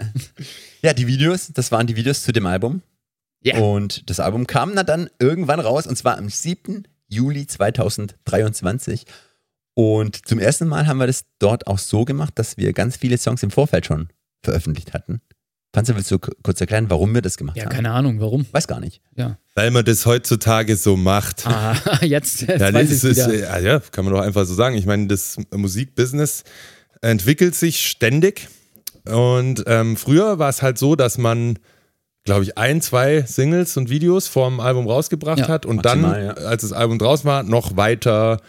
[0.82, 2.80] Ja, die Videos, das waren die Videos zu dem Album.
[3.42, 3.58] Ja.
[3.58, 6.88] Und das Album kam na dann irgendwann raus und zwar am 7.
[7.06, 9.04] Juli 2023.
[9.74, 13.18] Und zum ersten Mal haben wir das dort auch so gemacht, dass wir ganz viele
[13.18, 14.08] Songs im Vorfeld schon
[14.42, 15.20] veröffentlicht hatten.
[15.72, 17.70] Panzer, willst du kurz erklären, warum wir das gemacht Ja, haben?
[17.70, 18.44] keine Ahnung, warum.
[18.50, 19.00] Weiß gar nicht.
[19.14, 19.38] Ja.
[19.54, 21.46] Weil man das heutzutage so macht.
[21.46, 23.32] Ah, jetzt, jetzt Ja, weiß ist, wieder.
[23.32, 24.74] äh, ja, ja, kann man doch einfach so sagen.
[24.76, 26.42] Ich meine, das Musikbusiness
[27.02, 28.48] entwickelt sich ständig.
[29.04, 31.58] Und ähm, früher war es halt so, dass man,
[32.24, 36.36] glaube ich, ein, zwei Singles und Videos vorm Album rausgebracht Ja, hat und maximal, dann,
[36.36, 36.48] ja.
[36.48, 38.40] als das Album draus war, noch weiter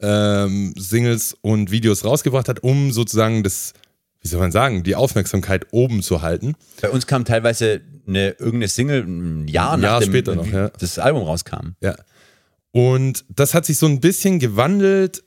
[0.00, 3.72] ähm, Singles und Videos rausgebracht hat, um sozusagen das,
[4.28, 6.54] wie soll man sagen, die Aufmerksamkeit oben zu halten.
[6.82, 10.68] Bei uns kam teilweise eine, irgendeine Single ein Jahr, Ein Jahr nachdem später noch, ja.
[10.68, 11.72] das Album rauskam.
[11.80, 11.96] Ja.
[12.72, 15.24] Und das hat sich so ein bisschen gewandelt.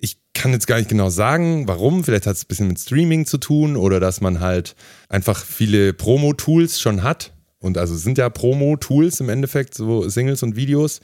[0.00, 2.02] Ich kann jetzt gar nicht genau sagen, warum.
[2.02, 4.74] Vielleicht hat es ein bisschen mit Streaming zu tun oder dass man halt
[5.08, 7.32] einfach viele Promo-Tools schon hat.
[7.60, 11.00] Und also sind ja Promo-Tools im Endeffekt, so Singles und Videos.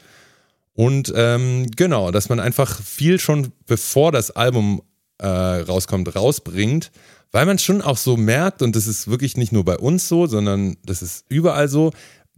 [0.75, 4.83] Und ähm, genau, dass man einfach viel schon bevor das Album
[5.23, 6.91] äh, rauskommt, rausbringt,
[7.33, 10.27] weil man schon auch so merkt, und das ist wirklich nicht nur bei uns so,
[10.27, 11.93] sondern das ist überall so,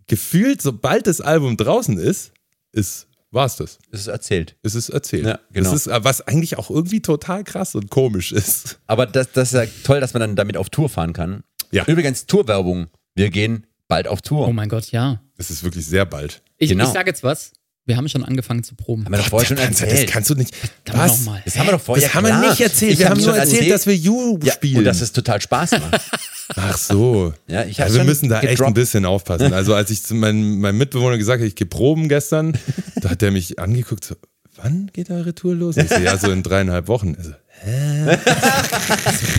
[0.06, 2.32] gefühlt, sobald das Album draußen ist,
[2.72, 3.78] ist, war es das.
[3.90, 4.56] Das ist erzählt.
[4.62, 5.26] Es ist erzählt.
[5.26, 5.70] Ja, genau.
[5.72, 8.78] Das ist, äh, was eigentlich auch irgendwie total krass und komisch ist.
[8.86, 11.42] Aber das, das ist ja toll, dass man dann damit auf Tour fahren kann.
[11.72, 11.84] Ja.
[11.86, 12.86] Übrigens, Tourwerbung.
[13.16, 14.46] Wir gehen bald auf Tour.
[14.48, 15.20] Oh mein Gott, ja.
[15.36, 16.42] Es ist wirklich sehr bald.
[16.58, 16.84] Ich, Genau.
[16.84, 17.52] ich sage jetzt was.
[17.86, 19.04] Wir haben schon angefangen zu proben.
[19.04, 19.92] haben wir doch vorher schon erzählt.
[19.92, 20.54] Das kannst du nicht.
[20.86, 21.24] Kann man Was?
[21.26, 21.38] noch.
[21.44, 22.98] Das haben wir doch vorher Das haben wir nicht erzählt.
[22.98, 24.78] Wir haben nur erzählt, dass wir You ja, spielen.
[24.78, 26.00] Und dass es total Spaß macht.
[26.56, 27.34] Ach so.
[27.46, 28.74] Ja, ich hab's wir müssen da echt ein gedroppt.
[28.74, 29.52] bisschen aufpassen.
[29.52, 32.56] Also als ich zu meinem, meinem Mitbewohner gesagt habe, ich gehe proben gestern,
[32.96, 34.14] da hat der mich angeguckt, so,
[34.56, 35.76] wann geht eure Tour los?
[35.76, 37.14] Ich so, ja, so in dreieinhalb Wochen.
[37.18, 37.32] Also,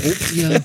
[0.01, 0.61] Probt ihr?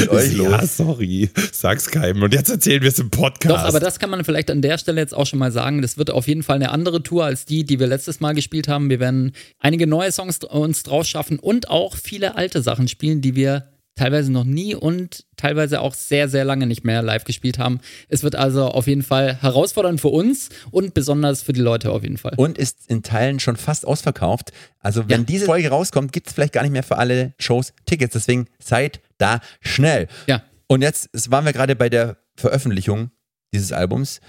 [0.00, 0.50] mit euch los.
[0.50, 2.22] ja, sorry, sag's keinem.
[2.22, 3.54] Und jetzt erzählen wir es im Podcast.
[3.54, 5.82] Doch, aber das kann man vielleicht an der Stelle jetzt auch schon mal sagen.
[5.82, 8.68] Das wird auf jeden Fall eine andere Tour als die, die wir letztes Mal gespielt
[8.68, 8.90] haben.
[8.90, 13.34] Wir werden einige neue Songs uns draus schaffen und auch viele alte Sachen spielen, die
[13.34, 17.80] wir teilweise noch nie und teilweise auch sehr, sehr lange nicht mehr live gespielt haben.
[18.08, 22.02] Es wird also auf jeden Fall herausfordernd für uns und besonders für die Leute auf
[22.02, 22.34] jeden Fall.
[22.36, 24.52] Und ist in Teilen schon fast ausverkauft.
[24.80, 25.26] Also wenn Ja.
[25.26, 28.14] diese Folge rauskommt, gibt es vielleicht gar nicht mehr für alle Shows Tickets.
[28.14, 30.08] Deswegen seid da schnell.
[30.26, 30.42] Ja.
[30.66, 33.10] Und jetzt es waren wir gerade bei der Veröffentlichung
[33.52, 34.20] dieses Albums.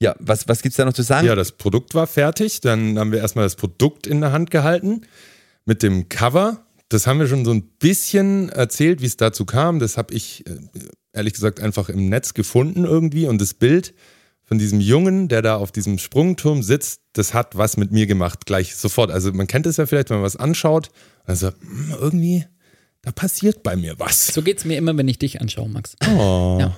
[0.00, 1.26] Ja, was, was gibt's da noch zu sagen?
[1.26, 2.60] Ja, das Produkt war fertig.
[2.60, 5.00] Dann haben wir erstmal das Produkt in der Hand gehalten
[5.64, 6.64] mit dem Cover.
[6.88, 9.78] Das haben wir schon so ein bisschen erzählt, wie es dazu kam.
[9.78, 10.56] Das habe ich äh,
[11.12, 13.26] ehrlich gesagt einfach im Netz gefunden irgendwie.
[13.26, 13.94] Und das Bild
[14.44, 18.46] von diesem Jungen, der da auf diesem Sprungturm sitzt, das hat was mit mir gemacht,
[18.46, 19.10] gleich sofort.
[19.10, 20.88] Also man kennt es ja vielleicht, wenn man was anschaut.
[21.24, 22.46] Also hm, irgendwie,
[23.02, 24.28] da passiert bei mir was.
[24.28, 25.96] So geht's mir immer, wenn ich dich anschaue, Max.
[26.16, 26.56] Oh.
[26.60, 26.76] Ja.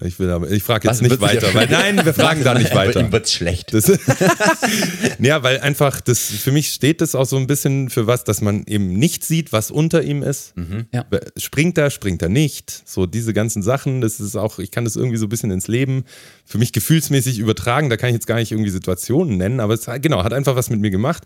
[0.00, 2.74] Ich will aber, ich frage jetzt Was, nicht weiter, weil nein, wir fragen da nicht
[2.74, 3.00] weiter.
[3.00, 3.74] Ihm wird's schlecht.
[3.74, 3.88] Das,
[5.18, 8.40] ja, weil einfach das für mich steht das auch so ein bisschen für was, dass
[8.40, 10.54] man eben nicht sieht, was unter ihm ist.
[10.92, 11.04] Ja.
[11.36, 12.82] Springt er, springt er nicht.
[12.88, 15.68] So diese ganzen Sachen, das ist auch, ich kann das irgendwie so ein bisschen ins
[15.68, 16.04] Leben
[16.44, 17.90] für mich gefühlsmäßig übertragen.
[17.90, 20.56] Da kann ich jetzt gar nicht irgendwie Situationen nennen, aber es hat- genau, hat einfach
[20.56, 21.24] was mit mir gemacht.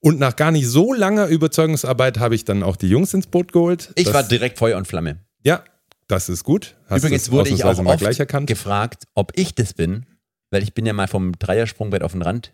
[0.00, 3.52] Und nach gar nicht so langer Überzeugungsarbeit habe ich dann auch die Jungs ins Boot
[3.52, 3.90] geholt.
[3.96, 5.18] Ich war direkt Feuer und Flamme.
[5.42, 5.64] Ja,
[6.08, 6.74] das ist gut.
[6.88, 8.46] Hast Übrigens das wurde ich auch oft gleich erkannt.
[8.46, 10.06] gefragt, ob ich das bin,
[10.50, 12.50] weil ich bin ja mal vom Dreiersprungbrett auf den Rand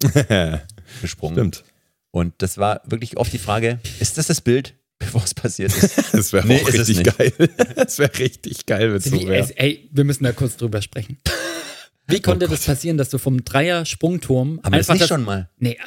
[1.00, 1.34] gesprungen.
[1.36, 1.64] Stimmt.
[2.10, 5.96] Und das war wirklich oft die Frage, ist das das Bild, bevor es passiert ist?
[6.12, 7.32] Das wäre Nee, auch richtig geil.
[7.74, 9.50] Das wäre richtig geil, wenn es so wäre.
[9.56, 11.18] ey, wir müssen da kurz drüber sprechen.
[12.06, 15.48] Wie konnte das passieren, dass du vom Dreier-Sprungturm Haben wir das einfach nicht schon mal?
[15.58, 15.78] Nee,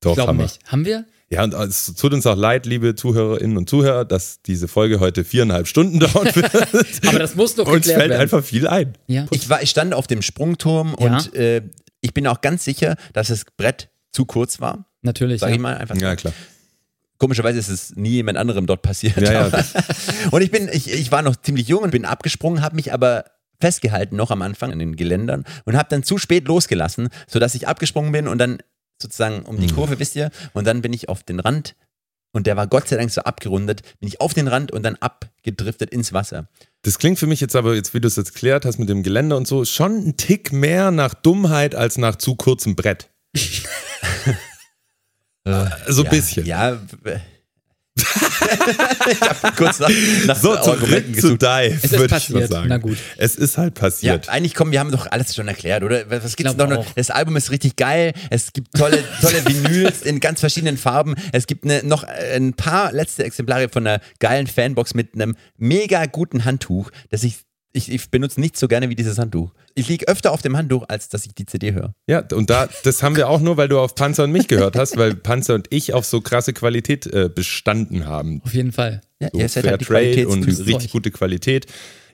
[0.00, 0.42] Doch, ich glaube haben wir.
[0.44, 0.58] nicht.
[0.66, 1.04] Haben wir?
[1.32, 5.22] Ja, und es tut uns auch leid, liebe Zuhörerinnen und Zuhörer, dass diese Folge heute
[5.24, 6.52] viereinhalb Stunden dauern wird.
[7.06, 8.20] Aber das muss doch Uns fällt werden.
[8.20, 8.94] einfach viel ein.
[9.06, 9.26] ja.
[9.30, 11.14] Ich, war, ich stand auf dem Sprungturm Ja.
[11.16, 11.62] und äh,
[12.00, 14.86] ich bin auch ganz sicher, dass das Brett zu kurz war.
[15.02, 15.40] Natürlich.
[15.40, 15.54] Sag Ja.
[15.54, 15.94] ich mal einfach.
[15.94, 16.00] so.
[16.02, 16.32] Ja, klar.
[17.18, 19.16] Komischerweise ist es nie jemand anderem dort passiert.
[19.18, 19.46] Ja, ja.
[19.46, 19.64] Aber-
[20.32, 23.24] und ich bin, ich, ich war noch ziemlich jung und bin abgesprungen, habe mich aber
[23.60, 27.68] festgehalten noch am Anfang an den Geländern und habe dann zu spät losgelassen, sodass ich
[27.68, 28.58] abgesprungen bin und dann
[29.02, 29.74] sozusagen um die Hm.
[29.74, 31.74] Kurve, wisst ihr, und dann bin ich auf den Rand
[32.32, 34.96] und der war Gott sei Dank so abgerundet, bin ich auf den Rand und dann
[34.96, 36.48] abgedriftet ins Wasser.
[36.82, 39.02] Das klingt für mich jetzt aber, jetzt wie du es jetzt klärt hast mit dem
[39.02, 43.10] Geländer und so, schon ein Tick mehr nach Dummheit als nach zu kurzem Brett.
[43.36, 43.42] so
[45.44, 46.46] ein ja, bisschen.
[46.46, 46.80] Ja.
[48.02, 49.90] Äh, ich habe kurz nach,
[50.26, 51.46] nach So Argumenten zurück zu.
[51.46, 52.68] Dive, Es ist würde ich mal sagen.
[52.68, 52.98] Na gut.
[53.16, 54.28] Es ist halt Ja, passiert.
[54.28, 56.10] eigentlich kommen, wir haben doch alles schon erklärt, oder?
[56.10, 56.68] Was gibt's noch?
[56.68, 56.86] noch?
[56.94, 58.12] Das Album ist richtig geil.
[58.30, 61.14] Es gibt tolle, tolle Vinyls in ganz verschiedenen Farben.
[61.32, 66.06] Es gibt eine, noch ein paar letzte Exemplare von einer geilen Fanbox mit einem mega
[66.06, 67.38] guten Handtuch, das ich
[67.72, 69.52] ich, ich benutze nicht so gerne wie dieses Handtuch.
[69.74, 71.92] Ich liege öfter auf dem Handtuch, als dass ich die CD höre.
[72.08, 74.76] Ja, und da, das haben wir auch nur, weil du auf Panzer und mich gehört
[74.76, 78.42] hast, weil Panzer und ich auf so krasse Qualität äh, bestanden haben.
[78.44, 79.00] Auf jeden Fall.
[79.20, 81.66] Ja, So ihr seid Fair halt die Trade und richtig gute Qualität.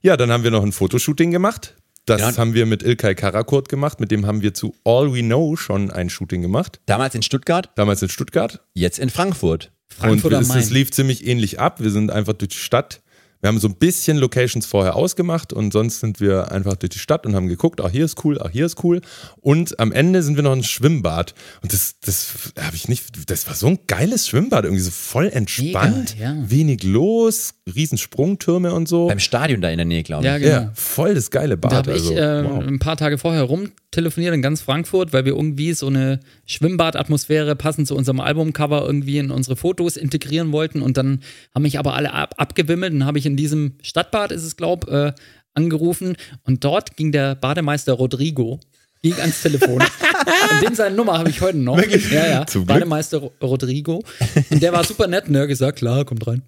[0.02, 1.74] Ja, dann haben wir noch ein Fotoshooting gemacht.
[2.04, 2.36] Das Ja.
[2.36, 3.98] haben wir mit Ilkay Karakurt gemacht.
[3.98, 6.80] Mit dem haben wir zu All We Know schon ein Shooting gemacht.
[6.86, 8.60] Damals in Stuttgart, Damals in Stuttgart.
[8.74, 9.72] jetzt in Frankfurt.
[9.88, 11.80] Frankfurt und am es, es lief ziemlich ähnlich ab.
[11.80, 13.00] Wir sind einfach durch die Stadt.
[13.40, 16.98] Wir haben so ein bisschen Locations vorher ausgemacht und sonst sind wir einfach durch die
[16.98, 19.00] Stadt und haben geguckt, ach hier ist cool, ach hier ist cool.
[19.40, 21.34] Und am Ende sind wir noch ein Schwimmbad.
[21.62, 25.28] Und das, das habe ich nicht, das war so ein geiles Schwimmbad, irgendwie so voll
[25.28, 26.50] entspannt, Mega, ja.
[26.50, 29.08] wenig los, riesen Sprungtürme und so.
[29.08, 30.26] Beim Stadion da in der Nähe, glaube ich.
[30.26, 30.52] Ja, genau.
[30.52, 31.72] Ja, voll das geile Bad.
[31.72, 32.64] Da habe also, ich äh, wow.
[32.64, 37.88] ein paar Tage vorher rumtelefoniert in ganz Frankfurt, weil wir irgendwie so eine Schwimmbadatmosphäre passend
[37.88, 41.20] zu unserem Albumcover irgendwie in unsere Fotos integrieren wollten und dann
[41.54, 44.88] haben mich aber alle ab abgewimmelt und habe ich in diesem Stadtbad, ist es glaub,
[44.88, 45.12] äh,
[45.54, 48.60] angerufen und dort ging der Bademeister Rodrigo
[49.02, 49.74] ging ans Telefon.
[49.82, 51.78] und dem seine Nummer habe ich heute noch.
[52.10, 52.46] Ja, ja.
[52.46, 52.66] Zum.
[52.66, 54.02] Bademeister Ro- Rodrigo.
[54.50, 56.42] Und der war super nett und er hat gesagt, klar, kommt rein.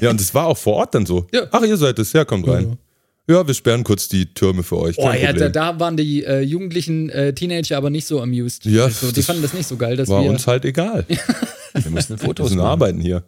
[0.00, 1.26] Ja, und es war auch vor Ort dann so.
[1.32, 1.42] Ja.
[1.50, 2.76] Ach, ihr seid es, ja, kommt rein.
[3.28, 4.96] Ja, wir sperren kurz die Türme für euch.
[4.98, 8.64] Oh Kein ja, da, da waren die äh, jugendlichen äh, Teenager aber nicht so amused.
[8.66, 10.30] Ja, also, die das fanden das nicht so geil, dass war wir.
[10.30, 11.06] uns halt egal.
[11.74, 12.68] Wir mussten Wir Fotos müssen machen.
[12.68, 13.22] arbeiten hier.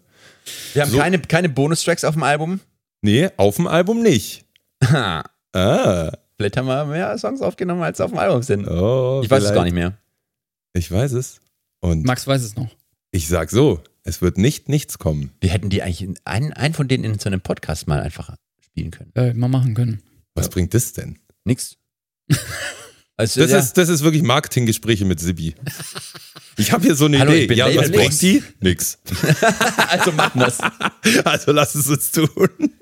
[0.75, 0.99] Wir haben So.
[0.99, 2.61] keine, keine Bonustracks auf dem Album.
[3.03, 4.45] Nee, auf dem Album nicht.
[4.85, 5.25] Ha.
[5.55, 6.11] Ah.
[6.37, 8.67] Vielleicht haben wir mehr Songs aufgenommen, als auf dem Album sind.
[8.67, 9.97] Oh, Ich weiß es gar nicht mehr.
[10.73, 11.41] Ich weiß es.
[11.81, 12.69] Und Max weiß es noch.
[13.13, 15.31] ich sag so, es wird nicht nichts kommen.
[15.41, 18.35] Wir hätten die eigentlich in, einen, einen von denen in so einem Podcast mal einfach
[18.65, 19.13] spielen können.
[19.15, 20.03] Äh, mal machen können.
[20.35, 21.19] Was bringt das denn?
[21.45, 21.77] Nix.
[23.17, 25.55] Also, Das, ja, ist, das ist wirklich Marketinggespräche mit Sibi.
[26.57, 27.47] Ich habe hier so eine Hallo, ich Idee.
[27.47, 28.43] bin Ja, was bringt die?
[28.59, 28.99] Nix.
[29.89, 30.59] also machen wir's.
[31.25, 32.29] Also lass es uns tun.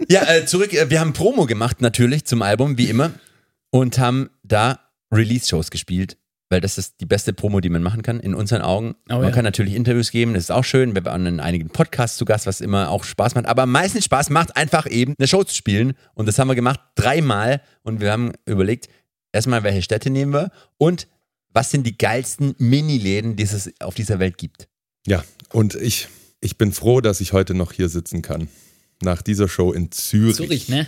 [0.08, 0.72] Ja, äh, zurück.
[0.72, 3.12] Äh, wir haben Promo gemacht natürlich zum Album, wie immer.
[3.72, 4.78] Und haben da
[5.10, 6.16] Release-Shows gespielt.
[6.48, 8.94] Weil das ist die beste Promo, die man machen kann, in unseren Augen.
[9.08, 9.30] Oh, man ja.
[9.30, 10.94] kann natürlich Interviews geben, das ist auch schön.
[10.94, 13.46] Wir waren in einigen Podcasts zu Gast, was immer auch Spaß macht.
[13.46, 15.94] Aber am meisten Spaß macht einfach eben, eine Show zu spielen.
[16.12, 17.62] Und das haben wir gemacht, dreimal.
[17.82, 18.90] Und wir haben überlegt,
[19.32, 21.08] erstmal, welche Städte nehmen wir und
[21.54, 24.68] was sind die geilsten Mini-Läden, die es auf dieser Welt gibt.
[25.06, 26.08] Ja, und ich,
[26.40, 28.48] ich bin froh, dass ich heute noch hier sitzen kann.
[29.02, 30.36] Nach dieser Show in Zürich.
[30.36, 30.86] Zürich, ne?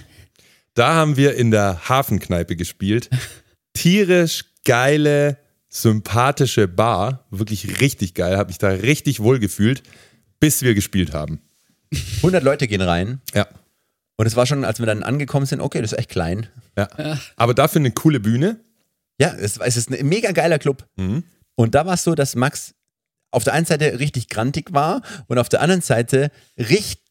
[0.75, 3.09] Da haben wir in der Hafenkneipe gespielt.
[3.75, 5.39] Tierisch geile,
[5.69, 7.27] sympathische Bar.
[7.31, 8.37] Wirklich richtig geil.
[8.37, 9.83] Habe mich da richtig wohl gefühlt,
[10.41, 11.41] bis wir gespielt haben.
[12.17, 13.21] 100 Leute gehen rein.
[13.35, 13.47] Ja.
[14.17, 16.49] Und es war schon, als wir dann angekommen sind, okay, das ist echt klein.
[16.77, 16.89] ja.
[17.37, 18.61] Aber dafür eine coole Bühne.
[19.21, 20.87] Ja, es, es ist ein mega geiler Club.
[20.97, 21.25] Mhm.
[21.55, 22.75] Und da war es so, dass Max
[23.31, 27.04] auf der einen Seite richtig grantig war und auf der anderen Seite richtig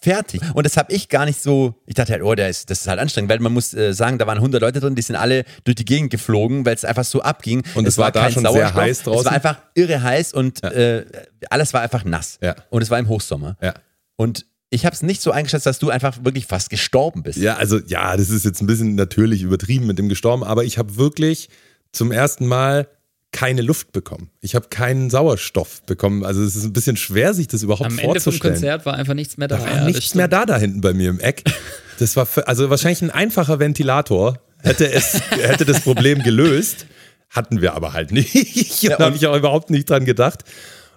[0.00, 0.40] fertig.
[0.54, 2.88] Und das habe ich gar nicht so, ich dachte halt, oh, der ist, das ist
[2.88, 5.44] halt anstrengend, weil man muss äh, sagen, da waren 100 Leute drin, die sind alle
[5.64, 7.62] durch die Gegend geflogen, weil es einfach so abging.
[7.74, 9.24] Und es war da schon sehr heiß Es draußen.
[9.26, 10.70] war einfach irre heiß und Ja.
[10.70, 11.06] äh,
[11.50, 12.38] alles war einfach nass.
[12.42, 12.54] Ja.
[12.70, 13.56] Und es war im Hochsommer.
[13.62, 13.74] Ja.
[14.16, 17.38] Und ich habe es nicht so eingeschätzt, dass du einfach wirklich fast gestorben bist.
[17.38, 20.76] Ja, also ja, das ist jetzt ein bisschen natürlich übertrieben mit dem Gestorben, aber ich
[20.78, 21.48] habe wirklich
[21.92, 22.88] zum ersten Mal
[23.32, 24.30] keine Luft bekommen.
[24.40, 26.24] Ich habe keinen Sauerstoff bekommen.
[26.24, 28.54] Also es ist ein bisschen schwer, sich das überhaupt Am Ende vom vorzustellen.
[28.54, 29.58] Konzert war einfach nichts mehr da.
[29.58, 31.44] Da war Ja, nichts mehr da da hinten bei mir im Eck.
[31.98, 36.84] Das war für, also wahrscheinlich ein einfacher Ventilator hätte es hätte das Problem gelöst,
[37.30, 38.34] hatten wir aber halt nicht.
[38.90, 40.44] Da habe ich auch überhaupt nicht dran gedacht.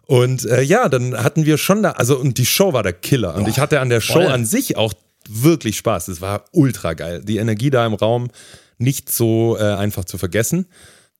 [0.07, 3.35] Und äh, ja, dann hatten wir schon da, also und die Show war der Killer.
[3.35, 4.27] Und ich hatte an der Show voll.
[4.27, 4.91] an sich auch
[5.29, 6.09] wirklich Spaß.
[6.09, 7.21] Es war ultra geil.
[7.23, 8.27] Die Energie da im Raum
[8.77, 10.65] nicht so äh, einfach zu vergessen.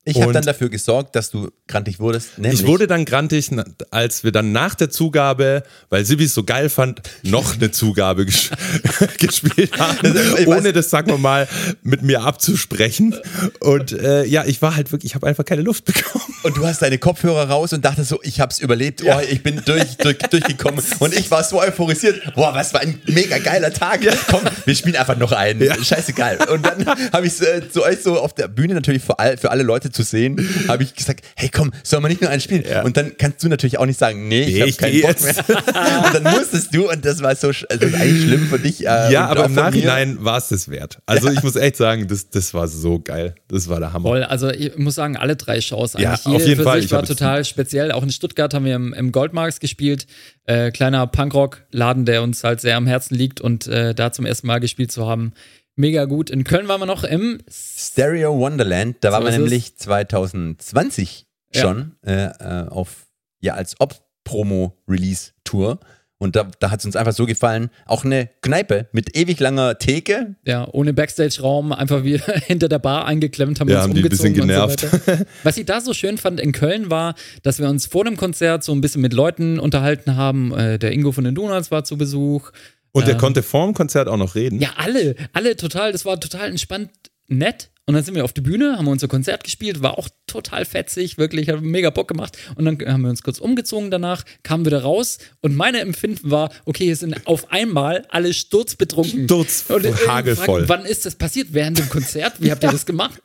[0.06, 2.38] Ich habe dann dafür gesorgt, dass du grantig wurdest.
[2.40, 3.50] Nämlich Ich wurde dann grantig,
[3.92, 8.26] als wir dann nach der Zugabe, weil Sibi es so geil fand, noch eine Zugabe
[8.26, 8.50] ges
[9.20, 11.48] gespielt haben, weiß- ohne das, sagen wir mal,
[11.84, 13.16] mit mir abzusprechen.
[13.60, 16.24] Und äh, ja, ich war halt wirklich, ich habe einfach keine Luft bekommen.
[16.44, 19.62] Und du hast deine Kopfhörer raus und dachtest so, ich hab's überlebt, oh, ich bin
[19.66, 20.84] durch, durch, durchgekommen.
[21.00, 24.00] Und ich war so euphorisiert, boah, was war ein mega geiler Tag.
[24.30, 25.62] Komm, wir spielen einfach noch einen.
[25.84, 26.38] Scheißegal.
[26.50, 29.52] Und dann habe ich äh, zu euch so auf der Bühne natürlich für, all, für
[29.52, 30.38] alle Leute zu sehen,
[30.68, 32.64] habe ich gesagt, hey komm, sollen wir nicht nur einen spielen?
[32.84, 35.10] Und dann kannst du natürlich auch nicht sagen, nee, ich Nee, habe ich keinen Bock
[35.12, 35.48] jetzt.
[35.48, 35.58] mehr.
[36.06, 38.82] und dann musstest du und das war so, also eigentlich schlimm für dich.
[38.86, 39.54] Äh, ja, aber im.
[39.54, 41.00] Nachhinein war es das wert.
[41.06, 43.36] Also ich muss echt sagen, das, das war so geil.
[43.48, 44.10] Das war der Hammer.
[44.10, 46.26] Voll, also ich muss sagen, alle drei Shows Ja, eigentlich.
[46.28, 46.78] auf Jede jeden für Fall.
[46.78, 47.92] sich Ich war total speziell.
[47.92, 50.06] Auch in Stuttgart haben wir im, im Goldmarks gespielt.
[50.46, 54.48] Äh, kleiner Punkrock-Laden, der uns halt sehr am Herzen liegt und äh, da zum ersten
[54.48, 55.34] Mal gespielt zu haben.
[55.80, 56.30] Mega gut.
[56.30, 61.62] In Köln waren wir noch im Stereo Wonderland, da waren wir nämlich 2020 Ja.
[61.62, 63.08] schon äh, äh, auf,
[63.40, 65.80] ja, als Ob-Promo-Release-Tour.
[66.22, 69.80] Und da, da hat es uns einfach so gefallen, auch eine Kneipe mit ewig langer
[69.80, 70.36] Theke.
[70.46, 74.04] ja, ohne Backstage-Raum, einfach wie hinter der Bar eingeklemmt, haben Ja, uns haben die ein
[74.04, 74.82] umgezogen bisschen und genervt.
[74.82, 75.26] so.
[75.44, 78.66] Was ich da so schön fand in Köln war, dass wir uns vor dem Konzert
[78.66, 80.52] so ein bisschen mit Leuten unterhalten haben.
[80.54, 82.52] Äh, der Ingo von den Donuts war zu Besuch.
[82.92, 84.60] Und der Ähm, konnte vorm Konzert auch noch reden.
[84.60, 86.90] Ja, alle, alle total, das war total entspannt,
[87.28, 87.70] nett.
[87.86, 91.18] Und dann sind wir auf die Bühne, haben unser Konzert gespielt, war auch total fetzig,
[91.18, 92.38] wirklich, hat mega Bock gemacht.
[92.54, 96.52] Und dann haben wir uns kurz umgezogen danach, kamen wieder raus und meine Empfinden war,
[96.66, 99.24] okay, hier sind auf einmal alle sturzbetrunken.
[99.26, 100.68] Sturz- Und, äh, hagelvoll.
[100.68, 101.48] fragen, Wann ist das passiert?
[101.52, 102.34] Während dem Konzert?
[102.40, 103.20] Wie habt ihr das gemacht?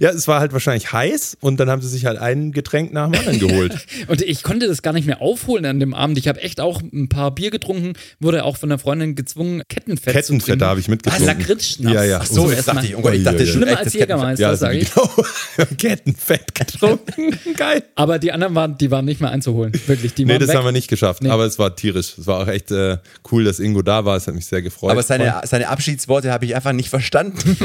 [0.00, 3.08] Ja, es war halt wahrscheinlich heiß und dann haben sie sich halt ein Getränk nach
[3.10, 3.86] dem anderen geholt.
[4.08, 6.18] Und ich konnte das gar nicht mehr aufholen an dem Abend.
[6.18, 10.12] Ich habe echt auch ein paar Bier getrunken, wurde auch von der Freundin gezwungen, Kettenfett
[10.12, 10.58] zu Kettenfett, trinken.
[10.58, 11.26] da habe ich Ah, mitgetrunken.
[11.26, 11.94] Lakritzschnaps.
[11.94, 12.18] Ja, ja.
[12.20, 14.60] Ach so, Zum jetzt dachte ich, oh Gott, ich dachte Schlimmer als Jägermeister, Ja, das
[14.60, 14.92] sag ich.
[14.92, 15.08] genau.
[15.78, 17.38] Kettenfett getrunken.
[17.56, 17.84] Geil.
[17.94, 19.72] Aber die anderen waren, die waren nicht mehr einzuholen.
[19.86, 20.56] Wirklich, die Nee, das weg.
[20.56, 21.22] haben wir nicht geschafft.
[21.22, 21.30] Nee.
[21.30, 22.18] Aber es war tierisch.
[22.18, 22.98] Es war auch echt äh,
[23.30, 24.16] cool, dass Ingo da war.
[24.16, 24.90] Es hat mich sehr gefreut.
[24.90, 27.56] Aber seine, seine Abschiedsworte habe ich einfach nicht verstanden.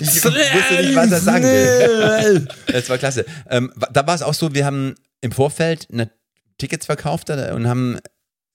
[0.00, 2.48] ich wusste nicht, was er sagen will.
[2.66, 3.24] Das war klasse.
[3.48, 6.10] Ähm, da war es auch so, wir haben im Vorfeld eine
[6.58, 7.98] Tickets verkauft äh, und haben,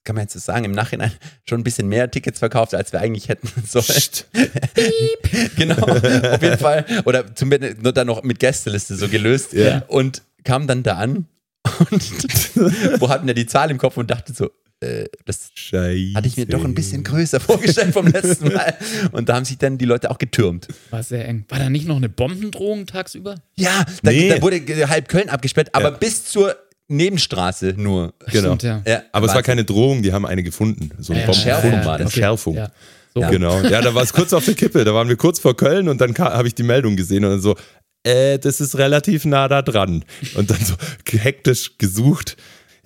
[0.04, 1.12] kann man jetzt so sagen, im Nachhinein
[1.48, 3.84] schon ein bisschen mehr Tickets verkauft, als wir eigentlich hätten sollen.
[5.56, 6.84] Genau, auf jeden Fall.
[7.04, 9.52] Oder zumindest nur dann noch mit Gästeliste so gelöst.
[9.52, 9.82] Ja.
[9.88, 11.26] Und kam dann da an
[11.90, 14.50] und wo hatten wir die Zahl im Kopf und dachte so,
[15.02, 16.14] äh, das Scheiße.
[16.14, 18.74] hatte ich mir doch ein bisschen größer vorgestellt vom letzten Mal.
[19.12, 20.68] Und da haben sich dann die Leute auch getürmt.
[20.90, 21.44] War sehr eng.
[21.48, 23.36] War da nicht noch eine Bombendrohung tagsüber?
[23.56, 24.28] Ja, da, Nee.
[24.28, 25.96] da wurde halb Köln abgesperrt, aber Ja.
[25.96, 26.56] bis zur
[26.88, 28.14] Nebenstraße nur.
[28.30, 28.54] Genau.
[28.56, 28.82] Stimmt, ja.
[28.86, 29.42] Ja, Aber es war Wahnsinn.
[29.44, 30.90] keine Drohung, die haben eine gefunden.
[30.98, 31.86] So eine Ja, Schärfung Bombenfund.
[31.86, 32.06] war das.
[32.06, 32.54] Eine Schärfung.
[32.56, 32.70] Ja.
[33.14, 33.20] So.
[33.22, 33.30] Ja.
[33.30, 33.60] Genau.
[33.62, 34.84] Ja, da war es kurz auf der Kippe.
[34.84, 37.40] Da waren wir kurz vor Köln und dann habe ich die Meldung gesehen und dann
[37.40, 37.56] so,
[38.04, 40.04] äh, das ist relativ nah da dran.
[40.36, 40.74] Und dann so
[41.18, 42.36] hektisch gesucht.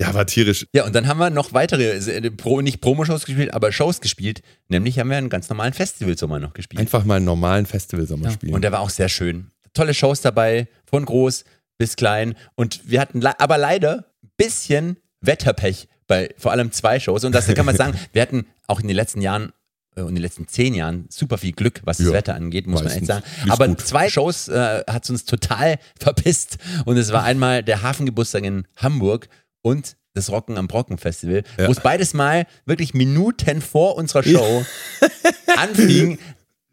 [0.01, 0.66] Ja, war tierisch.
[0.72, 4.40] Ja, und dann haben wir noch weitere, äh, Pro, nicht Promo-Shows gespielt, aber Shows gespielt.
[4.68, 6.81] Nämlich haben wir einen ganz normalen Festivalsommer noch gespielt.
[6.81, 8.32] Einfach mal einen normalen Festivalsommer Ja.
[8.32, 8.55] spielen.
[8.55, 9.48] Und der war auch sehr schön.
[9.74, 11.44] Tolle Shows dabei, von groß
[11.78, 12.35] bis klein.
[12.55, 17.24] Und wir hatten aber leider ein bisschen Wetterpech bei vor allem zwei Shows.
[17.24, 19.52] Und das kann man sagen, wir hatten auch in den letzten Jahren
[19.97, 22.66] äh, und in den letzten zehn Jahren super viel Glück, was das Ja, Wetter angeht,
[22.66, 23.24] muss man echt sagen.
[23.48, 23.81] Aber gut.
[23.82, 26.56] zwei Shows äh, hat es uns total verpisst.
[26.86, 29.28] Und es war einmal der Hafengeburtstag in Hamburg
[29.62, 31.69] und das Rocken am Brocken Festival, Ja.
[31.69, 34.65] wo es beides mal wirklich Minuten vor unserer Show
[35.57, 36.19] anfing,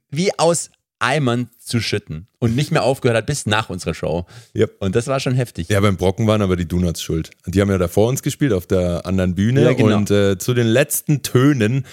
[0.09, 0.69] wie aus
[0.99, 4.25] Eimern zu schütten und nicht mehr aufgehört hat bis nach unserer Show.
[4.55, 4.77] Yep.
[4.79, 5.69] Und das war schon heftig.
[5.69, 7.29] Ja, beim Brocken waren aber die Donuts schuld.
[7.45, 9.95] Die haben ja da vor uns gespielt auf der anderen Bühne Ja, genau.
[9.97, 11.85] und äh, zu den letzten Tönen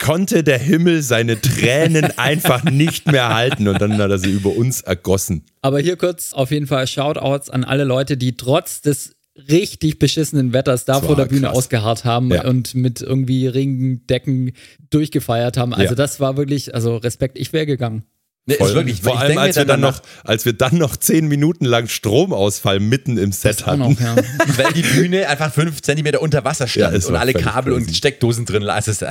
[0.00, 4.50] konnte der Himmel seine Tränen einfach nicht mehr halten und dann hat er sie über
[4.50, 5.44] uns ergossen.
[5.62, 9.14] Aber hier kurz auf jeden Fall Shoutouts an alle Leute, die trotz des
[9.48, 11.56] richtig beschissenen Wetters da vor der Bühne krass.
[11.56, 12.44] ausgeharrt haben Ja.
[12.46, 14.52] und mit irgendwie Regendecken
[14.90, 15.72] durchgefeiert haben.
[15.74, 15.94] Also Ja.
[15.94, 18.02] das war wirklich, also Respekt, ich wäre gegangen.
[18.46, 18.68] Nee, Voll.
[18.70, 21.66] ist wirklich, Vor ich allem, als wir, dann noch, als wir dann noch zehn Minuten
[21.66, 23.80] lang Stromausfall mitten im Set Auch hatten.
[23.80, 24.16] noch, ja.
[24.56, 27.88] weil die Bühne einfach fünf Zentimeter unter Wasser Ja, stand es und alle Kabel crazy.
[27.88, 28.78] und Steckdosen drin lagen.
[28.80, 29.04] Es ist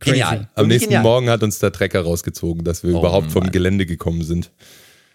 [0.00, 0.50] genial.
[0.54, 1.02] Am Wirklich nächsten genial.
[1.02, 3.52] Morgen hat uns der Trecker rausgezogen, dass wir Oh überhaupt vom Mann.
[3.52, 4.50] Gelände gekommen sind.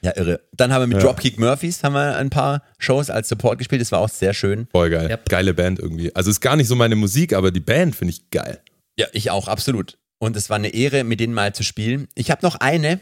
[0.01, 0.39] Ja, irre.
[0.53, 1.03] Dann haben wir mit Ja.
[1.03, 3.81] Dropkick Murphys haben wir ein paar Shows als Support gespielt.
[3.81, 4.67] Das war auch sehr schön.
[4.71, 5.09] Voll geil.
[5.09, 5.27] Yep.
[5.29, 6.15] Geile Band irgendwie.
[6.15, 8.61] Also ist gar nicht so meine Musik, aber die Band finde ich geil.
[8.97, 9.97] Ja, ich auch, absolut.
[10.19, 12.07] Und es war eine Ehre, mit denen mal zu spielen.
[12.15, 12.99] Ich habe noch eine.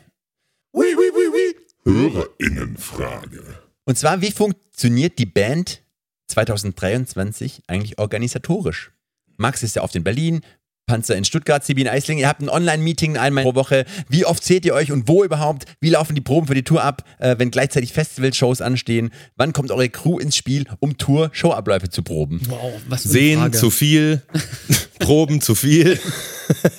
[1.83, 3.43] Hörerinnenfrage.
[3.85, 5.81] Und zwar, wie funktioniert die Band
[6.27, 8.91] 2023 eigentlich organisatorisch?
[9.37, 10.41] Max ist ja oft in Berlin,
[10.87, 12.21] Panzer in Stuttgart, Sibi in Eislingen.
[12.21, 13.85] Ihr habt ein Online-Meeting einmal pro Woche.
[14.07, 15.65] Wie oft seht ihr euch und wo überhaupt?
[15.81, 19.11] Wie laufen die Proben für die Tour ab, äh, wenn gleichzeitig Festival-Shows anstehen?
[19.35, 22.41] Wann kommt eure Crew ins Spiel, um Tour-Showabläufe zu proben?
[22.47, 23.57] Wow, was für eine Sehen Frage.
[23.57, 24.21] zu viel,
[24.99, 25.99] Proben zu viel.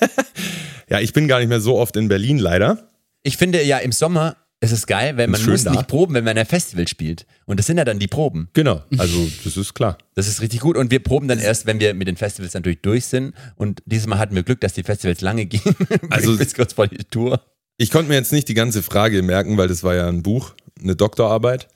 [0.89, 2.89] ja, ich bin gar nicht mehr so oft in Berlin leider.
[3.21, 5.71] Ich finde ja im Sommer ist es geil, weil man muss da.
[5.71, 7.25] nicht proben, wenn man ein Festival spielt.
[7.45, 8.49] Und das sind ja dann die Proben.
[8.53, 9.97] Genau, also das ist klar.
[10.15, 10.75] Das ist richtig gut.
[10.75, 13.33] Und wir proben dann erst, wenn wir mit den Festivals natürlich durch sind.
[13.55, 15.75] Und dieses Mal hatten wir Glück, dass die Festivals lange gingen.
[16.09, 17.41] Also- bis kurz vor die Tour.
[17.77, 20.53] Ich konnte mir jetzt nicht die ganze Frage merken, weil das war ja ein Buch,
[20.81, 21.69] eine Doktorarbeit.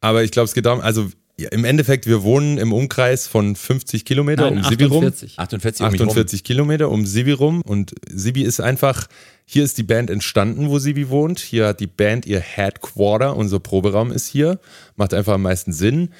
[0.00, 3.56] Aber ich glaube, es geht darum, also ja, im Endeffekt, wir wohnen im Umkreis von
[3.56, 5.04] 50 Kilometer Nein, um Sibi rum.
[5.04, 5.38] 48.
[5.38, 6.08] 48, um mich rum.
[6.08, 9.06] 48 Kilometer um Sibi rum und Sibi ist einfach,
[9.46, 11.40] hier ist die Band entstanden, wo Sibi wohnt.
[11.40, 14.60] Hier hat die Band ihr Headquarter, unser Proberaum ist hier.
[14.96, 16.10] Macht einfach am meisten Sinn.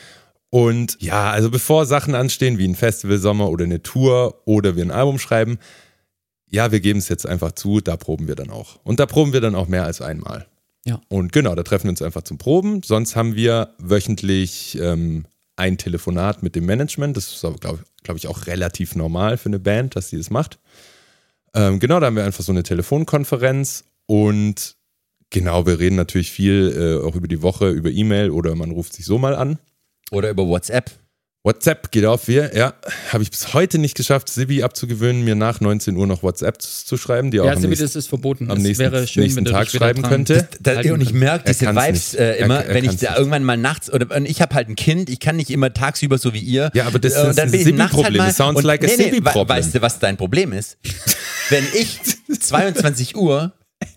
[0.49, 4.91] Und ja, also bevor Sachen anstehen, wie ein Festivalsommer oder eine Tour oder wir ein
[4.91, 5.59] Album schreiben,
[6.49, 8.81] ja, wir geben es jetzt einfach zu, da proben wir dann auch.
[8.83, 10.47] Und da proben wir dann auch mehr als einmal.
[10.87, 11.01] Ja.
[11.09, 12.83] Und genau, da treffen wir uns einfach zum Proben.
[12.83, 15.27] Sonst haben wir wöchentlich ähm,
[15.57, 17.17] ein Telefonat mit dem Management.
[17.17, 20.59] Das ist, glaube glaub ich, auch relativ normal für eine Band, dass sie das macht.
[21.55, 24.77] Ähm, genau, da haben wir einfach so eine Telefonkonferenz und
[25.31, 28.93] genau, wir reden natürlich viel äh, auch über die Woche, über E-Mail oder man ruft
[28.93, 29.59] sich so mal an.
[30.11, 30.91] Oder über WhatsApp.
[31.43, 32.75] WhatsApp geht auf wir, ja,
[33.13, 36.85] habe ich bis heute nicht geschafft, Sibi abzugewöhnen, mir nach 19 Uhr noch WhatsApp zu
[36.85, 38.51] zu schreiben, die auch Ja, am Sibi, nächsten, das ist verboten.
[38.51, 40.47] am es nächsten, wäre schön, nächsten wenn du Tag schreiben könnte.
[40.61, 43.17] Da, halten und ich merke Er diese Vibes äh, immer, Er- er wenn ich da
[43.17, 46.19] irgendwann mal nachts oder und ich habe halt ein Kind, ich kann nicht immer tagsüber
[46.19, 46.71] so wie ihr.
[46.75, 48.17] Ja, aber das Äh, ist dann ein halt Sibi-Problem.
[48.19, 49.45] mal It sounds und, like a nee, Sibi-Problem.
[49.49, 50.77] we- Weißt du, was dein Problem ist?
[51.49, 51.99] wenn ich
[52.39, 53.53] 22 Uhr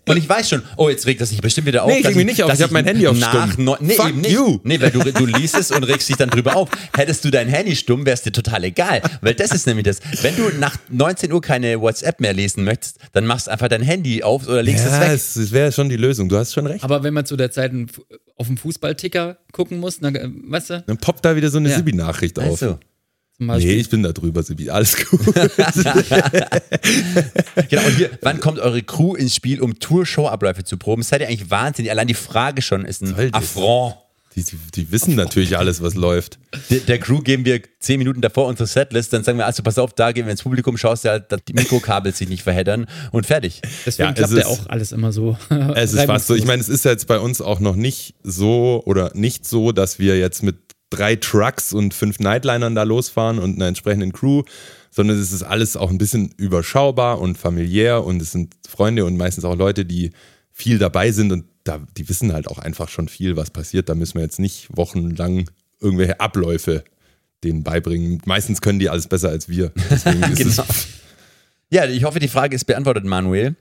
[0.08, 1.90] und ich weiß schon, oh, jetzt regt er sich bestimmt wieder auf.
[1.90, 3.64] Nee, ich reg mich nicht auf, dass ich hab mein Handy auf nach stumm.
[3.64, 4.32] neun- nee, Fuck eben nicht.
[4.32, 4.58] you.
[4.62, 6.68] Nee, weil du, du liest es und regst dich dann drüber auf.
[6.96, 9.02] Hättest du dein Handy stumm, wär's dir total egal.
[9.20, 10.00] Weil das ist nämlich das.
[10.22, 13.82] Wenn du nach 19 Uhr keine WhatsApp mehr lesen möchtest, dann machst du einfach dein
[13.82, 15.10] Handy auf oder legst Ja, es weg.
[15.12, 16.84] es, es wäre schon die Lösung, du hast schon recht.
[16.84, 17.72] Aber wenn man zu der Zeit
[18.36, 21.70] auf dem Fußballticker gucken muss, dann, äh, weißt du, Dann poppt da wieder so eine
[21.70, 21.76] Ja.
[21.76, 22.62] Sibi-Nachricht auf.
[22.62, 22.78] Also.
[23.38, 24.70] Nee, ich bin da drüber, Sibi.
[24.70, 25.20] Alles gut.
[27.68, 27.82] genau.
[27.86, 31.02] Und hier, wann kommt eure Crew ins Spiel, um Tour-Show-Abläufe zu proben?
[31.02, 31.90] Seid ihr eigentlich wahnsinnig?
[31.90, 33.28] Allein die Frage schon ist ein Soll?
[33.32, 33.96] Affront.
[34.36, 36.40] Die, die, die wissen natürlich alles, was läuft.
[36.68, 39.78] Der, der Crew geben wir zehn Minuten davor unsere Setlist, dann sagen wir, also pass
[39.78, 42.86] auf, da gehen wir ins Publikum, schaust du halt, dass die Mikrokabel sich nicht verheddern
[43.12, 43.62] und fertig.
[43.86, 45.38] Deswegen Ja, es klappt ja ist- auch alles immer so.
[45.76, 46.34] Es ist fast so.
[46.34, 50.00] Ich meine, es ist jetzt bei uns auch noch nicht so oder nicht so, dass
[50.00, 50.56] wir jetzt mit
[50.94, 54.42] drei Trucks und fünf Nightlinern da losfahren und einer entsprechenden Crew,
[54.90, 59.16] sondern es ist alles auch ein bisschen überschaubar und familiär und es sind Freunde und
[59.16, 60.10] meistens auch Leute, die
[60.52, 63.88] viel dabei sind und da, die wissen halt auch einfach schon viel, was passiert.
[63.88, 65.50] Da müssen wir jetzt nicht wochenlang
[65.80, 66.84] irgendwelche Abläufe
[67.42, 68.20] denen beibringen.
[68.24, 69.72] Meistens können die alles besser als wir.
[70.34, 70.64] Genau.
[71.70, 73.56] Ja, ich hoffe, die Frage ist beantwortet, Manuel.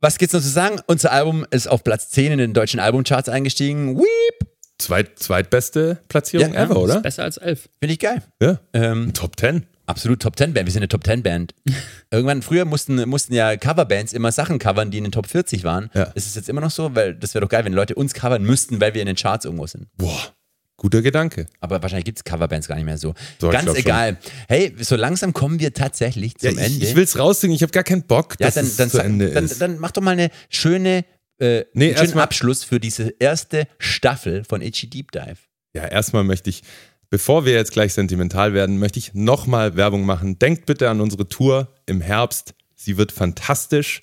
[0.00, 0.80] Was gibt's noch zu sagen?
[0.86, 3.98] Unser Album ist auf Platz 10 in den deutschen Albumcharts eingestiegen.
[3.98, 4.48] Weep!
[4.80, 7.00] Zweit, zweitbeste Platzierung Ja, ever, Ist oder?
[7.00, 7.68] besser als elf.
[7.80, 8.22] Finde ich geil.
[8.42, 8.58] Ja.
[8.72, 9.66] Ähm, Top 10.
[9.86, 10.66] absolut Top 10 Band.
[10.66, 11.54] Wir sind eine Top 10 Band.
[12.10, 15.90] Irgendwann früher mussten, mussten ja Coverbands immer Sachen covern, die in den Top 40 waren.
[15.94, 16.04] Ja.
[16.14, 16.94] Ist es jetzt immer noch so?
[16.94, 19.44] Weil das wäre doch geil, wenn Leute uns covern müssten, weil wir in den Charts
[19.44, 19.86] irgendwo sind.
[19.96, 20.32] Boah,
[20.76, 21.46] guter Gedanke.
[21.60, 23.14] Aber wahrscheinlich gibt es Coverbands gar nicht mehr so.
[23.40, 23.84] So, Ganz glaub schon.
[23.84, 24.16] egal.
[24.48, 26.86] Hey, so langsam kommen wir tatsächlich zum ja, ich, Ende.
[26.86, 28.98] Ich will es raussingen, ich habe gar keinen Bock, ja, dass dann, es dann, zu
[28.98, 29.60] Ende dann, ist.
[29.60, 31.04] dann mach doch mal eine schöne,
[31.40, 35.36] äh, Nee, einen schönen Abschluss für diese erste Staffel von Itchy Deep Dive.
[35.74, 36.62] ja, erstmal möchte ich,
[37.10, 40.38] bevor wir jetzt gleich sentimental werden, möchte ich nochmal Werbung machen.
[40.38, 42.54] Denkt bitte an unsere Tour im Herbst.
[42.74, 44.02] Sie wird fantastisch.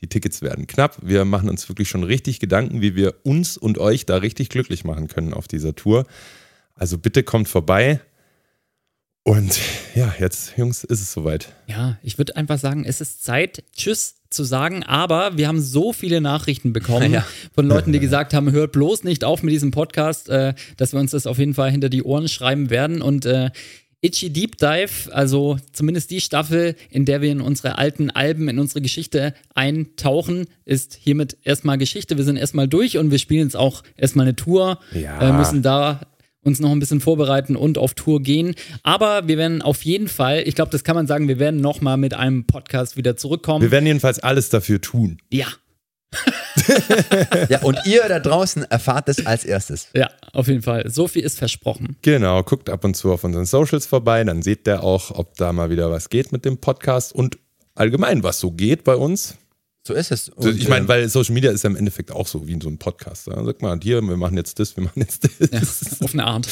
[0.00, 0.98] Die Tickets werden knapp.
[1.00, 4.84] Wir machen uns wirklich schon richtig Gedanken, wie wir uns und euch da richtig glücklich
[4.84, 6.06] machen können auf dieser Tour.
[6.74, 8.00] Also bitte kommt vorbei.
[9.26, 9.58] Und
[9.96, 11.48] ja, jetzt, Jungs, ist es soweit.
[11.66, 15.92] Ja, ich würde einfach sagen, es ist Zeit, Tschüss zu sagen, aber wir haben so
[15.92, 17.26] viele Nachrichten bekommen Ja.
[17.52, 21.00] von Leuten, die gesagt haben, hört bloß nicht auf mit diesem Podcast, äh, dass wir
[21.00, 23.50] uns das auf jeden Fall hinter die Ohren schreiben werden und äh,
[24.00, 28.60] Itchy Deep Dive, also zumindest die Staffel, in der wir in unsere alten Alben, in
[28.60, 32.16] unsere Geschichte eintauchen, ist hiermit erstmal Geschichte.
[32.16, 35.18] Wir sind erstmal durch und wir spielen jetzt auch erstmal eine Tour, Ja.
[35.20, 36.02] äh, müssen da
[36.46, 38.54] uns noch ein bisschen vorbereiten und auf Tour gehen.
[38.82, 41.96] Aber wir werden auf jeden Fall, ich glaube, das kann man sagen, wir werden nochmal
[41.96, 43.62] mit einem Podcast wieder zurückkommen.
[43.62, 45.18] Wir werden jedenfalls alles dafür tun.
[45.30, 45.46] ja,
[47.48, 49.88] Ja, und ihr da draußen erfahrt es als erstes.
[49.94, 50.88] ja, auf jeden Fall.
[50.90, 51.96] So viel ist versprochen.
[52.02, 55.52] Genau, guckt ab und zu auf unseren Socials vorbei, dann seht ihr auch, ob da
[55.52, 57.38] mal wieder was geht mit dem Podcast und
[57.74, 59.36] allgemein, was so geht bei uns.
[59.86, 60.28] So ist es.
[60.30, 62.66] Und, ich meine, ähm, weil Social Media ist ja im Endeffekt auch so wie so
[62.66, 63.28] einem Podcast.
[63.28, 63.44] Ja?
[63.44, 65.50] Sag mal, hier, wir machen jetzt das, wir machen jetzt das.
[65.52, 65.60] Ja,
[66.04, 66.48] auf eine Art.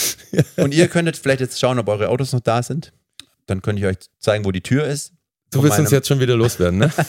[0.56, 2.92] und ihr könntet vielleicht jetzt schauen, ob eure Autos noch da sind.
[3.46, 5.13] Dann könnte ich euch zeigen, wo die Tür ist.
[5.54, 6.90] Du willst uns jetzt schon wieder loswerden, ne?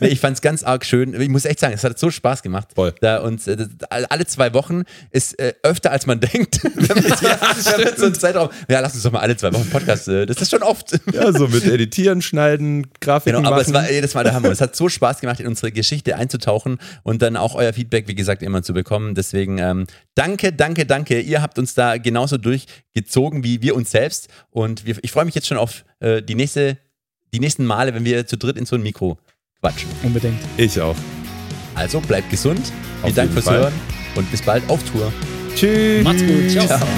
[0.00, 1.20] Nee, ich fand es ganz arg schön.
[1.20, 2.68] Ich muss echt sagen, es hat so Spaß gemacht.
[2.74, 2.94] Voll.
[3.00, 6.62] Da uns äh, alle zwei Wochen ist äh, öfter als man denkt.
[6.64, 10.08] Wir so einen Zeitraum, ja, lass uns doch mal alle zwei Wochen Podcast.
[10.08, 10.98] Äh, das ist schon oft.
[11.12, 13.86] Ja, so mit Editieren, Schneiden, Grafiken Genau, aber es machen.
[13.86, 14.50] war jedes Mal der Hammer.
[14.50, 18.14] Es hat so Spaß gemacht, in unsere Geschichte einzutauchen und dann auch euer Feedback, wie
[18.14, 19.14] gesagt, immer zu bekommen.
[19.14, 21.20] Deswegen ähm, danke, danke, danke.
[21.20, 24.28] Ihr habt uns da genauso durchgezogen wie wir uns selbst.
[24.50, 26.78] Und wir, ich freue mich jetzt schon auf äh, die, nächste,
[27.32, 29.18] die nächsten Male, wenn wir zu dritt in so ein Mikro
[29.60, 29.90] quatschen.
[30.02, 30.38] Unbedingt.
[30.56, 30.96] ich auch.
[31.74, 32.58] Also bleibt gesund.
[32.58, 33.60] Auf Vielen Dank fürs Fall.
[33.60, 33.72] Hören
[34.16, 35.12] und bis bald auf Tour.
[35.54, 36.02] Tschüss.
[36.04, 36.50] Macht's gut.
[36.50, 36.66] Ciao.
[36.66, 36.88] Ciao.